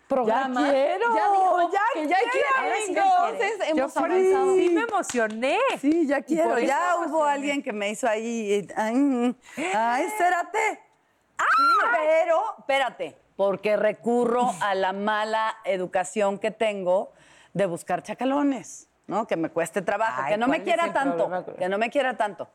programas 0.08 0.70
quiero, 0.70 1.14
ya 1.14 1.30
dijo 1.30 1.70
ya 1.72 1.80
que 1.92 2.08
ya 2.08 2.16
quiero. 2.32 3.04
Entonces 3.28 3.58
Yo 3.58 3.64
hemos 3.84 3.96
avanzado. 3.96 4.54
sí 4.56 4.68
me 4.70 4.80
emocioné. 4.82 5.58
Sí, 5.78 6.06
ya 6.06 6.22
quiero. 6.22 6.58
Ya 6.58 6.96
hubo 6.96 7.04
emocioné. 7.04 7.32
alguien 7.32 7.62
que 7.62 7.72
me 7.74 7.90
hizo 7.90 8.08
ahí, 8.08 8.66
ay, 8.74 9.36
ay, 9.74 10.04
espérate. 10.04 10.80
Sí, 11.38 11.86
pero, 11.92 12.40
espérate, 12.58 13.16
porque 13.36 13.76
recurro 13.76 14.52
a 14.62 14.74
la 14.74 14.92
mala 14.94 15.54
educación 15.64 16.38
que 16.38 16.50
tengo 16.50 17.12
de 17.52 17.66
buscar 17.66 18.02
chacalones, 18.02 18.88
¿no? 19.06 19.26
Que 19.26 19.36
me 19.36 19.50
cueste 19.50 19.82
trabajo, 19.82 20.22
Ay, 20.24 20.32
que 20.32 20.38
no 20.38 20.46
me 20.46 20.58
¿cuál 20.58 20.60
es 20.60 20.64
quiera 20.74 20.92
tanto, 20.94 21.16
problema 21.28 21.44
que 21.58 21.68
no 21.68 21.78
me 21.78 21.90
quiera 21.90 22.16
tanto. 22.16 22.48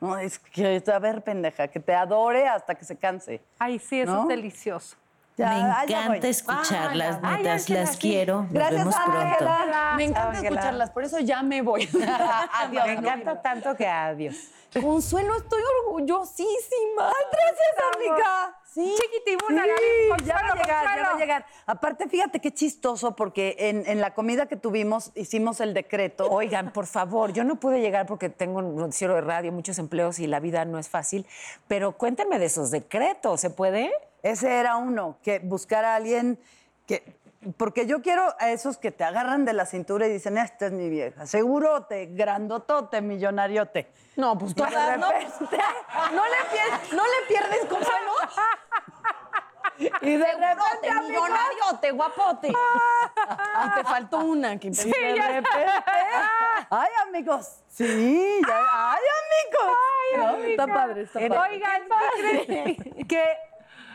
No, 0.00 0.16
es 0.16 0.38
que, 0.38 0.82
a 0.92 0.98
ver, 0.98 1.22
pendeja, 1.22 1.68
que 1.68 1.78
te 1.78 1.94
adore 1.94 2.48
hasta 2.48 2.74
que 2.74 2.84
se 2.84 2.96
canse. 2.96 3.40
Ay, 3.58 3.78
sí, 3.78 4.00
eso 4.00 4.12
¿No? 4.12 4.22
es 4.22 4.28
delicioso. 4.28 4.96
Ya, 5.36 5.48
Me 5.48 5.54
ah, 5.54 5.84
encanta 5.86 6.28
escucharlas, 6.28 7.18
Ay, 7.22 7.42
netas, 7.42 7.68
las 7.70 7.96
quiero. 7.96 8.42
Nos 8.42 8.52
Gracias, 8.52 8.78
vemos 8.78 8.94
pronto. 8.94 9.18
Ángela. 9.20 9.94
Me 9.96 10.04
encanta 10.04 10.28
Ángela. 10.28 10.48
escucharlas, 10.48 10.90
por 10.90 11.04
eso 11.04 11.18
ya 11.20 11.42
me 11.42 11.62
voy. 11.62 11.88
Adiós. 12.52 12.86
Me 12.86 12.92
encanta 12.92 13.40
tanto 13.40 13.74
que 13.74 13.86
adiós. 13.86 14.36
Consuelo, 14.80 15.36
estoy 15.36 15.62
orgullosísima. 15.86 17.10
Gracias, 17.32 17.94
amiga. 17.94 18.59
Sí. 18.72 18.94
Chiquitibuna, 19.00 19.64
Sí, 19.64 20.24
ya 20.24 20.34
va 20.34 20.48
a 20.48 20.54
llegar, 20.54 20.84
ya 20.96 21.02
va 21.02 21.10
a 21.10 21.18
llegar. 21.18 21.46
Aparte, 21.66 22.08
fíjate 22.08 22.40
qué 22.40 22.52
chistoso, 22.52 23.16
porque 23.16 23.56
en, 23.58 23.82
en 23.86 24.00
la 24.00 24.14
comida 24.14 24.46
que 24.46 24.54
tuvimos 24.56 25.10
hicimos 25.16 25.60
el 25.60 25.74
decreto. 25.74 26.30
Oigan, 26.30 26.72
por 26.72 26.86
favor, 26.86 27.32
yo 27.32 27.42
no 27.42 27.56
pude 27.56 27.80
llegar 27.80 28.06
porque 28.06 28.28
tengo 28.28 28.58
un 28.58 28.76
noticiero 28.76 29.14
de 29.16 29.22
radio, 29.22 29.50
muchos 29.50 29.78
empleos 29.80 30.20
y 30.20 30.28
la 30.28 30.38
vida 30.38 30.64
no 30.64 30.78
es 30.78 30.88
fácil, 30.88 31.26
pero 31.66 31.98
cuéntenme 31.98 32.38
de 32.38 32.46
esos 32.46 32.70
decretos, 32.70 33.40
¿se 33.40 33.50
puede? 33.50 33.90
Ese 34.22 34.60
era 34.60 34.76
uno, 34.76 35.18
que 35.22 35.40
buscar 35.40 35.84
a 35.84 35.96
alguien 35.96 36.38
que... 36.86 37.19
Porque 37.56 37.86
yo 37.86 38.02
quiero 38.02 38.34
a 38.38 38.50
esos 38.50 38.76
que 38.76 38.90
te 38.90 39.02
agarran 39.02 39.46
de 39.46 39.54
la 39.54 39.64
cintura 39.64 40.06
y 40.06 40.12
dicen, 40.12 40.36
esta 40.36 40.66
es 40.66 40.72
mi 40.72 40.90
vieja, 40.90 41.24
segurote, 41.26 42.06
grandotote, 42.10 43.00
millonariote. 43.00 43.90
No, 44.16 44.36
pues 44.36 44.54
de 44.54 44.62
todas, 44.62 44.98
¿no? 44.98 45.08
repente- 45.10 45.56
¿No 46.12 46.22
le 46.26 46.36
pierdes, 46.52 46.92
¿no 46.92 47.02
le 47.02 47.26
pierdes 47.28 47.60
Consuelo? 47.66 48.10
Y 49.78 50.16
de 50.16 50.26
repente, 50.26 50.94
millonariote, 51.08 51.90
guapote. 51.92 52.48
Y 52.48 52.52
te 53.76 53.84
faltó 53.84 54.18
una 54.18 54.58
que 54.58 54.74
Sí, 54.74 54.90
de 54.90 55.14
repente. 55.14 55.66
Ay, 56.68 56.90
amigos. 57.08 57.60
Sí, 57.68 58.42
ya- 58.46 58.66
ay, 58.92 59.00
amigos. 59.22 59.76
¿No? 60.18 60.44
Está 60.44 60.66
padre, 60.66 61.02
está 61.02 61.18
padre. 61.20 61.38
Oigan, 61.54 61.82
¿qué 62.16 62.44
creen? 62.46 63.06
que 63.06 63.24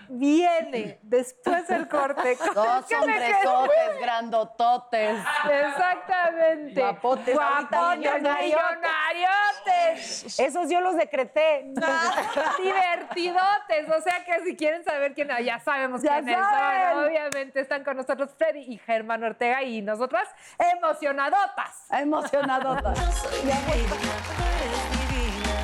viene 0.10 1.00
después 1.04 1.68
del 1.68 1.88
corte. 1.88 2.38
Dos 2.54 2.86
¿Qué 2.86 2.96
me 2.98 3.02
hombresotes, 3.04 4.00
grandototes. 4.00 5.20
Exactamente. 5.50 6.80
Guapotes, 6.80 7.36
Guapotes, 7.36 7.98
millonariotes. 8.22 10.40
Esos 10.40 10.70
yo 10.70 10.82
los 10.82 10.96
decreté. 10.96 11.74
Divertidotes. 12.62 13.90
O 13.90 14.02
sea 14.02 14.24
que 14.24 14.44
si 14.44 14.56
quieren 14.56 14.84
saber 14.84 15.14
quién 15.14 15.30
ya 15.44 15.60
sabemos 15.60 16.02
Ya 16.02 16.22
quiénes 16.22 16.38
saben. 16.38 16.94
son. 16.94 17.06
Obviamente 17.06 17.60
están 17.60 17.84
con 17.84 17.98
nosotros 17.98 18.32
Freddy 18.38 18.62
y 18.74 18.78
Germán 18.78 19.24
Ortega 19.24 19.64
y 19.64 19.82
nosotras 19.82 20.28
emocionadotas. 20.76 21.86
Emocionadotas. 21.92 22.98
Yo 22.98 23.12
soy 23.12 23.42
divina, 23.42 23.90
tú 23.90 24.44
eres 24.44 25.10
divina. 25.10 25.56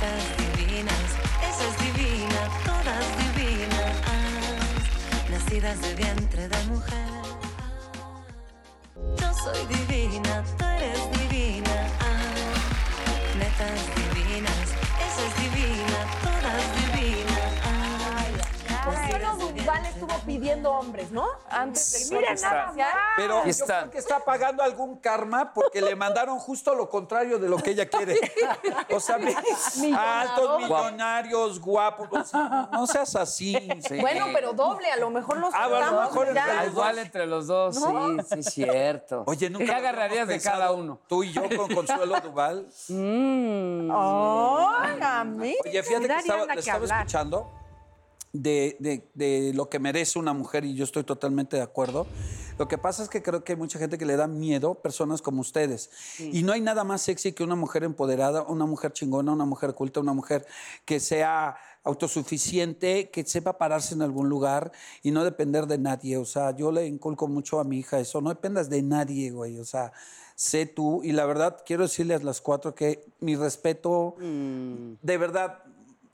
Ah, 0.00 0.37
nacidas 5.48 5.80
de 5.80 5.94
vientre 5.94 6.46
de 6.48 6.64
mujer. 6.64 7.08
Yo 9.18 9.32
soy 9.32 9.66
divina, 9.66 10.44
tú 10.58 10.64
eres 10.64 11.10
divina. 11.12 11.27
Hombres, 20.66 21.10
¿no? 21.10 21.26
Antes 21.48 22.10
de 22.10 22.16
Miren 22.16 22.40
nada 22.40 22.72
más. 22.72 22.86
Pero 23.16 23.44
yo 23.44 23.66
creo 23.66 23.90
que 23.90 23.98
está 23.98 24.24
pagando 24.24 24.62
algún 24.62 24.98
karma 24.98 25.52
porque 25.52 25.80
le 25.80 25.96
mandaron 25.96 26.38
justo 26.38 26.74
lo 26.74 26.88
contrario 26.88 27.38
de 27.38 27.48
lo 27.48 27.56
que 27.58 27.70
ella 27.70 27.88
quiere. 27.88 28.18
O 28.90 29.00
sea, 29.00 29.16
altos, 29.16 30.60
millonarios, 30.60 31.60
guapos. 31.60 32.08
o 32.10 32.24
sea, 32.24 32.68
no 32.72 32.86
seas 32.86 33.14
así. 33.16 33.54
Sí. 33.86 34.00
Bueno, 34.00 34.26
pero 34.32 34.52
doble, 34.52 34.90
a 34.90 34.96
lo 34.96 35.10
mejor 35.10 35.38
los 35.38 35.52
Ah, 35.54 35.68
bueno, 35.68 35.86
a 35.86 35.90
lo 35.90 36.00
mejor 36.02 36.28
entre 36.28 36.54
los 36.54 36.66
igual 36.66 36.98
entre 36.98 37.26
los 37.26 37.46
dos, 37.46 37.76
sí, 37.76 37.82
sí, 38.28 38.38
es 38.38 38.46
cierto. 38.46 39.24
Oye, 39.26 39.50
nunca 39.50 39.66
¿Qué 39.66 39.74
agarrarías 39.74 40.28
de 40.28 40.40
cada 40.40 40.72
uno? 40.72 40.98
Tú 41.06 41.22
y 41.22 41.32
yo 41.32 41.42
con 41.56 41.74
Consuelo 41.74 42.20
Duval. 42.20 42.66
Ay, 42.88 45.00
a 45.02 45.24
mí. 45.24 45.56
Oye, 45.64 45.82
fíjate 45.82 46.08
que 46.08 46.18
estaba, 46.18 46.46
que 46.46 46.58
estaba 46.60 46.84
escuchando 46.84 47.50
de, 48.32 48.76
de- 48.80 49.08
de 49.14 49.52
lo 49.54 49.68
que 49.68 49.78
merece 49.78 50.18
una 50.18 50.32
mujer 50.32 50.64
y 50.64 50.74
yo 50.74 50.84
estoy 50.84 51.04
totalmente 51.04 51.56
de 51.56 51.62
acuerdo. 51.62 52.06
Lo 52.58 52.66
que 52.66 52.76
pasa 52.76 53.04
es 53.04 53.08
que 53.08 53.22
creo 53.22 53.44
que 53.44 53.52
hay 53.52 53.58
mucha 53.58 53.78
gente 53.78 53.98
que 53.98 54.04
le 54.04 54.16
da 54.16 54.26
miedo, 54.26 54.74
personas 54.74 55.22
como 55.22 55.40
ustedes. 55.40 55.90
Y 56.18 56.42
no 56.42 56.52
hay 56.52 56.60
nada 56.60 56.82
más 56.82 57.02
sexy 57.02 57.32
que 57.32 57.44
una 57.44 57.54
mujer 57.54 57.84
empoderada, 57.84 58.42
una 58.42 58.66
mujer 58.66 58.92
chingona, 58.92 59.32
una 59.32 59.44
mujer 59.44 59.74
culta, 59.74 60.00
una 60.00 60.12
mujer 60.12 60.44
que 60.84 60.98
sea 60.98 61.56
autosuficiente, 61.84 63.10
que 63.10 63.24
sepa 63.24 63.58
pararse 63.58 63.94
en 63.94 64.02
algún 64.02 64.28
lugar 64.28 64.72
y 65.02 65.10
no 65.12 65.24
depender 65.24 65.66
de 65.66 65.78
nadie. 65.78 66.16
O 66.16 66.24
sea, 66.24 66.54
yo 66.56 66.72
le 66.72 66.86
inculco 66.86 67.28
mucho 67.28 67.60
a 67.60 67.64
mi 67.64 67.78
hija 67.78 68.00
eso, 68.00 68.20
no 68.20 68.30
dependas 68.30 68.68
de 68.68 68.82
nadie, 68.82 69.30
güey. 69.30 69.58
O 69.60 69.64
sea, 69.64 69.92
sé 70.34 70.66
tú. 70.66 71.02
Y 71.04 71.12
la 71.12 71.26
verdad, 71.26 71.58
quiero 71.64 71.84
decirles 71.84 72.20
a 72.22 72.24
las 72.24 72.40
cuatro 72.40 72.74
que 72.74 73.04
mi 73.20 73.36
respeto, 73.36 74.16
de 75.00 75.16
verdad, 75.18 75.62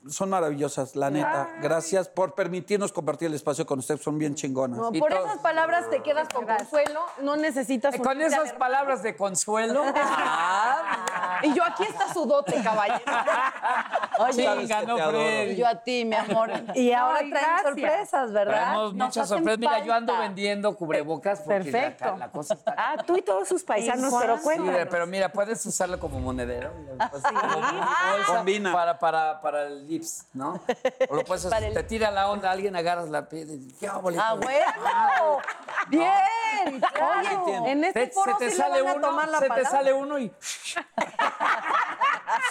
son 0.09 0.29
maravillosas, 0.29 0.95
la 0.95 1.09
neta. 1.09 1.49
Gracias 1.61 2.07
por 2.09 2.35
permitirnos 2.35 2.91
compartir 2.93 3.27
el 3.27 3.33
espacio 3.33 3.65
con 3.65 3.79
ustedes, 3.79 4.01
son 4.01 4.17
bien 4.19 4.35
chingonas. 4.35 4.77
No, 4.79 4.89
Y 4.93 4.99
por 4.99 5.11
todos- 5.11 5.25
esas 5.25 5.39
palabras 5.39 5.89
te 5.89 6.01
quedas 6.03 6.27
con 6.33 6.45
consuelo, 6.45 7.01
no 7.21 7.35
necesitas 7.35 7.95
Eh, 7.95 7.99
Con 7.99 8.21
esas 8.21 8.53
la 8.53 8.57
palabras 8.57 9.01
de 9.03 9.15
consuelo. 9.15 9.83
ah, 9.95 11.39
Y 11.43 11.53
yo 11.53 11.63
aquí 11.63 11.83
está 11.83 12.13
su 12.13 12.25
dote, 12.25 12.61
caballero. 12.63 12.99
Sabes 14.17 14.35
chinga, 14.35 14.79
que 14.81 14.85
no, 14.87 14.95
te 14.95 15.01
adoro. 15.01 15.17
Freddy. 15.19 15.51
Y 15.51 15.55
yo 15.57 15.67
a 15.67 15.75
ti, 15.83 16.05
mi 16.05 16.15
amor. 16.15 16.49
Y 16.75 16.91
ahora 16.93 17.19
Ay, 17.21 17.29
traen 17.29 17.45
gracias. 17.45 17.63
sorpresas, 17.63 18.31
¿verdad? 18.31 18.53
Traemos 18.53 18.93
Nos 18.93 19.07
muchas 19.07 19.27
sorpresas. 19.29 19.59
Mira, 19.59 19.79
yo 19.83 19.93
ando 19.93 20.17
vendiendo 20.17 20.75
cubrebocas 20.75 21.41
porque 21.41 21.57
la- 21.59 21.63
Perfecto. 21.63 22.15
La, 22.17 22.29
cosa 22.31 22.53
está. 22.53 22.75
Ah, 22.77 23.03
tú 23.05 23.17
y 23.17 23.21
todos 23.21 23.47
sus 23.47 23.63
paisanos, 23.63 24.13
pero 24.19 24.37
Sí, 24.37 24.43
cuéntanos. 24.43 24.87
pero 24.89 25.07
mira, 25.07 25.29
puedes 25.31 25.65
usarlo 25.65 25.99
como 25.99 26.19
monedero. 26.19 26.71
Pues, 27.11 27.23
como 27.23 27.41
bolsa 27.41 28.37
Combina. 28.37 28.71
Para, 28.73 28.99
para, 28.99 29.41
para 29.41 29.63
el 29.67 29.87
¿no? 30.33 30.59
O 31.09 31.15
lo 31.15 31.23
puedes 31.23 31.45
hacer, 31.45 31.63
el- 31.65 31.73
te 31.73 31.83
tira 31.83 32.11
la 32.11 32.29
onda, 32.29 32.51
alguien 32.51 32.75
agarras 32.75 33.09
la 33.09 33.27
piedra 33.29 33.53
y 33.53 33.73
¿qué 33.79 33.89
óvole? 33.89 34.17
¡Ah, 34.19 34.33
bueno! 34.35 35.39
¡Bien! 35.87 36.81
claro. 36.93 37.65
En 37.67 37.83
este 37.83 38.07
Te- 38.07 38.11
foro 38.13 38.37
se 38.39 38.45
te 38.45 38.51
sí 38.51 38.57
sale 38.57 38.75
le 38.75 38.81
van 38.81 38.93
a 38.93 38.95
uno, 38.97 39.07
tomar 39.07 39.27
la 39.29 39.39
se 39.39 39.49
te 39.49 39.65
sale 39.65 39.93
uno 39.93 40.17
y 40.19 40.29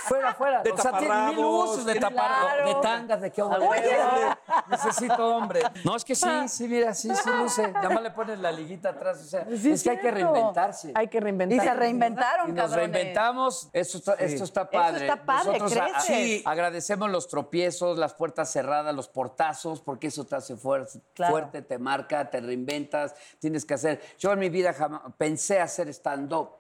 fuera, 0.09 0.35
fuera. 0.35 0.63
De 0.63 0.73
o 0.73 0.77
sea, 0.79 0.93
tiene 0.99 1.15
mil 1.15 1.37
taparrabos, 1.37 1.71
usos 1.71 1.85
de 1.87 1.93
tiene- 1.93 2.09
tapar, 2.09 2.41
Claro. 2.55 2.69
de 2.69 2.75
tangas, 2.83 3.21
de 3.21 3.33
qué 3.33 3.43
óvole. 3.43 3.99
Necesito 4.69 5.37
hombre. 5.37 5.61
No, 5.85 5.97
es 5.97 6.05
que 6.05 6.15
sí, 6.15 6.29
sí, 6.49 6.69
mira, 6.69 6.95
sí, 6.95 7.09
sí 7.15 7.31
luce. 7.39 7.71
Nada 7.73 7.89
más 7.91 8.03
le 8.03 8.11
pones 8.11 8.39
la 8.39 8.51
liguita 8.53 8.91
atrás, 8.91 9.21
o 9.21 9.25
sea, 9.25 9.47
Sí, 9.57 9.71
es 9.73 9.83
que 9.83 9.91
hay 9.91 9.99
que 9.99 10.11
reinventarse. 10.11 10.93
Hay 10.95 11.09
que 11.09 11.19
Y 11.19 11.21
reinventar. 11.21 11.67
se 11.67 11.75
reinventaron, 11.75 12.49
Y 12.49 12.53
nos 12.53 12.71
cabrones. 12.71 12.93
reinventamos. 12.95 13.69
Esto 13.73 13.99
está, 13.99 14.15
esto 14.15 14.45
está 14.45 14.71
padre. 14.71 15.07
está 15.07 15.25
padre, 15.25 15.59
Nosotros 15.59 15.91
a- 15.95 16.01
sí, 16.01 16.43
agradecemos 16.45 17.11
los 17.11 17.29
tropiezos, 17.29 17.99
las 17.99 18.15
puertas 18.15 18.51
cerradas, 18.51 18.95
los 18.95 19.09
portazos, 19.09 19.81
porque 19.81 20.09
eso 20.09 20.25
te 20.25 20.37
hace 20.37 20.57
fuer- 20.57 20.89
Claro. 21.15 21.33
fuerte, 21.33 21.63
te 21.63 21.79
marca, 21.79 22.31
te 22.31 22.41
reinventas, 22.41 23.15
tienes 23.39 23.65
que 23.65 23.75
hacer. 23.75 24.01
Yo 24.19 24.33
en 24.33 24.39
mi 24.39 24.49
vida 24.49 24.73
jamás 24.73 25.03
pensé 25.19 25.61
hacer 25.61 25.89
stand-up 25.89 26.51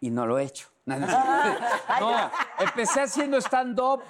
y 0.00 0.10
no 0.10 0.26
lo 0.26 0.38
he 0.38 0.44
hecho. 0.44 0.68
No, 0.86 0.98
no, 0.98 1.06
no, 2.00 2.30
empecé 2.60 3.00
haciendo 3.00 3.38
stand-up. 3.40 4.02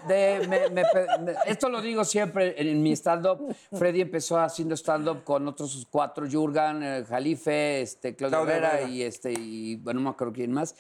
esto 1.47 1.69
lo 1.69 1.81
digo 1.81 2.05
siempre 2.05 2.61
en, 2.61 2.83
mi 2.83 2.93
stand-up. 2.93 3.55
Freddy 3.73 4.01
empezó 4.01 4.39
haciendo 4.41 4.75
stand-up 4.77 5.23
con 5.23 5.47
otros 5.47 5.87
cuatro, 5.89 6.27
Jurgan, 6.31 6.83
eh, 6.83 7.05
Jalife, 7.09 7.83
este, 7.83 8.13
Vera 8.19 8.43
Vera. 8.43 8.83
y, 8.83 9.03
este, 9.03 9.33
y 9.33 9.77
bueno, 9.77 10.01
no 10.01 10.05
me 10.05 10.11
acuerdo 10.11 10.33
quién 10.33 10.53
más. 10.53 10.75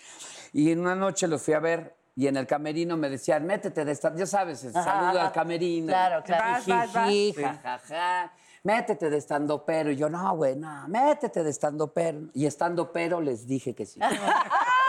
Y 0.52 0.72
en 0.72 0.80
una 0.80 0.96
noche 0.96 1.28
los 1.28 1.42
fui 1.42 1.54
a 1.54 1.60
ver 1.60 1.94
y 2.16 2.26
en 2.26 2.36
el 2.36 2.46
camerino 2.46 2.96
me 2.96 3.08
decían, 3.08 3.46
métete 3.46 3.84
de 3.84 3.92
stand 3.92 4.18
Ya 4.18 4.26
sabes, 4.26 4.64
el 4.64 4.72
saludo 4.72 5.20
al 5.20 5.32
camerino. 5.32 5.88
Claro, 5.88 6.22
claro. 6.24 6.62
Jiji, 6.62 7.32
jajaja. 7.34 8.32
Métete 8.64 9.10
de 9.10 9.18
estando 9.18 9.62
pero. 9.66 9.90
Y 9.90 9.96
yo, 9.96 10.08
no, 10.08 10.34
güey, 10.36 10.56
no, 10.56 10.88
métete 10.88 11.44
de 11.44 11.50
estando 11.50 11.92
pero. 11.92 12.30
Y 12.32 12.46
estando 12.46 12.92
pero 12.92 13.20
les 13.20 13.46
dije 13.46 13.74
que 13.74 13.84
sí. 13.84 14.00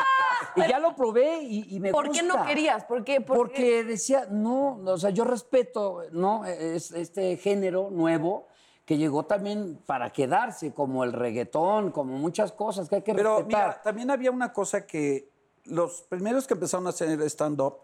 y 0.55 0.67
ya 0.67 0.79
lo 0.79 0.95
probé 0.95 1.41
y, 1.43 1.75
y 1.75 1.79
me 1.79 1.91
¿Por 1.91 2.07
gusta. 2.07 2.21
qué 2.21 2.27
no 2.27 2.45
querías? 2.45 2.83
¿Por 2.85 3.03
qué? 3.03 3.21
¿Por 3.21 3.37
Porque 3.37 3.83
decía, 3.83 4.27
no, 4.29 4.79
o 4.85 4.97
sea, 4.97 5.09
yo 5.09 5.23
respeto, 5.23 6.03
¿no? 6.11 6.45
Es 6.45 6.91
este 6.91 7.37
género 7.37 7.89
nuevo 7.91 8.47
que 8.85 8.97
llegó 8.97 9.25
también 9.25 9.79
para 9.85 10.11
quedarse, 10.11 10.73
como 10.73 11.03
el 11.03 11.11
reggaetón, 11.13 11.91
como 11.91 12.17
muchas 12.17 12.51
cosas 12.51 12.87
que 12.87 12.97
hay 12.97 13.01
que 13.01 13.15
Pero 13.15 13.37
respetar. 13.37 13.67
mira, 13.69 13.81
también 13.81 14.11
había 14.11 14.29
una 14.31 14.53
cosa 14.53 14.85
que 14.85 15.29
los 15.65 16.03
primeros 16.03 16.45
que 16.45 16.53
empezaron 16.53 16.85
a 16.85 16.91
hacer 16.91 17.19
stand-up 17.23 17.77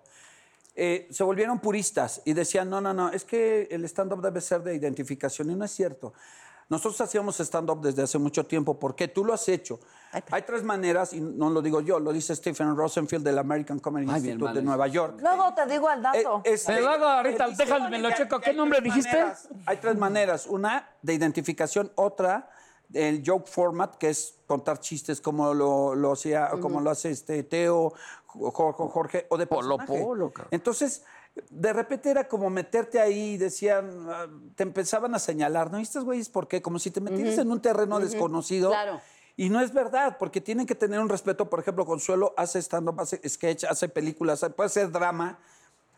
eh, 0.76 1.08
se 1.10 1.24
volvieron 1.24 1.60
puristas 1.60 2.22
y 2.24 2.34
decían, 2.34 2.70
no, 2.70 2.80
no, 2.80 2.94
no, 2.94 3.10
es 3.10 3.26
que 3.26 3.64
el 3.72 3.84
stand-up 3.86 4.22
debe 4.22 4.40
ser 4.42 4.62
de 4.62 4.76
identificación 4.76 5.50
y 5.50 5.56
no 5.56 5.66
es 5.66 5.72
cierto. 5.72 6.14
Nosotros 6.72 7.02
hacíamos 7.02 7.38
stand-up 7.42 7.82
desde 7.82 8.02
hace 8.02 8.18
mucho 8.18 8.46
tiempo. 8.46 8.80
¿Por 8.80 8.96
qué? 8.96 9.10
Tú 9.10 9.26
lo 9.26 9.34
has 9.34 9.50
hecho. 9.50 9.78
Hay 10.32 10.44
tres 10.44 10.64
maneras, 10.64 11.12
y 11.12 11.20
no 11.20 11.50
lo 11.50 11.62
digo 11.62 11.82
yo, 11.82 12.00
lo 12.00 12.14
dice 12.14 12.34
Stephen 12.34 12.78
Rosenfield 12.78 13.26
del 13.26 13.40
American 13.40 13.80
Comedy 13.80 14.06
Ay, 14.08 14.16
Institute 14.16 14.36
hermano. 14.36 14.56
de 14.56 14.62
Nueva 14.62 14.88
York. 14.88 15.20
Luego 15.20 15.54
te 15.54 15.66
digo 15.66 15.90
al 15.90 16.02
dato. 16.02 16.42
Eh, 16.46 16.54
este, 16.54 16.80
luego 16.80 17.04
ahorita, 17.04 17.50
dice 17.50 17.66
déjame, 17.66 18.00
lo 18.00 18.12
checo. 18.12 18.40
¿Qué 18.40 18.54
nombre 18.54 18.80
dijiste? 18.80 19.18
maneras. 19.18 19.50
Hay 19.66 19.78
tres 19.78 19.98
maneras. 19.98 20.48
Una, 20.48 20.88
de 21.02 21.14
identificación. 21.14 21.92
Otra, 21.96 22.50
el 22.94 23.22
joke 23.26 23.50
format, 23.50 23.98
que 23.98 24.08
es 24.08 24.36
contar 24.48 24.80
chistes 24.80 25.20
como 25.20 25.54
lo, 25.54 25.94
lo 25.94 26.14
hacía, 26.14 26.52
como 26.62 26.80
lo 26.80 26.90
hace 26.90 27.12
este 27.12 27.44
Teo, 27.44 27.92
Jorge, 28.28 28.84
Jorge 28.90 29.28
o 29.30 29.38
de 29.38 29.46
Polo, 29.46 29.76
personaje. 29.76 30.06
Polo. 30.06 30.32
Entonces, 30.52 31.04
de 31.50 31.74
repente 31.74 32.10
era 32.10 32.28
como 32.28 32.50
meterte 32.50 33.00
ahí 33.00 33.34
y 33.34 33.38
decían, 33.38 34.08
ah, 34.10 34.28
te 34.56 34.64
empezaban 34.64 35.16
a 35.16 35.20
señalar, 35.20 35.72
¿no? 35.72 35.80
¿Y 35.80 35.84
estos 35.84 36.04
güeyes 36.04 36.30
por 36.30 36.48
qué? 36.48 36.62
Como 36.62 36.80
si 36.80 36.92
te 36.92 37.02
metieras 37.02 37.38
en 37.38 37.52
un 37.52 37.62
terreno 37.62 38.00
desconocido. 38.00 38.70
Claro. 38.70 39.02
Y 39.38 39.50
no 39.50 39.62
es 39.62 39.74
verdad, 39.74 40.18
porque 40.20 40.42
tienen 40.42 40.68
que 40.68 40.76
tener 40.76 41.00
un 41.00 41.10
respeto. 41.10 41.50
Por 41.50 41.60
ejemplo, 41.60 41.86
Consuelo 41.86 42.34
hace 42.38 42.60
stand-up, 42.60 43.00
hace 43.00 43.28
sketch, 43.28 43.64
hace 43.64 43.88
películas, 43.88 44.46
puede 44.56 44.68
hacer 44.68 44.92
drama. 44.92 45.40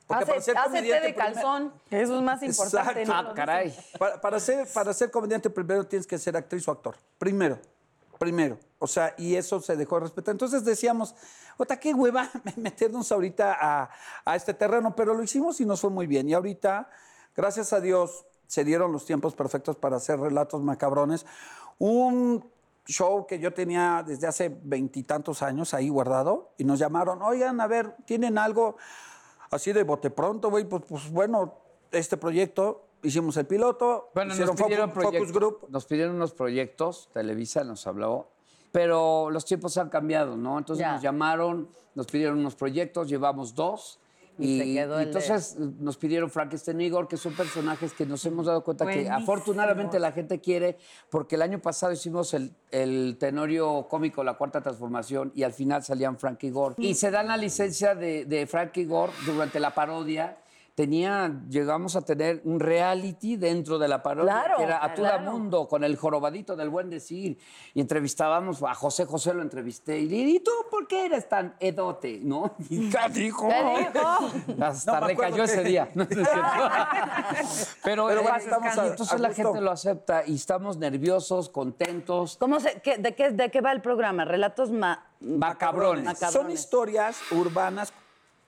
Porque 0.05 0.25
para 0.25 0.37
Hace, 0.37 0.45
ser 0.45 0.57
hace 0.57 0.67
té 0.67 0.75
comediante 0.75 1.07
de 1.07 1.15
calzón, 1.15 1.73
que 1.89 2.01
eso 2.01 2.17
es 2.17 2.21
más 2.21 2.43
importante. 2.43 3.01
Exacto. 3.01 3.23
¿no? 3.23 3.29
Ah, 3.29 3.33
caray. 3.33 3.75
Para, 3.97 4.21
para 4.21 4.39
ser, 4.39 4.67
para 4.73 4.93
ser 4.93 5.09
comediante 5.09 5.49
primero 5.49 5.85
tienes 5.85 6.05
que 6.05 6.17
ser 6.17 6.37
actriz 6.37 6.67
o 6.67 6.71
actor. 6.71 6.95
Primero. 7.17 7.57
Primero. 8.19 8.57
O 8.79 8.87
sea, 8.87 9.15
y 9.17 9.35
eso 9.35 9.59
se 9.61 9.75
dejó 9.75 9.95
de 9.95 10.01
respetar. 10.01 10.33
Entonces 10.33 10.63
decíamos, 10.65 11.15
ota, 11.57 11.79
qué 11.79 11.93
hueva 11.93 12.29
meternos 12.55 13.11
ahorita 13.11 13.57
a, 13.59 13.89
a 14.25 14.35
este 14.35 14.53
terreno, 14.53 14.95
pero 14.95 15.13
lo 15.13 15.23
hicimos 15.23 15.59
y 15.61 15.65
nos 15.65 15.81
fue 15.81 15.89
muy 15.89 16.07
bien. 16.07 16.29
Y 16.29 16.33
ahorita, 16.33 16.89
gracias 17.35 17.73
a 17.73 17.79
Dios, 17.79 18.25
se 18.47 18.63
dieron 18.63 18.91
los 18.91 19.05
tiempos 19.05 19.35
perfectos 19.35 19.77
para 19.77 19.97
hacer 19.97 20.19
relatos 20.19 20.61
macabrones. 20.61 21.25
Un 21.79 22.45
show 22.85 23.25
que 23.25 23.39
yo 23.39 23.53
tenía 23.53 24.03
desde 24.05 24.27
hace 24.27 24.49
veintitantos 24.63 25.41
años 25.41 25.73
ahí 25.73 25.89
guardado 25.89 26.53
y 26.57 26.65
nos 26.65 26.79
llamaron, 26.79 27.21
oigan, 27.21 27.61
a 27.61 27.67
ver, 27.67 27.95
¿tienen 28.05 28.37
algo 28.37 28.75
así 29.49 29.71
de 29.71 29.83
bote 29.83 30.09
pronto, 30.09 30.49
güey? 30.49 30.65
Pues, 30.65 30.83
pues 30.87 31.09
bueno, 31.09 31.55
este 31.91 32.17
proyecto 32.17 32.85
hicimos 33.03 33.37
el 33.37 33.45
piloto, 33.45 34.09
Bueno, 34.15 34.33
nos 34.35 34.37
pidieron, 34.55 34.89
Focus, 34.89 35.03
Focus 35.03 35.11
proyectos, 35.11 35.31
Group. 35.33 35.67
nos 35.69 35.85
pidieron 35.85 36.15
unos 36.15 36.33
proyectos, 36.33 37.09
Televisa 37.13 37.63
nos 37.63 37.85
habló, 37.87 38.29
pero 38.71 39.29
los 39.29 39.45
tiempos 39.45 39.77
han 39.77 39.89
cambiado, 39.89 40.35
¿no? 40.35 40.57
Entonces 40.57 40.83
Ya. 40.85 40.93
nos 40.93 41.01
llamaron, 41.01 41.69
nos 41.95 42.07
pidieron 42.07 42.39
unos 42.39 42.55
proyectos, 42.55 43.07
llevamos 43.07 43.53
dos. 43.55 43.99
Y 44.39 44.63
Y, 44.63 44.73
quedó 44.73 44.95
y 44.99 45.03
el 45.03 45.11
de- 45.11 45.19
entonces 45.19 45.57
nos 45.59 45.95
pidieron 45.97 46.27
Frankenstein 46.27 46.81
y 46.81 46.85
Igor, 46.85 47.07
que 47.07 47.17
son 47.17 47.33
personajes 47.33 47.93
que 47.93 48.03
nos 48.03 48.25
hemos 48.25 48.47
dado 48.47 48.63
cuenta 48.63 48.83
que 48.87 48.93
Buenísimos. 48.93 49.21
afortunadamente 49.21 49.99
la 49.99 50.11
gente 50.11 50.41
quiere, 50.41 50.79
porque 51.11 51.35
el 51.35 51.43
año 51.43 51.59
pasado 51.61 51.93
hicimos 51.93 52.33
el, 52.33 52.51
el 52.71 53.17
tenorio 53.19 53.85
cómico 53.87 54.23
La 54.23 54.33
Cuarta 54.33 54.59
Transformación 54.59 55.31
y 55.35 55.43
al 55.43 55.53
final 55.53 55.83
salían 55.83 56.17
Frank 56.17 56.41
y 56.41 56.47
Igor. 56.47 56.73
Y 56.79 56.95
se 56.95 57.11
dan 57.11 57.27
la 57.27 57.37
licencia 57.37 57.93
de, 57.93 58.25
de 58.25 58.47
Frank 58.47 58.75
y 58.77 58.81
Igor 58.81 59.11
durante 59.27 59.59
la 59.59 59.75
parodia. 59.75 60.39
Tenía, 60.75 61.41
llegamos 61.49 61.95
a 61.95 62.01
tener 62.01 62.41
un 62.45 62.59
reality 62.59 63.35
dentro 63.37 63.77
de 63.77 63.87
la 63.87 64.01
parodia, 64.01 64.33
Claro, 64.33 64.57
que 64.57 64.63
era 64.63 64.83
a 64.83 64.91
todo 64.95 65.05
claro. 65.05 65.31
mundo, 65.31 65.67
con 65.67 65.83
el 65.83 65.95
jorobadito 65.95 66.55
del 66.55 66.69
buen 66.69 66.89
decir. 66.89 67.37
Y 67.75 67.79
entrevistábamos 67.81 68.63
a 68.63 68.73
José 68.73 69.05
José, 69.05 69.35
lo 69.35 69.43
entrevisté. 69.43 69.99
Y 69.99 70.09
le 70.09 70.15
dije, 70.17 70.29
¿y 70.29 70.39
tú 70.39 70.49
por 70.71 70.87
qué 70.87 71.05
eres 71.05 71.29
tan 71.29 71.55
edote? 71.59 72.19
¿No? 72.23 72.55
Y 72.71 72.89
¿qué 72.89 72.97
dijo? 73.11 73.47
¿Qué 73.49 73.89
dijo? 73.93 74.63
Hasta 74.65 74.99
No 74.99 75.07
recayó 75.07 75.43
ese 75.43 75.63
día. 75.63 75.89
No. 75.93 76.07
Pero, 77.83 78.07
Pero 78.07 78.09
eh, 78.09 78.21
bueno, 78.23 78.37
estamos 78.37 78.77
a- 78.77 78.87
entonces 78.87 79.13
a 79.13 79.17
la 79.19 79.33
gente 79.33 79.61
lo 79.61 79.69
acepta 79.71 80.23
y 80.25 80.35
estamos 80.35 80.77
nerviosos, 80.77 81.49
contentos. 81.49 82.37
¿Cómo 82.39 82.59
se, 82.59 82.81
qué- 82.81 82.97
de, 82.97 83.13
qué, 83.13 83.29
¿De 83.31 83.51
qué 83.51 83.61
va 83.61 83.71
el 83.73 83.81
programa? 83.81 84.25
Relatos 84.25 84.71
ma- 84.71 85.05
Macabrones. 85.19 86.03
Macabrones. 86.03 86.33
Son 86.33 86.49
historias 86.51 87.17
urbanas, 87.31 87.93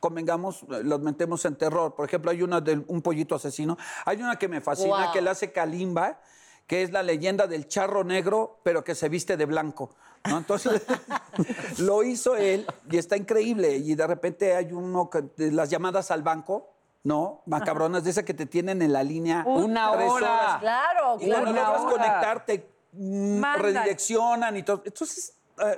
convengamos, 0.05 0.61
eh, 0.69 0.83
los 0.83 0.99
metemos 1.01 1.43
en 1.45 1.55
terror. 1.55 1.95
Por 1.95 2.05
ejemplo, 2.07 2.29
hay 2.29 2.43
una 2.43 2.61
de 2.61 2.83
un 2.87 3.01
pollito 3.01 3.33
asesino. 3.33 3.75
Hay 4.05 4.17
una 4.21 4.37
que 4.37 4.47
me 4.47 4.61
fascina, 4.61 5.05
Wow. 5.05 5.13
que 5.13 5.21
la 5.21 5.31
hace 5.31 5.51
Kalimba, 5.51 6.19
que 6.67 6.83
es 6.83 6.91
la 6.91 7.01
leyenda 7.01 7.47
del 7.47 7.67
charro 7.67 8.03
negro, 8.03 8.59
pero 8.61 8.83
que 8.83 8.93
se 8.93 9.09
viste 9.09 9.35
de 9.35 9.45
blanco. 9.45 9.89
¿no? 10.29 10.37
Entonces, 10.37 10.83
lo 11.79 12.03
hizo 12.03 12.35
él 12.35 12.67
y 12.89 12.97
está 12.97 13.17
increíble. 13.17 13.77
Y 13.77 13.95
de 13.95 14.05
repente 14.05 14.55
hay 14.55 14.71
uno, 14.71 15.09
que- 15.09 15.23
las 15.51 15.69
llamadas 15.71 16.11
al 16.11 16.21
banco, 16.21 16.69
¿no? 17.03 17.41
Macabronas, 17.47 18.03
de 18.03 18.11
esas 18.11 18.23
que 18.25 18.33
te 18.35 18.45
tienen 18.45 18.81
en 18.83 18.93
la 18.93 19.01
línea. 19.03 19.43
Una 19.47 19.91
tres 19.93 20.11
hora. 20.11 20.33
horas. 20.33 20.59
Claro, 20.59 21.17
Y 21.19 21.29
cuando 21.31 21.51
claro. 21.51 21.73
logras 21.77 21.93
conectarte, 21.93 22.69
mm, 22.93 23.39
Manda. 23.39 23.57
redireccionan 23.61 24.55
y 24.57 24.61
todo. 24.63 24.81
Entonces, 24.85 25.33
eh, 25.63 25.77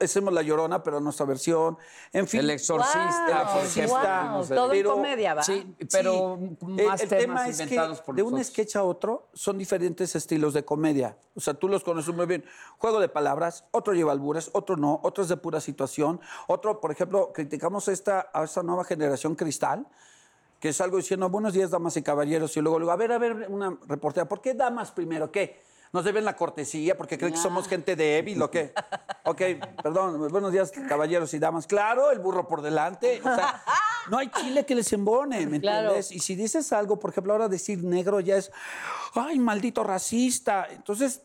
hacemos 0.00 0.32
La 0.32 0.42
Llorona, 0.42 0.82
pero 0.82 1.00
nuestra 1.00 1.26
versión. 1.26 1.76
En 2.12 2.26
fin. 2.28 2.40
El 2.40 2.50
exorcista, 2.50 3.50
Wow, 3.54 3.62
ejemplo. 3.62 3.98
wow, 4.38 4.46
todo 4.48 4.72
en 4.72 4.78
Pero- 4.78 4.92
comedia, 4.94 5.34
¿va? 5.34 5.42
Sí, 5.42 5.74
pero 5.92 6.38
El- 6.76 6.86
más 6.86 7.00
el, 7.02 7.08
temas 7.08 7.20
tema 7.20 7.48
es 7.48 7.60
inventados 7.60 7.98
que 8.00 8.04
por 8.06 8.14
de 8.14 8.22
un 8.22 8.30
nosotros. 8.32 8.46
sketch 8.52 8.76
a 8.76 8.82
otro 8.84 9.28
son 9.34 9.58
diferentes 9.58 10.14
estilos 10.16 10.54
de 10.54 10.64
comedia. 10.64 11.16
O 11.34 11.40
sea, 11.40 11.54
tú 11.54 11.68
los 11.68 11.84
conoces 11.84 12.14
muy 12.14 12.26
bien. 12.26 12.44
Juego 12.78 13.00
de 13.00 13.08
palabras, 13.08 13.64
otro 13.70 13.92
lleva 13.94 14.12
albures, 14.12 14.50
otro 14.52 14.76
no, 14.76 15.00
otro 15.02 15.22
es 15.22 15.28
de 15.28 15.36
pura 15.36 15.60
situación. 15.60 16.20
Otro, 16.46 16.80
por 16.80 16.90
ejemplo, 16.92 17.32
criticamos 17.32 17.88
esta, 17.88 18.30
a 18.32 18.44
esta 18.44 18.62
nueva 18.62 18.84
generación 18.84 19.34
cristal, 19.34 19.86
que 20.60 20.70
es 20.70 20.80
algo 20.80 20.96
diciendo, 20.96 21.28
buenos 21.28 21.52
días, 21.52 21.70
damas 21.70 21.96
y 21.96 22.02
caballeros, 22.02 22.56
y 22.56 22.60
luego, 22.60 22.78
luego, 22.80 22.90
a 22.92 22.96
ver, 22.96 23.12
a 23.12 23.18
ver, 23.18 23.46
una 23.48 23.78
reportera, 23.86 24.28
¿por 24.28 24.40
qué 24.40 24.54
damas 24.54 24.90
primero? 24.90 25.30
¿Qué? 25.30 25.62
¿Nos 25.92 26.04
deben 26.04 26.24
la 26.24 26.36
cortesía 26.36 26.96
porque 26.96 27.16
creen 27.16 27.32
que 27.32 27.38
somos 27.40 27.66
gente 27.66 27.96
débil 27.96 28.40
o 28.42 28.50
qué? 28.50 28.72
Ok, 29.24 29.40
perdón, 29.82 30.28
buenos 30.28 30.52
días, 30.52 30.70
caballeros 30.88 31.32
y 31.32 31.38
damas. 31.38 31.66
Claro, 31.66 32.10
el 32.10 32.18
burro 32.18 32.46
por 32.46 32.60
delante. 32.60 33.20
O 33.20 33.34
sea, 33.34 33.62
no 34.10 34.18
hay 34.18 34.30
chile 34.30 34.66
que 34.66 34.74
les 34.74 34.92
embone, 34.92 35.46
¿me 35.46 35.60
Claro. 35.60 35.88
entiendes? 35.88 36.12
Y 36.12 36.18
si 36.18 36.34
dices 36.34 36.72
algo, 36.72 36.98
por 36.98 37.10
ejemplo, 37.10 37.32
ahora 37.32 37.48
decir 37.48 37.82
negro 37.82 38.20
ya 38.20 38.36
es, 38.36 38.50
ay, 39.14 39.38
maldito 39.38 39.82
racista. 39.82 40.66
Entonces, 40.70 41.22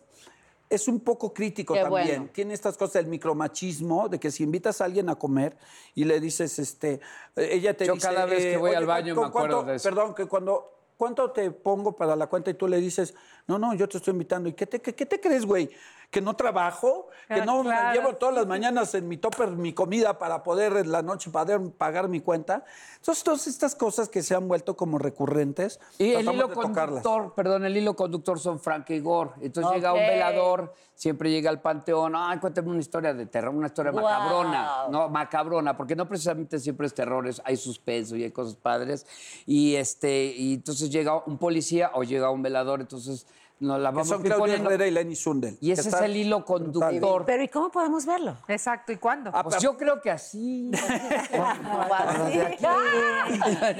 es 0.69 0.87
un 0.87 1.01
poco 1.01 1.33
crítico 1.33 1.73
Qué 1.73 1.81
también. 1.81 2.07
bueno. 2.07 2.29
Tiene 2.33 2.53
estas 2.53 2.77
cosas 2.77 2.93
del 2.93 3.07
micromachismo, 3.07 4.07
de 4.07 4.17
que 4.19 4.31
si 4.31 4.43
invitas 4.43 4.79
a 4.79 4.85
alguien 4.85 5.09
a 5.09 5.15
comer 5.15 5.57
y 5.93 6.05
le 6.05 6.19
dices, 6.21 6.57
este, 6.57 7.01
eh, 7.35 7.49
ella 7.51 7.75
te 7.75 7.85
Yo 7.85 7.93
dice... 7.95 8.07
cada 8.07 8.25
vez 8.25 8.39
que 8.43 8.57
voy 8.57 8.69
"Oye, 8.69 8.77
al 8.77 8.85
baño 8.85 9.13
¿cu- 9.13 9.21
me 9.21 9.27
acuerdo 9.27 9.55
cuánto- 9.57 9.71
de 9.71 9.75
eso". 9.77 9.89
Perdón, 9.89 10.15
que 10.15 10.25
cuando... 10.25 10.69
¿Cuánto 10.97 11.31
te 11.31 11.51
pongo 11.51 11.95
para 11.95 12.15
la 12.15 12.27
cuenta? 12.27 12.51
Y 12.51 12.53
tú 12.53 12.67
le 12.67 12.77
dices, 12.77 13.13
no, 13.47 13.59
no, 13.59 13.73
yo 13.73 13.87
te 13.89 13.97
estoy 13.97 14.11
invitando. 14.13 14.49
¿Y 14.49 14.53
qué 14.53 14.65
te, 14.65 14.81
qué, 14.81 14.93
qué 14.93 15.05
te 15.05 15.19
crees, 15.19 15.45
güey? 15.45 15.69
¿Que 16.13 16.21
no 16.21 16.35
trabajo? 16.35 17.07
¿Que 17.27 17.41
Ah, 17.41 17.45
no 17.45 17.63
claro. 17.63 17.87
me 17.89 17.93
llevo 17.95 18.15
todas 18.17 18.35
las 18.35 18.45
mañanas 18.47 18.93
en 18.93 19.07
mi 19.07 19.17
topper 19.17 19.49
mi 19.49 19.73
comida 19.73 20.19
para 20.19 20.43
poder 20.43 20.77
en 20.77 20.91
la 20.91 21.01
noche 21.01 21.31
poder 21.31 21.59
pagar 21.71 22.07
mi 22.07 22.19
cuenta? 22.21 22.63
Entonces, 22.97 23.23
todas 23.23 23.47
estas 23.47 23.73
cosas 23.75 24.09
que 24.09 24.21
se 24.21 24.35
han 24.35 24.47
vuelto 24.47 24.77
como 24.77 24.99
recurrentes, 24.99 25.79
Y 25.97 26.11
el 26.13 26.21
hilo 26.31 26.47
de 26.49 26.53
tocarlas. 26.53 27.01
conductor, 27.03 27.33
perdón, 27.33 27.65
el 27.65 27.75
hilo 27.75 27.95
conductor 27.95 28.39
son 28.39 28.59
Frank 28.59 28.91
y 28.91 28.93
Igor. 28.93 29.33
Entonces 29.41 29.73
llega 29.73 29.91
un 29.91 29.99
velador, 29.99 30.73
siempre 30.93 31.31
llega 31.31 31.49
al 31.49 31.61
panteón, 31.61 32.13
ay, 32.15 32.37
cuéntame 32.37 32.69
una 32.69 32.79
historia 32.79 33.13
de 33.15 33.25
terror, 33.25 33.53
una 33.55 33.65
historia 33.67 33.91
Wow. 33.91 34.01
macabrona, 34.03 34.71
no, 34.91 35.09
macabrona, 35.09 35.75
porque 35.75 35.95
no 35.95 36.07
precisamente 36.07 36.59
siempre 36.59 36.85
es 36.85 36.93
terror, 36.93 37.27
es- 37.27 37.41
hay 37.43 37.57
suspenso 37.57 38.15
y 38.15 38.23
hay 38.23 38.31
cosas 38.31 38.53
padres. 38.55 39.07
Y 39.47 39.75
este, 39.75 40.25
y 40.27 40.53
entonces 40.53 40.91
llega 40.91 41.23
un 41.25 41.39
policía 41.39 41.89
o 41.95 42.03
llega 42.03 42.29
un 42.29 42.43
velador, 42.43 42.81
entonces 42.81 43.25
nos 43.63 43.79
la 43.79 43.89
Que 43.89 43.95
vamos 43.95 44.07
son 44.07 44.21
Claudia 44.21 44.37
poniendo. 44.39 44.69
Herrera 44.69 44.87
y 44.87 44.91
Lenny 44.91 45.15
Sundel. 45.15 45.57
Y 45.61 45.71
ese 45.71 45.89
que 45.89 45.95
es 45.95 46.01
el 46.01 46.15
hilo 46.15 46.45
conductor. 46.45 47.23
Pero 47.25 47.43
¿y 47.43 47.47
cómo 47.47 47.71
podemos 47.71 48.05
verlo? 48.05 48.35
Exacto, 48.47 48.91
¿y 48.91 48.97
cuándo? 48.97 49.31
Ah, 49.33 49.43
Pues 49.43 49.57
yo 49.61 49.77
creo 49.77 50.01
que 50.01 50.11
así. 50.11 50.71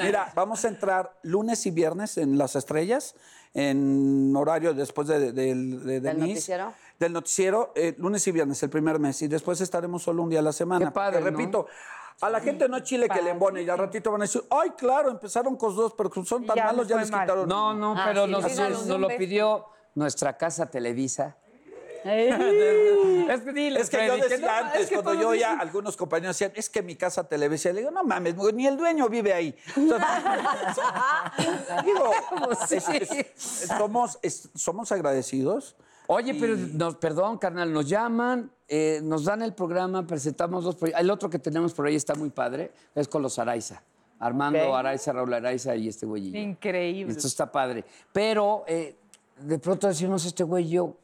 Mira, 0.04 0.32
vamos 0.36 0.64
a 0.66 0.68
entrar 0.68 1.18
lunes 1.24 1.66
y 1.66 1.72
viernes 1.72 2.18
en 2.18 2.38
Las 2.38 2.56
Estrellas, 2.56 3.16
en 3.54 4.34
horario 4.36 4.74
después 4.74 5.08
de, 5.08 5.20
de- 5.20 5.32
de- 5.32 5.54
de 5.54 6.00
¿Del 6.00 6.04
Denise. 6.04 6.28
noticiero? 6.30 6.74
Del 7.00 7.14
noticiero, 7.14 7.72
eh, 7.76 7.96
lunes 7.98 8.26
y 8.28 8.32
viernes, 8.32 8.62
el 8.64 8.70
primer 8.70 9.00
mes. 9.00 9.22
Y 9.22 9.28
después 9.28 9.60
estaremos 9.62 10.04
solo 10.04 10.24
un 10.24 10.30
día 10.30 10.40
a 10.40 10.44
la 10.44 10.54
semana. 10.54 10.86
Qué 10.86 10.92
padre, 10.92 11.20
Porque, 11.20 11.32
¿no? 11.32 11.38
repito, 11.38 11.68
a 12.22 12.30
la 12.30 12.40
gente 12.40 12.70
no 12.70 12.78
es 12.78 12.84
chile 12.84 13.08
que 13.10 13.22
le 13.22 13.32
embone 13.32 13.64
y 13.64 13.70
al 13.70 13.78
ratito 13.78 14.12
van 14.12 14.22
a 14.22 14.26
decir, 14.26 14.44
ay, 14.50 14.72
claro, 14.78 15.10
empezaron 15.10 15.56
con 15.58 15.76
dos, 15.76 15.94
pero 15.98 16.10
como 16.10 16.26
son 16.26 16.46
tan 16.46 16.56
Ya 16.56 16.66
malos, 16.68 16.88
ya 16.88 16.98
les 16.98 17.12
mal. 17.12 17.22
quitaron. 17.22 17.50
No, 17.50 17.74
no, 17.74 17.96
Ah, 17.98 18.06
pero 18.08 18.26
sí, 18.48 18.62
nos, 18.88 19.00
lo 19.00 19.08
pidió 19.10 19.66
nuestra 19.96 20.38
casa 20.38 20.66
Televisa. 20.70 21.38
Es 22.06 23.42
que, 23.42 23.54
dile, 23.54 23.80
Es 23.80 23.90
que 23.90 24.06
yo 24.06 24.16
que 24.16 24.24
decía 24.28 24.38
no, 24.46 24.52
antes, 24.68 24.82
es 24.82 24.90
que 24.90 24.96
cuando 24.96 25.14
yo 25.22 25.34
ya, 25.34 25.52
dicen- 25.54 25.62
algunos 25.62 25.96
compañeros 25.96 26.36
decían, 26.38 26.52
es 26.56 26.70
que 26.70 26.82
mi 26.84 26.98
casa 26.98 27.24
televisa. 27.28 27.72
Le 27.72 27.80
digo, 27.80 27.92
no 27.92 28.04
mames, 28.04 28.36
ni 28.54 28.68
el 28.68 28.76
dueño 28.76 29.08
vive 29.08 29.34
ahí. 29.34 29.56
Sea, 29.74 31.34
digo, 31.86 32.12
es- 32.70 32.90
es- 32.90 33.68
somos, 33.78 34.20
es- 34.22 34.50
somos 34.56 34.92
agradecidos. 34.92 35.76
Oye, 36.08 36.36
pero 36.36 36.58
nos, 36.58 36.98
perdón, 36.98 37.38
carnal, 37.38 37.72
nos 37.72 37.88
llaman, 37.88 38.52
eh, 38.68 39.00
nos 39.02 39.24
dan 39.24 39.42
el 39.42 39.54
programa, 39.54 40.06
presentamos 40.06 40.66
dos 40.66 40.76
proyectos. 40.76 41.02
El 41.02 41.10
otro 41.10 41.30
que 41.30 41.40
tenemos 41.40 41.74
por 41.74 41.88
ahí 41.88 41.96
está 41.96 42.16
muy 42.16 42.30
padre, 42.30 42.74
es 42.96 43.08
con 43.08 43.22
los 43.22 43.40
Araiza. 43.40 43.82
Armando 44.20 44.60
Ok. 44.70 44.76
Araiza, 44.76 45.14
Raúl 45.14 45.34
Araiza 45.34 45.76
y 45.76 45.88
este 45.88 46.06
güey. 46.06 46.36
Increíble. 46.38 47.14
Esto 47.14 47.28
está 47.28 47.50
padre. 47.52 47.86
Pero 48.12 48.64
eh, 48.68 48.98
de 49.40 49.60
pronto 49.60 49.88
decimos 49.88 50.26
este 50.26 50.44
güey 50.44 50.66
y 50.66 50.70
yo, 50.70 50.96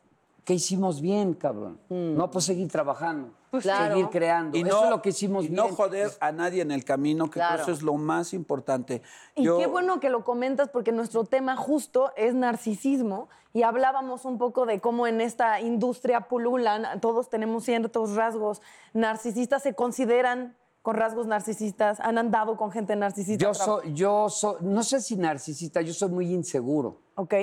¿qué 0.45 0.53
hicimos 0.55 1.01
bien, 1.01 1.33
cabrón? 1.33 1.79
No, 1.89 2.29
pues 2.31 2.45
seguir 2.45 2.69
trabajando, 2.71 3.31
Claro. 3.61 3.93
seguir 3.95 4.09
creando. 4.09 4.57
Y 4.57 4.61
Eso 4.61 4.69
no, 4.77 4.83
es 4.85 4.89
lo 4.89 5.01
que 5.01 5.09
hicimos 5.09 5.45
y 5.45 5.47
bien. 5.49 5.55
no 5.57 5.69
joder 5.75 6.11
a 6.19 6.31
nadie 6.31 6.61
en 6.61 6.71
el 6.71 6.83
camino, 6.83 7.25
que 7.25 7.33
Claro. 7.39 7.61
eso 7.63 7.71
es 7.71 7.81
lo 7.81 7.95
más 7.95 8.33
importante. 8.33 9.01
Y 9.35 9.43
Yo- 9.43 9.57
qué 9.57 9.67
bueno 9.67 9.99
que 9.99 10.09
lo 10.09 10.23
comentas 10.23 10.69
porque 10.69 10.91
nuestro 10.91 11.23
tema 11.25 11.55
justo 11.55 12.11
es 12.15 12.33
narcisismo 12.35 13.29
y 13.53 13.63
hablábamos 13.63 14.25
un 14.25 14.37
poco 14.37 14.65
de 14.65 14.79
cómo 14.79 15.07
en 15.07 15.21
esta 15.21 15.59
industria 15.61 16.21
pululan, 16.27 16.99
todos 17.01 17.29
tenemos 17.29 17.63
ciertos 17.63 18.15
rasgos 18.15 18.61
narcisistas, 18.93 19.63
se 19.63 19.73
consideran 19.73 20.55
con 20.81 20.95
rasgos 20.95 21.27
narcisistas, 21.27 21.99
han 21.99 22.17
andado 22.17 22.55
con 22.57 22.71
gente 22.71 22.95
narcisista. 22.95 23.43
Yo 23.43 23.53
soy, 23.53 23.93
yo 23.93 24.29
soy, 24.29 24.55
no 24.61 24.81
sé 24.83 25.01
si 25.01 25.15
narcisista, 25.17 25.81
yo 25.81 25.93
soy 25.93 26.09
muy 26.09 26.31
inseguro. 26.33 27.01
¿Ok? 27.15 27.33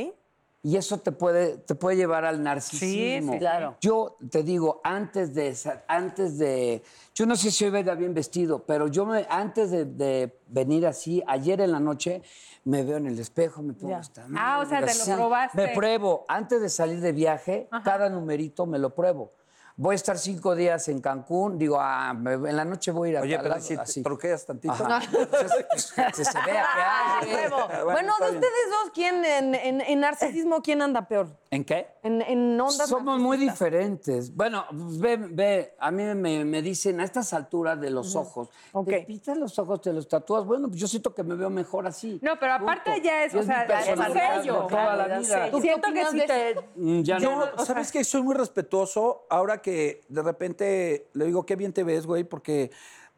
Y 0.66 0.76
eso 0.76 0.98
te 0.98 1.12
puede, 1.12 1.58
te 1.58 1.76
puede 1.76 1.96
llevar 1.96 2.24
al 2.24 2.42
narcisismo. 2.42 3.34
sí, 3.34 3.38
claro. 3.38 3.76
Yo 3.80 4.16
te 4.32 4.42
digo, 4.42 4.80
antes 4.82 5.32
de, 5.32 5.46
esa- 5.50 5.84
antes 5.86 6.38
de, 6.38 6.82
yo 7.14 7.24
no 7.24 7.36
sé 7.36 7.52
si 7.52 7.64
hoy 7.66 7.70
venga 7.70 7.94
bien 7.94 8.12
vestido, 8.12 8.64
pero 8.64 8.88
yo 8.88 9.06
me, 9.06 9.24
antes 9.30 9.70
de, 9.70 9.84
de 9.84 10.40
venir 10.48 10.84
así, 10.88 11.22
ayer 11.28 11.60
en 11.60 11.70
la 11.70 11.78
noche, 11.78 12.20
me 12.64 12.82
veo 12.82 12.96
en 12.96 13.06
el 13.06 13.16
espejo, 13.16 13.62
me 13.62 13.74
pongo 13.74 14.00
esta 14.00 14.26
Ah, 14.36 14.58
o 14.60 14.66
sea, 14.68 14.80
te 14.84 14.92
lo 14.98 15.16
probaste. 15.16 15.56
Me 15.56 15.68
pruebo, 15.68 16.24
antes 16.26 16.60
de 16.60 16.68
salir 16.68 17.00
de 17.00 17.12
viaje, 17.12 17.68
cada 17.84 18.08
numerito 18.08 18.66
me 18.66 18.80
lo 18.80 18.92
pruebo. 18.92 19.30
Voy 19.78 19.92
a 19.92 19.96
estar 19.96 20.16
cinco 20.18 20.54
días 20.54 20.88
en 20.88 21.02
Cancún, 21.02 21.58
digo, 21.58 21.76
ah, 21.78 22.14
me- 22.14 22.32
en 22.48 22.56
la 22.56 22.64
noche 22.64 22.90
voy 22.92 23.08
a 23.08 23.12
ir 23.12 23.16
a 23.18 23.20
Oye, 23.20 23.34
tal 23.34 23.42
pero 23.42 23.54
lado, 23.56 23.66
si 23.66 23.74
así. 23.74 24.00
te 24.00 24.04
truqueas 24.04 24.46
tantito. 24.46 24.72
Ajá. 24.72 25.02
Entonces, 25.18 25.92
que 26.16 26.24
se 26.24 26.38
vea 26.46 26.66
que 26.74 26.80
hay. 27.28 27.34
Huevo. 27.50 27.68
Bueno, 27.92 28.14
de 28.18 28.24
ustedes 28.26 28.70
dos, 28.70 28.90
¿quién 28.94 29.22
en, 29.22 29.54
en- 29.54 29.80
en 29.82 30.00
narcisismo, 30.00 30.62
quién 30.62 30.80
anda 30.80 31.06
peor? 31.06 31.28
¿En 31.48 31.64
qué? 31.64 31.86
En, 32.02 32.22
en 32.22 32.60
ondas 32.60 32.88
Somos 32.88 33.20
muy 33.20 33.36
diferentes. 33.36 34.34
Bueno, 34.34 34.64
pues, 34.68 34.98
ve, 34.98 35.16
ve, 35.16 35.74
a 35.78 35.90
mí 35.92 36.02
me, 36.02 36.44
me 36.44 36.60
dicen 36.60 36.98
a 37.00 37.04
estas 37.04 37.32
alturas 37.32 37.80
de 37.80 37.90
los 37.90 38.16
ojos, 38.16 38.48
Ok. 38.72 38.88
te 38.88 39.00
pintas 39.02 39.38
los 39.38 39.56
ojos, 39.58 39.80
te 39.80 39.92
los 39.92 40.08
tatúas. 40.08 40.44
Bueno, 40.44 40.66
pues 40.68 40.80
yo 40.80 40.88
siento 40.88 41.14
que 41.14 41.22
me 41.22 41.36
veo 41.36 41.48
mejor 41.48 41.86
así. 41.86 42.18
No, 42.20 42.32
pero 42.40 42.54
aparte 42.54 42.90
Punto. 42.90 43.04
ya 43.06 43.24
es, 43.24 43.32
Y 43.34 43.38
o 43.38 43.42
sea, 43.44 43.62
es 43.62 43.84
sello. 43.86 44.66
toda 44.66 44.96
la 44.96 45.18
vida. 45.18 45.50
¿Tú 45.50 45.56
qué 45.58 45.62
Siento 45.62 45.92
que 45.92 46.04
sí 46.06 46.22
te... 46.26 46.50
eso? 46.50 46.64
Mm, 46.74 47.00
Ya 47.02 47.18
Yo, 47.18 47.30
no. 47.56 47.64
¿sabes 47.64 47.92
que 47.92 48.02
Soy 48.02 48.22
muy 48.22 48.34
respetuoso. 48.34 49.26
Ahora 49.30 49.62
que 49.62 50.02
de 50.08 50.22
repente 50.22 51.08
le 51.12 51.26
digo, 51.26 51.46
qué 51.46 51.54
bien 51.56 51.72
te 51.72 51.84
ves, 51.84 52.06
güey, 52.06 52.24
porque 52.24 52.70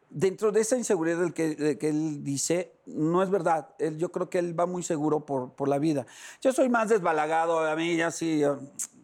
dentro 0.09 0.51
de 0.51 0.61
esa 0.61 0.77
inseguridad 0.77 1.19
del 1.19 1.33
que, 1.33 1.55
de 1.55 1.77
que 1.77 1.89
él 1.89 2.23
dice, 2.23 2.73
no 2.85 3.21
es 3.23 3.29
verdad. 3.29 3.69
Él, 3.79 3.97
yo 3.97 4.11
creo 4.11 4.29
que 4.29 4.39
él 4.39 4.59
va 4.59 4.65
muy 4.65 4.83
seguro 4.83 5.25
por, 5.25 5.53
por 5.55 5.67
la 5.69 5.77
vida. 5.79 6.05
Yo 6.41 6.51
soy 6.51 6.69
más 6.69 6.89
desbalagado, 6.89 7.59
a 7.59 7.75
mí 7.75 7.95
ya 7.95 8.11
sí... 8.11 8.43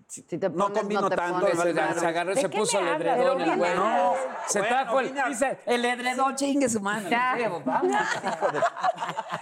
Si 0.08 0.22
te 0.22 0.38
no 0.50 0.68
pones, 0.68 0.80
combino 0.80 1.02
no 1.02 1.10
te 1.10 1.16
tanto. 1.18 1.42
pones, 1.42 1.58
me 1.58 1.64
Se, 1.64 1.74
madre. 1.74 2.00
se 2.00 2.06
agarró 2.08 2.32
y 2.32 2.36
¿De 2.36 2.42
se 2.42 2.48
puso 2.50 2.80
me 2.82 2.90
el 2.96 3.02
edredón, 3.02 3.42
el 3.42 3.58
güey. 3.58 3.76
no. 3.76 4.14
Se 4.48 4.60
Bueno, 4.60 4.76
trajo 4.76 5.00
el, 5.02 5.14
dice, 5.28 5.60
el 5.66 5.84
edredón, 5.84 6.36
chingue 6.36 6.70
su 6.70 6.80
mano. 6.80 7.10
Ya. 7.10 7.36
Vamos. 7.66 7.92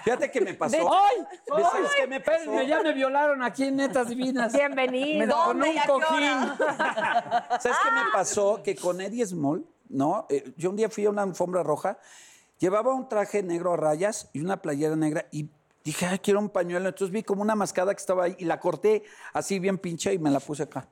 Fíjate 0.03 0.32
que 0.32 0.41
me 0.41 0.53
pasó. 0.55 0.78
¡Ay! 0.78 1.18
¿Ves 1.55 1.68
¿Sabes 1.72 1.91
qué 1.95 2.07
me 2.07 2.20
pasó? 2.22 2.61
Ya 2.64 2.82
me 2.82 2.93
violaron 2.93 3.43
aquí 3.43 3.66
en 3.66 3.76
Netas 3.76 4.07
Divinas. 4.07 4.51
Bienvenido. 4.53 5.36
Con 5.45 5.61
un 5.61 5.76
cojín. 5.86 6.30
¿Sabes 7.59 7.78
qué 7.84 7.91
me 7.91 8.11
pasó? 8.11 8.61
Que 8.64 8.76
con 8.76 8.99
Eddie 8.99 9.26
Small, 9.28 9.64
¿no? 9.94 10.26
Eh, 10.30 10.54
yo 10.58 10.70
un 10.70 10.76
día 10.76 10.89
fui 10.89 11.06
a 11.06 11.10
una 11.10 11.22
alfombra 11.24 11.64
roja, 11.64 11.98
llevaba 12.60 12.94
un 12.94 13.08
traje 13.08 13.41
negro 13.44 13.74
a 13.74 13.78
rayas 13.78 14.30
y 14.34 14.41
una 14.41 14.62
playera 14.62 14.96
negra 14.96 15.26
y 15.32 15.50
dije, 15.84 16.06
ay, 16.06 16.20
quiero 16.20 16.39
un 16.39 16.50
pañuelo. 16.50 16.89
Entonces 16.89 17.12
vi 17.14 17.24
como 17.24 17.41
una 17.41 17.56
mascada 17.56 17.94
que 17.94 18.00
estaba 18.00 18.26
ahí 18.26 18.36
y 18.39 18.46
la 18.46 18.60
corté 18.60 19.04
así 19.34 19.60
bien 19.60 19.78
pinche 19.78 20.14
y 20.14 20.20
me 20.20 20.30
la 20.32 20.39
puse 20.39 20.64
acá. 20.64 20.88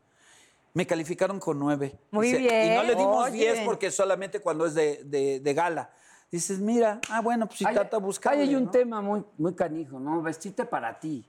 Me 0.73 0.85
calificaron 0.87 1.39
con 1.39 1.59
nueve. 1.59 1.97
Muy 2.11 2.29
Y 2.29 2.37
bien. 2.37 2.71
Y 2.71 2.75
no 2.75 2.83
le 2.83 2.95
dimos 2.95 3.25
Oye. 3.27 3.37
diez 3.37 3.59
porque 3.65 3.91
solamente 3.91 4.39
cuando 4.39 4.65
es 4.65 4.73
de, 4.73 5.03
de- 5.03 5.39
de 5.41 5.53
gala. 5.53 5.89
Dices, 6.31 6.59
mira, 6.59 7.01
ah, 7.09 7.19
bueno, 7.19 7.45
pues 7.45 7.57
si 7.59 7.65
Hay- 7.65 7.73
trata 7.73 7.97
buscar. 7.97 8.33
Ahí 8.33 8.41
hay 8.41 8.55
un 8.55 8.71
tema 8.71 9.01
muy, 9.01 9.21
muy 9.37 9.53
canijo, 9.53 9.99
¿no? 9.99 10.21
Vestirte 10.21 10.63
para 10.65 10.97
ti. 10.97 11.25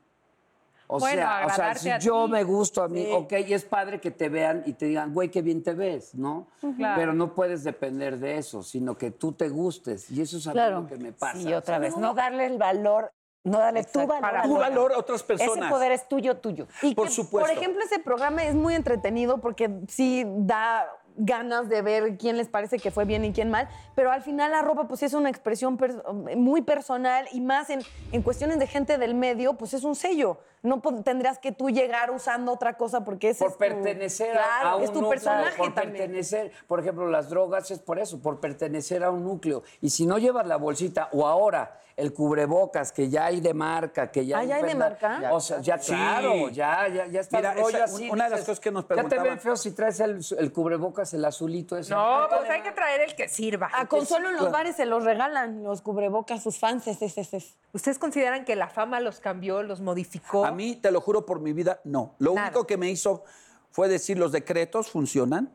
O 0.95 0.99
Bueno, 0.99 1.23
sea, 1.23 1.47
o 1.47 1.51
sea, 1.51 1.75
si 1.75 2.07
yo 2.07 2.27
ti. 2.27 2.33
me 2.33 2.45
gusto 2.45 2.83
a 2.83 2.89
mí, 2.89 3.07
ok, 3.11 3.33
y 3.49 3.55
es 3.55 3.65
padre 3.65 3.99
que 3.99 4.11
te 4.11 4.29
vean 4.29 4.63
y 4.67 4.75
te 4.75 4.85
digan, 4.85 5.15
güey, 5.15 5.31
qué 5.31 5.41
bien 5.41 5.63
te 5.63 5.73
ves, 5.73 6.15
¿no? 6.15 6.49
Claro. 6.77 7.01
Pero 7.01 7.15
no 7.15 7.35
puedes 7.35 7.65
depender 7.65 8.19
de 8.19 8.37
eso, 8.37 8.63
sino 8.63 8.99
que 8.99 9.11
tú 9.11 9.33
te 9.33 9.49
gustes. 9.49 10.11
Y 10.11 10.21
eso 10.21 10.37
es 10.37 10.47
algo 10.47 10.55
Claro. 10.57 10.87
que 10.87 10.97
me 10.97 11.13
pasa. 11.13 11.39
Sí, 11.39 11.51
otra 11.55 11.79
vez. 11.79 11.97
No 11.97 12.13
darle 12.13 12.45
el 12.45 12.59
valor, 12.59 13.11
no 13.43 13.59
darle 13.59 13.85
tu 13.85 14.01
valor. 14.07 14.21
Para 14.21 14.43
Tu 14.43 14.55
valor 14.55 14.93
a 14.93 14.99
otras 14.99 15.21
Ese 15.23 15.27
personas. 15.35 15.71
poder 15.71 15.93
es 15.93 16.07
tuyo, 16.09 16.37
tuyo. 16.37 16.67
Y 16.83 16.95
Por 16.95 17.07
que, 17.07 17.13
supuesto. 17.15 17.49
Por 17.49 17.57
ejemplo, 17.59 17.83
ese 17.83 17.99
programa 17.99 18.45
es 18.45 18.55
muy 18.55 18.75
entretenido 18.75 19.39
porque 19.39 19.71
sí 19.89 20.25
da 20.27 20.87
ganas 21.17 21.69
de 21.69 21.83
ver 21.83 22.17
quién 22.19 22.37
les 22.37 22.49
parece 22.49 22.79
que 22.79 22.91
fue 22.91 23.05
bien 23.05 23.25
y 23.25 23.33
quién 23.33 23.51
mal, 23.51 23.69
pero 23.95 24.11
al 24.11 24.23
final 24.23 24.51
la 24.51 24.63
ropa 24.63 24.89
pues 24.89 25.03
es 25.03 25.13
una 25.13 25.29
expresión 25.29 25.77
per- 25.77 26.03
muy 26.37 26.63
personal 26.63 27.27
y 27.33 27.41
más 27.43 27.69
en, 27.69 27.81
en 28.13 28.23
cuestiones 28.23 28.59
de 28.59 28.67
gente 28.67 28.97
del 28.97 29.15
medio, 29.15 29.55
pues 29.55 29.75
es 29.75 29.85
un 29.85 29.95
sello. 29.95 30.39
No 30.63 30.81
tendrías 31.05 31.39
que 31.39 31.51
tú 31.53 31.71
llegar 31.71 32.11
usando 32.13 32.53
otra 32.53 32.75
cosa 32.75 33.03
porque 33.05 33.31
ese 33.31 33.41
por 33.45 33.49
es 33.51 33.55
tu- 33.55 33.59
pertenecer 33.59 34.31
a- 34.39 34.43
Claro, 34.43 34.69
a 34.69 34.77
un 34.77 34.83
es 34.85 34.89
tu 34.93 35.01
núcleo, 35.01 35.11
personaje 35.11 35.57
por 35.59 35.75
también. 35.75 35.97
pertenecer, 35.97 36.53
por 36.69 36.79
ejemplo, 36.81 37.07
las 37.09 37.29
drogas 37.29 37.71
es 37.73 37.81
por 37.81 37.99
eso, 37.99 38.21
por 38.21 38.39
pertenecer 38.41 39.03
a 39.03 39.11
un 39.11 39.25
núcleo. 39.25 39.63
Y 39.81 39.91
si 39.91 40.07
no 40.07 40.19
llevas 40.19 40.47
la 40.47 40.57
bolsita 40.57 41.09
o 41.13 41.27
ahora 41.27 41.79
el 41.95 42.15
cubrebocas 42.15 42.91
que 42.91 43.11
ya 43.11 43.27
hay 43.27 43.41
de 43.43 43.53
marca, 43.53 44.11
que 44.11 44.25
ya 44.25 44.39
Ah, 44.39 44.45
¿ya 44.45 44.57
hay 44.57 44.63
de 44.63 44.69
¿verdad? 44.75 44.99
marca? 45.11 45.35
O 45.35 45.41
sea, 45.41 45.61
ya 45.61 45.79
Sí. 45.79 45.93
claro, 45.93 46.49
ya 46.49 46.89
ya 46.89 47.07
ya 47.07 47.21
está 47.21 47.37
Mira, 47.37 47.53
el 47.53 47.59
rollo 47.59 47.77
esa- 47.77 47.85
así, 47.85 48.09
una 48.11 48.25
de 48.25 48.31
las 48.31 48.41
cosas 48.41 48.61
que 48.61 48.71
nos 48.71 48.85
Ya 48.85 48.89
te 48.89 48.95
preguntaban- 48.95 49.25
ven 49.25 49.41
feo 49.41 49.57
si 49.57 49.73
traes 49.73 50.01
el, 50.01 50.21
el 50.39 50.53
cubrebocas 50.53 51.13
el 51.13 51.25
azulito 51.25 51.77
ese. 51.77 51.93
No, 51.93 52.27
pues 52.31 52.49
hay 52.49 52.63
que 52.63 52.73
traer 52.73 53.03
el 53.03 53.15
que 53.15 53.29
sirva. 53.29 53.69
A 53.75 53.87
Consuelo 53.87 54.31
en 54.31 54.37
los 54.37 54.51
bares 54.51 54.77
se 54.77 54.87
los 54.87 55.05
regalan 55.05 55.63
los 55.65 55.83
cubrebocas, 55.83 56.43
sus 56.43 56.59
fans. 56.59 56.87
Es, 56.87 57.03
es, 57.03 57.19
es, 57.19 57.35
es. 57.35 57.57
¿Ustedes 57.75 57.99
consideran 57.99 58.45
que 58.47 58.57
la 58.57 58.69
fama 58.69 58.99
los 59.01 59.21
cambió, 59.21 59.63
los 59.63 59.81
modificó? 59.83 60.45
A 60.53 60.57
mí, 60.57 60.77
te 60.77 60.91
lo 60.91 61.01
juro 61.01 61.27
por 61.27 61.41
mi 61.41 61.53
vida, 61.53 61.81
no. 61.85 62.15
Lo 62.19 62.35
Nada. 62.35 62.49
único 62.49 62.67
que 62.67 62.77
me 62.77 62.91
hizo 62.91 63.25
fue 63.71 63.89
decir, 63.89 64.19
los 64.19 64.33
decretos 64.33 64.91
funcionan. 64.91 65.55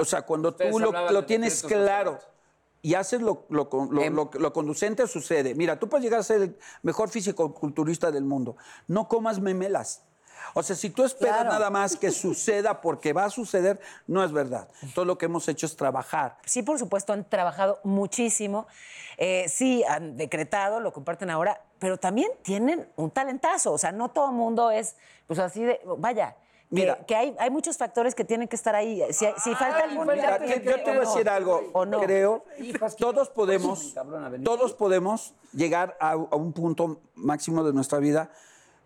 O 0.00 0.04
sea, 0.04 0.22
cuando 0.22 0.48
Ustedes 0.50 0.70
tú 0.72 0.78
lo, 0.78 1.10
lo 1.10 1.24
tienes 1.26 1.62
claro 1.62 2.18
y 2.80 2.94
haces 2.94 3.20
lo, 3.20 3.44
lo, 3.50 3.68
Em- 4.00 4.14
lo- 4.14 4.30
lo 4.32 4.52
conducente, 4.52 5.06
sucede. 5.06 5.54
Mira, 5.54 5.78
tú 5.78 5.88
puedes 5.88 6.04
llegar 6.04 6.20
a 6.20 6.22
ser 6.22 6.40
el 6.42 6.58
mejor 6.82 7.10
físico-culturista 7.10 8.10
del 8.10 8.24
mundo. 8.24 8.56
No 8.86 9.08
comas 9.08 9.40
memelas. 9.40 10.02
O 10.54 10.62
sea, 10.62 10.74
si 10.76 10.90
tú 10.90 11.04
esperas 11.04 11.44
nada 11.44 11.70
más 11.70 11.96
que 11.96 12.10
suceda 12.10 12.80
porque 12.80 13.12
va 13.12 13.24
a 13.24 13.30
suceder, 13.30 13.80
no 14.06 14.24
es 14.24 14.32
verdad. 14.32 14.68
Todo 14.94 15.04
lo 15.04 15.18
que 15.18 15.26
hemos 15.26 15.46
hecho 15.48 15.66
es 15.66 15.76
trabajar. 15.76 16.36
Sí, 16.44 16.62
por 16.62 16.78
supuesto, 16.78 17.12
han 17.12 17.24
trabajado 17.28 17.80
muchísimo. 17.84 18.66
Eh, 19.16 19.48
sí, 19.48 19.82
han 19.84 20.16
decretado, 20.16 20.80
lo 20.80 20.92
comparten 20.92 21.30
ahora, 21.30 21.60
pero 21.78 21.98
también 21.98 22.30
tienen 22.42 22.88
un 22.96 23.10
talentazo. 23.10 23.72
O 23.72 23.78
sea, 23.78 23.92
no 23.92 24.10
todo 24.10 24.26
el 24.30 24.34
mundo 24.36 24.70
es, 24.70 24.96
pues 25.26 25.38
así 25.38 25.62
de, 25.64 25.80
vaya. 25.98 26.36
que- 26.70 26.74
Mira. 26.74 26.98
que, 27.06 27.16
hay, 27.16 27.34
hay 27.38 27.50
muchos 27.50 27.76
factores 27.78 28.14
que 28.14 28.24
tienen 28.24 28.46
que 28.46 28.54
estar 28.54 28.74
ahí. 28.74 29.02
Si, 29.10 29.26
si 29.42 29.54
falta 29.54 29.84
algún 29.84 30.06
Mira, 30.06 30.32
dato, 30.32 30.44
te- 30.44 30.62
yo 30.62 30.74
te 30.82 30.90
voy 30.90 30.96
a 30.96 31.00
decir 31.00 31.28
algo. 31.28 31.62
¿O 31.72 31.86
no? 31.86 31.98
Creo, 32.00 32.44
todos 32.98 33.30
podemos, 33.30 33.94
todos 34.44 34.72
podemos 34.74 35.34
llegar 35.52 35.96
a, 35.98 36.10
a 36.10 36.16
un 36.36 36.52
punto 36.52 37.00
máximo 37.14 37.64
de 37.64 37.72
nuestra 37.72 37.98
vida, 38.00 38.30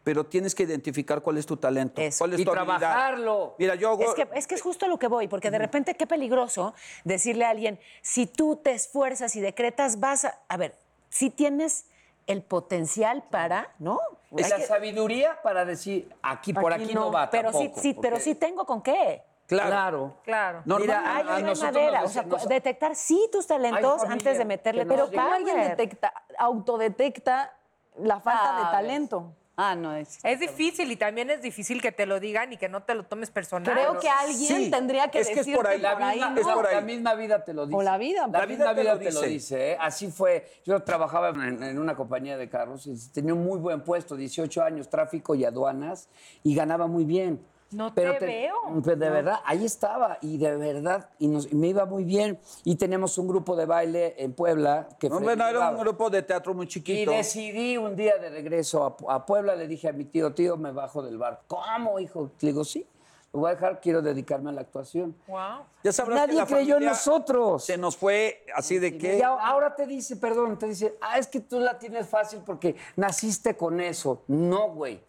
pero 0.05 0.25
tienes 0.27 0.55
que 0.55 0.65
identificar 0.65 1.21
cuál 1.23 1.39
es 1.39 1.47
tu 1.47 1.57
talento, 1.57 2.01
Eso. 2.01 2.19
cuál 2.19 2.33
es 2.35 2.41
Y 2.41 2.45
tu 2.45 2.51
habilidad. 2.53 2.79
trabajarlo. 2.79 3.55
Mira, 3.59 3.75
yo 3.77 3.91
hago, 3.91 4.03
Es 4.03 4.15
que, 4.15 4.29
es 4.35 4.47
que 4.47 4.55
es 4.57 4.63
justo 4.63 4.87
lo 4.89 4.99
que 4.99 5.07
voy, 5.09 5.29
porque 5.29 5.51
de 5.51 5.59
repente 5.59 5.95
qué 5.95 6.07
peligroso 6.07 6.75
decirle 7.05 7.45
a 7.45 7.51
alguien, 7.51 7.79
si 8.01 8.27
tú 8.27 8.57
te 8.57 8.73
esfuerzas 8.73 9.37
y 9.37 9.41
decretas, 9.41 10.01
vas 10.01 10.25
a... 10.25 10.39
A 10.49 10.57
ver, 10.57 10.75
si 11.09 11.31
tienes 11.31 11.87
el 12.27 12.43
potencial 12.43 13.25
para, 13.31 13.73
¿no? 13.79 14.01
Es 14.37 14.49
la 14.51 14.57
que- 14.57 14.63
sabiduría 14.67 15.41
para 15.43 15.65
decir, 15.65 16.13
aquí 16.23 16.53
por 16.53 16.73
aquí, 16.73 16.95
no, 16.95 17.11
va 17.13 17.29
pero 17.31 17.53
sí, 17.53 17.59
tampoco, 17.65 17.81
sí, 17.81 17.95
pero 18.01 18.15
porque- 18.15 18.25
sí 18.25 18.35
tengo 18.35 18.65
con 18.65 18.81
qué. 18.83 19.23
claro. 19.47 20.15
Claro. 20.25 20.63
Mira, 20.65 21.17
hay 21.17 21.43
nosotros 21.43 21.75
madera. 21.75 22.01
nos 22.01 22.11
O 22.11 22.13
sea, 22.15 22.23
nos- 22.23 22.49
detectar 22.49 22.95
sí 22.97 23.29
tus 23.31 23.47
talentos 23.47 24.03
antes 24.05 24.39
de 24.39 24.45
meterle 24.45 24.87
pero 24.87 25.07
Pero 25.11 25.23
¿cómo 25.23 25.35
alguien 25.35 25.61
detecta, 25.61 26.13
autodetecta 26.39 27.53
la 27.99 28.21
falta 28.21 28.57
de 28.57 28.63
Ah, 28.65 28.71
talento? 28.73 29.35
Ah, 29.65 29.77
no 29.77 29.95
es. 29.95 30.19
Es 30.25 30.41
difícil 30.41 30.91
y 30.91 30.97
también 30.97 31.31
es 31.31 31.41
difícil 31.41 31.81
que 31.81 31.93
te 31.93 32.05
lo 32.05 32.19
digan 32.19 32.53
y 32.53 32.57
que 32.57 32.69
no 32.69 32.83
te 32.83 32.97
lo 32.97 33.05
tomes 33.05 33.31
personal. 33.31 33.73
Creo 33.73 34.01
que 34.01 34.09
alguien 34.09 34.65
sí, 34.65 34.71
tendría 34.73 35.07
que 35.09 35.21
es 35.21 35.27
que 35.29 35.33
es 35.35 35.39
decirte 35.39 35.57
por 35.57 35.69
ahí. 35.69 35.79
La, 35.81 35.93
por 35.93 36.03
ahí, 36.03 36.17
misma, 36.17 36.31
¿no? 36.31 36.41
es 36.41 36.47
la- 36.49 36.55
por 36.55 36.67
ahí. 36.67 36.75
la 36.75 36.81
misma 36.81 37.15
vida 37.15 37.45
te 37.45 37.55
lo 37.55 37.67
dice. 37.67 37.77
O 37.79 37.83
la 37.83 37.97
vida. 37.97 38.27
La 38.27 38.41
La 38.41 38.47
misma 38.47 38.73
vida 38.73 38.75
te 38.75 38.85
lo 38.85 38.99
te 38.99 39.05
lo 39.13 39.21
dice. 39.21 39.27
dice. 39.29 39.71
¿eh? 39.73 39.77
Así 39.81 40.11
fue. 40.11 40.51
Yo 40.65 40.81
trabajaba 40.83 41.29
en, 41.29 41.63
en 41.63 41.79
una 41.79 41.95
compañía 41.95 42.37
de 42.37 42.49
carros 42.49 42.87
y 42.89 42.95
tenía 43.13 43.35
un 43.35 43.45
muy 43.45 43.59
buen 43.61 43.83
puesto, 43.83 44.17
18 44.17 44.63
años, 44.65 44.89
tráfico 44.91 45.35
y 45.37 45.45
aduanas, 45.45 46.09
y 46.43 46.55
ganaba 46.57 46.89
muy 46.89 47.05
bien. 47.05 47.41
No 47.73 47.93
te 47.93 48.05
veo. 48.19 48.55
pero 48.85 48.97
de 48.97 49.11
verdad, 49.11 49.41
ahí 49.45 49.65
estaba, 49.65 50.19
y 50.21 50.39
de 50.39 50.57
verdad, 50.57 51.11
y, 51.19 51.29
nos- 51.29 51.51
y 51.51 51.55
me 51.55 51.69
iba 51.69 51.85
muy 51.87 52.05
bien. 52.05 52.39
Y 52.65 52.77
tenemos 52.77 53.17
un 53.19 53.29
grupo 53.29 53.57
de 53.57 53.67
baile 53.67 54.15
en 54.19 54.33
Puebla 54.35 54.89
que 54.99 55.09
No, 55.09 55.21
bueno, 55.21 55.47
era 55.47 55.71
un 55.71 55.79
grupo 55.79 56.11
de 56.11 56.23
teatro 56.23 56.55
muy 56.55 56.67
Y 56.67 56.69
chiquito. 56.69 57.11
decidí 57.11 57.77
un 57.77 57.97
día 57.97 58.17
de 58.19 58.31
regreso 58.31 58.97
a, 59.09 59.15
a 59.15 59.27
Puebla, 59.27 59.55
le 59.57 59.67
dije 59.67 59.89
a 59.89 59.93
mi 59.93 60.05
tío, 60.05 60.33
tío, 60.35 60.57
me 60.57 60.73
bajo 60.73 61.03
del 61.03 61.19
bar. 61.19 61.43
¿Cómo, 61.47 61.99
hijo? 61.99 62.31
Le 62.41 62.49
digo, 62.49 62.65
sí, 62.65 62.87
lo 63.33 63.41
voy 63.41 63.51
a 63.51 63.55
dejar, 63.55 63.81
quiero 63.81 64.03
dedicarme 64.03 64.51
a 64.51 64.53
la 64.53 64.61
actuación. 64.61 65.17
Wow. 65.27 65.39
Ya 65.83 65.93
sabrás 65.93 66.21
que 66.21 66.27
Nadie 66.27 66.39
la 66.41 66.47
creyó 66.47 66.77
en 66.77 66.85
nosotros. 66.85 67.65
Se 67.65 67.79
nos 67.79 67.97
fue 67.97 68.45
así 68.55 68.79
de 68.79 68.99
que... 68.99 69.17
Y 69.19 69.23
a- 69.23 69.29
ahora 69.31 69.75
te 69.75 69.87
dice, 69.87 70.17
perdón, 70.17 70.59
te 70.59 70.67
dice, 70.67 70.95
ah, 71.01 71.19
es 71.19 71.27
que 71.29 71.41
tú 71.41 71.59
la 71.59 71.79
tienes 71.79 72.07
fácil 72.07 72.41
porque 72.45 72.77
naciste 72.97 73.57
con 73.57 73.81
eso. 73.81 74.23
No, 74.29 74.69
güey. 74.73 75.01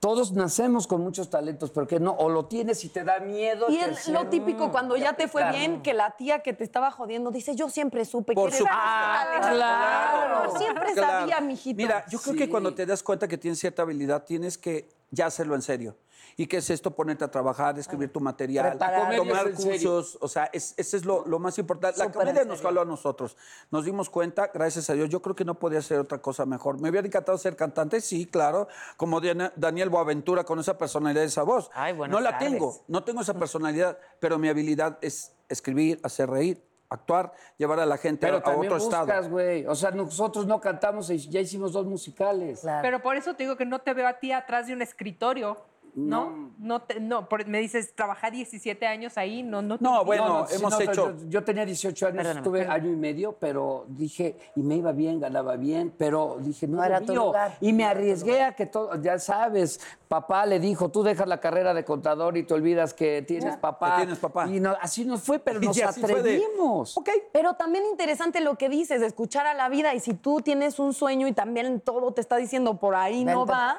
Todos 0.00 0.32
nacemos 0.32 0.86
con 0.86 1.00
muchos 1.00 1.30
talentos, 1.30 1.70
pero 1.70 1.86
que 1.86 1.98
no, 1.98 2.12
o 2.12 2.28
lo 2.28 2.44
tienes 2.46 2.84
y 2.84 2.90
te 2.90 3.02
da 3.02 3.18
miedo. 3.18 3.66
Y 3.70 3.78
es 3.78 4.08
lo 4.08 4.26
típico 4.28 4.70
cuando 4.70 4.96
ya 4.96 5.14
te 5.14 5.26
fue 5.26 5.40
Claro. 5.40 5.56
bien, 5.56 5.82
que 5.82 5.94
la 5.94 6.10
tía 6.16 6.40
que 6.42 6.52
te 6.52 6.64
estaba 6.64 6.90
jodiendo 6.90 7.30
dice, 7.30 7.56
yo 7.56 7.68
siempre 7.70 8.04
supe 8.04 8.34
Por 8.34 8.50
que 8.50 8.56
eres 8.58 8.68
talentosa". 8.68 9.50
claro. 9.52 10.58
Siempre 10.58 10.92
Claro. 10.92 11.12
sabía, 11.20 11.40
mijito. 11.40 11.76
Mira, 11.78 12.04
yo 12.08 12.18
creo 12.20 12.36
que 12.36 12.48
cuando 12.48 12.74
te 12.74 12.84
das 12.86 13.02
cuenta 13.02 13.26
que 13.26 13.38
tienes 13.38 13.58
cierta 13.58 13.82
habilidad, 13.82 14.24
tienes 14.24 14.58
que 14.58 14.88
ya 15.10 15.26
hacerlo 15.26 15.54
en 15.54 15.62
serio. 15.62 15.96
¿Y 16.38 16.46
qué 16.48 16.58
es 16.58 16.68
esto? 16.68 16.90
Ponerte 16.90 17.24
a 17.24 17.30
trabajar, 17.30 17.78
escribir 17.78 18.12
tu 18.12 18.20
material, 18.20 18.70
Preparar. 18.72 19.16
Tomar 19.16 19.52
cursos. 19.54 20.18
O 20.20 20.28
sea, 20.28 20.50
es, 20.52 20.74
ese 20.76 20.98
es 20.98 21.04
lo, 21.06 21.24
lo 21.26 21.38
más 21.38 21.58
importante. 21.58 21.98
La 21.98 22.12
comedia 22.12 22.44
nos 22.44 22.60
jaló 22.60 22.82
a 22.82 22.84
nosotros. 22.84 23.38
Nos 23.70 23.86
dimos 23.86 24.10
cuenta, 24.10 24.50
gracias 24.52 24.90
a 24.90 24.92
Dios. 24.92 25.08
Yo 25.08 25.22
creo 25.22 25.34
que 25.34 25.46
no 25.46 25.54
podía 25.58 25.80
ser 25.80 25.98
otra 25.98 26.18
cosa 26.18 26.44
mejor. 26.44 26.78
¿Me 26.78 26.90
hubiera 26.90 27.06
encantado 27.06 27.38
ser 27.38 27.56
cantante? 27.56 28.02
Sí, 28.02 28.26
claro. 28.26 28.68
Como 28.98 29.20
Diana- 29.22 29.50
Daniel 29.56 29.88
Boaventura 29.88 30.44
con 30.44 30.58
esa 30.58 30.76
personalidad, 30.76 31.24
esa 31.24 31.42
voz. 31.42 31.70
Ay, 31.72 31.94
no 31.94 32.20
la 32.20 32.32
tardes. 32.32 32.50
tengo. 32.50 32.84
No 32.86 33.02
tengo 33.02 33.22
esa 33.22 33.32
personalidad, 33.34 33.98
pero 34.20 34.38
mi 34.38 34.48
habilidad 34.48 34.98
es 35.00 35.32
escribir, 35.48 36.00
hacer 36.02 36.28
reír, 36.28 36.62
actuar, 36.90 37.32
llevar 37.56 37.80
a 37.80 37.86
la 37.86 37.96
gente 37.96 38.26
Pero 38.26 38.36
a, 38.36 38.40
a 38.40 38.42
también 38.42 38.70
otro 38.72 38.84
buscas, 38.84 39.08
estado. 39.08 39.30
güey. 39.30 39.64
O 39.66 39.74
sea, 39.74 39.90
nosotros 39.90 40.46
no 40.46 40.60
cantamos 40.60 41.08
y 41.08 41.16
ya 41.30 41.40
hicimos 41.40 41.72
dos 41.72 41.86
musicales. 41.86 42.60
Pero 42.82 43.00
por 43.00 43.16
eso 43.16 43.34
te 43.34 43.44
digo 43.44 43.56
que 43.56 43.64
no 43.64 43.78
te 43.80 43.94
veo 43.94 44.06
a 44.06 44.18
ti 44.18 44.32
atrás 44.32 44.66
de 44.66 44.74
un 44.74 44.82
escritorio. 44.82 45.56
¿No? 45.96 46.50
No, 46.58 46.82
te- 46.82 47.00
no 47.00 47.28
por- 47.28 47.46
me 47.46 47.58
dices, 47.58 47.94
trabajé 47.94 48.30
17 48.30 48.86
años 48.86 49.16
ahí, 49.18 49.42
no, 49.42 49.62
no. 49.62 49.78
te 49.78 49.84
No, 49.84 50.04
bueno, 50.04 50.26
No, 50.28 50.40
no, 50.40 50.48
hemos 50.50 50.72
no, 50.72 50.80
hecho... 50.80 51.16
Yo, 51.18 51.28
yo 51.28 51.44
tenía 51.44 51.64
18 51.64 52.06
años, 52.06 52.16
Perdóname, 52.18 52.40
estuve 52.40 52.66
año 52.66 52.90
y 52.92 52.96
medio, 52.96 53.32
pero 53.32 53.84
dije, 53.88 54.36
y 54.54 54.62
me 54.62 54.76
iba 54.76 54.92
bien, 54.92 55.20
ganaba 55.20 55.56
bien, 55.56 55.92
pero 55.96 56.36
dije, 56.40 56.66
no, 56.66 56.76
No 56.78 56.84
era 56.84 57.00
mío. 57.00 57.32
Y 57.60 57.72
me 57.72 57.84
arriesgué 57.84 58.42
a 58.42 58.54
que 58.54 58.66
todo, 58.66 58.94
ya 59.00 59.18
sabes, 59.18 59.80
papá 60.08 60.46
le 60.46 60.60
dijo, 60.60 60.90
tú 60.90 61.02
dejas 61.02 61.26
la 61.26 61.40
carrera 61.40 61.72
de 61.74 61.84
contador 61.84 62.36
y 62.36 62.42
te 62.42 62.54
olvidas 62.54 62.92
que 62.94 63.22
tienes 63.22 63.56
papá. 63.56 63.96
Que 63.96 64.02
tienes 64.02 64.18
papá. 64.18 64.46
Y 64.48 64.60
no- 64.60 64.76
así 64.80 65.04
nos 65.04 65.22
fue, 65.22 65.38
pero 65.38 65.60
nos 65.60 65.76
fue 65.94 66.22
de, 66.22 66.36
atrevimos. 66.36 66.96
Ok. 66.96 67.08
Pero 67.32 67.54
también 67.54 67.84
interesante 67.86 68.40
lo 68.40 68.56
que 68.56 68.68
dices, 68.68 69.02
escuchar 69.02 69.46
a 69.46 69.54
la 69.54 69.68
vida. 69.68 69.94
Y 69.94 70.00
si 70.00 70.14
tú 70.14 70.40
tienes 70.40 70.78
un 70.78 70.92
sueño 70.94 71.26
y 71.26 71.32
también 71.32 71.80
todo 71.80 72.12
te 72.12 72.20
está 72.20 72.36
diciendo 72.36 72.78
por 72.78 72.94
ahí 72.94 73.24
no 73.24 73.46
va, 73.46 73.78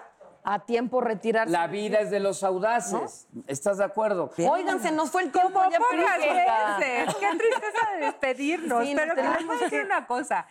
a 0.49 0.59
tiempo 0.59 1.01
retirarse. 1.01 1.51
La 1.51 1.67
vida 1.67 1.99
es 1.99 2.09
de 2.09 2.21
los 2.21 2.41
audaces. 2.41 3.27
¿Estás 3.47 3.79
de 3.79 3.83
acuerdo? 3.83 4.31
Oigan, 4.49 4.81
se 4.81 4.93
nos 4.93 5.11
fue 5.11 5.23
el 5.23 5.31
tiempo. 5.31 5.61
Ya 5.69 5.77
pocas 5.77 6.19
veces. 6.19 7.15
Qué 7.19 7.37
tristeza 7.37 7.91
de 7.93 8.05
despedirnos. 8.05 8.85
Sí, 8.85 8.93
pero 8.95 9.13
queremos 9.13 9.59
decir 9.59 9.83
una 9.83 10.07
cosa. 10.07 10.47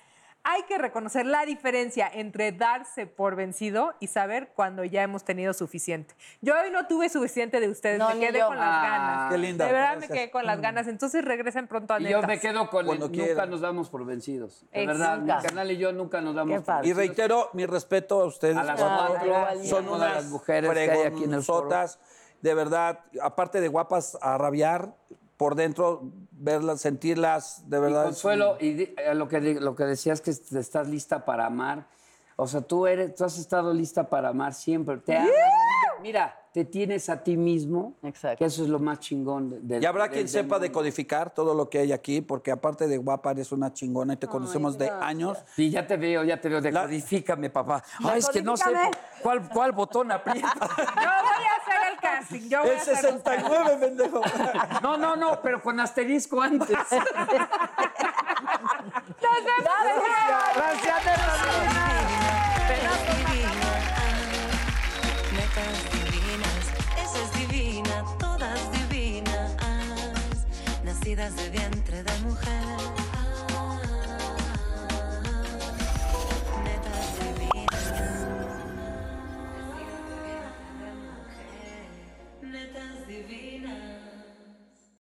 Hay 0.49 0.62
que 0.62 0.78
reconocer 0.78 1.26
la 1.26 1.44
diferencia 1.44 2.09
entre 2.14 2.53
darse 2.53 3.09
por 3.09 3.34
vencido 3.34 3.94
y 3.99 4.07
saber 4.07 4.53
cuando 4.55 4.84
ya 4.84 5.03
hemos 5.03 5.24
tenido 5.24 5.53
suficiente. 5.53 6.14
Yo 6.40 6.55
hoy 6.55 6.70
no 6.70 6.86
tuve 6.86 7.09
suficiente 7.09 7.59
de 7.59 7.68
ustedes, 7.68 7.99
No, 7.99 8.11
me 8.11 8.14
ni 8.14 8.20
quedé 8.20 8.38
yo. 8.38 8.47
con 8.47 8.57
las 8.57 8.68
Ah, 8.68 8.82
ganas. 8.88 9.32
qué 9.32 9.38
linda, 9.38 9.66
De 9.66 9.72
verdad 9.72 9.90
gracias. 9.94 10.11
me 10.11 10.16
quedé 10.16 10.30
con 10.30 10.47
las 10.47 10.61
ganas. 10.61 10.86
Entonces 10.86 11.24
regresen 11.24 11.66
pronto 11.66 11.94
a 11.94 12.01
Y 12.01 12.09
yo 12.09 12.22
me 12.22 12.38
quedo 12.38 12.70
con 12.70 12.86
Cuando 12.86 13.07
el, 13.07 13.12
nunca 13.12 13.47
nos 13.47 13.61
damos 13.61 13.90
por 13.90 14.05
vencidos. 14.07 14.64
De 14.70 14.84
Exacto. 14.84 14.99
verdad, 15.01 15.18
mi 15.42 15.49
canal 15.49 15.70
y 15.72 15.76
yo 15.78 15.90
nunca 15.92 16.20
nos 16.20 16.36
damos 16.36 16.55
por 16.59 16.64
padre. 16.64 16.88
Y 16.88 16.92
reitero 16.92 17.51
mi 17.53 17.66
respeto 17.66 18.22
a 18.22 18.26
ustedes. 18.26 18.57
A 18.57 18.62
las 18.62 18.80
cuatro. 18.80 19.64
son 19.64 19.88
unas 19.88 20.14
las 20.14 20.24
mujeres 20.26 20.70
que 20.70 20.78
hay 20.92 21.03
aquí 21.09 21.24
en 21.24 21.34
el 21.34 21.42
De 22.40 22.55
verdad, 22.55 23.01
aparte 23.20 23.61
de 23.61 23.66
guapas 23.66 24.16
a 24.20 24.38
rabiar, 24.38 24.94
por 25.37 25.55
dentro, 25.55 26.03
verlas, 26.32 26.80
sentirlas, 26.80 27.68
de 27.68 27.76
Y 27.76 27.80
verdad. 27.80 28.05
Consuelo, 28.05 28.57
y 28.61 28.72
di- 28.72 28.95
eh, 28.97 29.14
lo 29.14 29.28
que, 29.28 29.41
lo 29.61 29.74
que 29.76 29.84
decías 29.84 30.20
que 30.20 30.30
est- 30.30 30.53
estás 30.55 30.89
lista 30.89 31.24
para 31.24 31.47
amar. 31.47 31.87
O 32.39 32.47
sea, 32.47 32.61
tú 32.61 32.87
eres, 32.87 33.14
tú 33.14 33.24
has 33.24 33.39
estado 33.39 33.72
lista 33.72 34.09
para 34.11 34.28
amar 34.28 34.53
siempre. 34.53 34.99
Te 34.99 35.16
amas. 35.16 35.30
Mira, 36.03 36.39
te 36.53 36.66
tienes 36.66 37.09
a 37.09 37.22
ti 37.24 37.34
mismo. 37.37 37.95
Exacto. 38.03 38.39
Que 38.39 38.45
eso 38.45 38.62
es 38.62 38.68
lo 38.68 38.78
más 38.78 39.01
chingón. 39.01 39.49
de- 39.49 39.61
del- 39.61 39.82
Y 39.82 39.87
habrá 39.87 40.05
del- 40.05 40.12
quien 40.12 40.24
del 40.24 40.28
sepa 40.30 40.43
mundo. 40.57 40.59
decodificar 40.61 41.32
todo 41.32 41.55
lo 41.55 41.70
que 41.70 41.78
hay 41.78 41.93
aquí, 41.93 42.20
porque 42.20 42.51
aparte 42.51 42.87
de 42.89 42.99
guapa 42.99 43.30
eres 43.30 43.53
una 43.53 43.72
chingona 43.72 44.12
y 44.14 44.16
te 44.18 44.26
conocemos 44.26 44.76
de 44.76 44.91
años. 44.91 45.39
Sí, 45.55 45.70
ya 45.70 45.87
te 45.87 45.97
veo, 45.97 46.24
ya 46.24 46.39
te 46.39 46.51
veo. 46.51 46.61
Decodifícame, 46.61 47.49
papá. 47.49 47.82
Ay, 48.05 48.18
es 48.18 48.28
que 48.28 48.43
no 48.43 48.55
sé 48.57 48.64
cuál, 49.22 49.49
cuál 49.49 49.72
botón 49.72 50.12
aprieta. 50.12 50.53
Voy 50.61 50.66
el 50.84 51.45
casting. 52.19 52.49
Yo 52.49 52.62
voy 52.62 52.71
a 52.71 52.75
Es 52.75 52.83
hacer 52.83 52.97
69, 52.97 53.77
pendejo. 53.81 54.23
No, 54.83 54.97
no, 54.97 55.17
no, 55.17 55.41
pero 55.43 55.61
con 55.61 55.81
asterisco 55.81 56.41
antes. 56.41 56.69
Gracias, 56.69 57.07
esa 67.03 67.19
es 67.23 67.33
divina, 67.39 68.05
todas 68.19 68.61
divinas, 68.73 69.57
nacidas 70.85 71.37
de 71.37 71.51
mujer. 71.51 71.76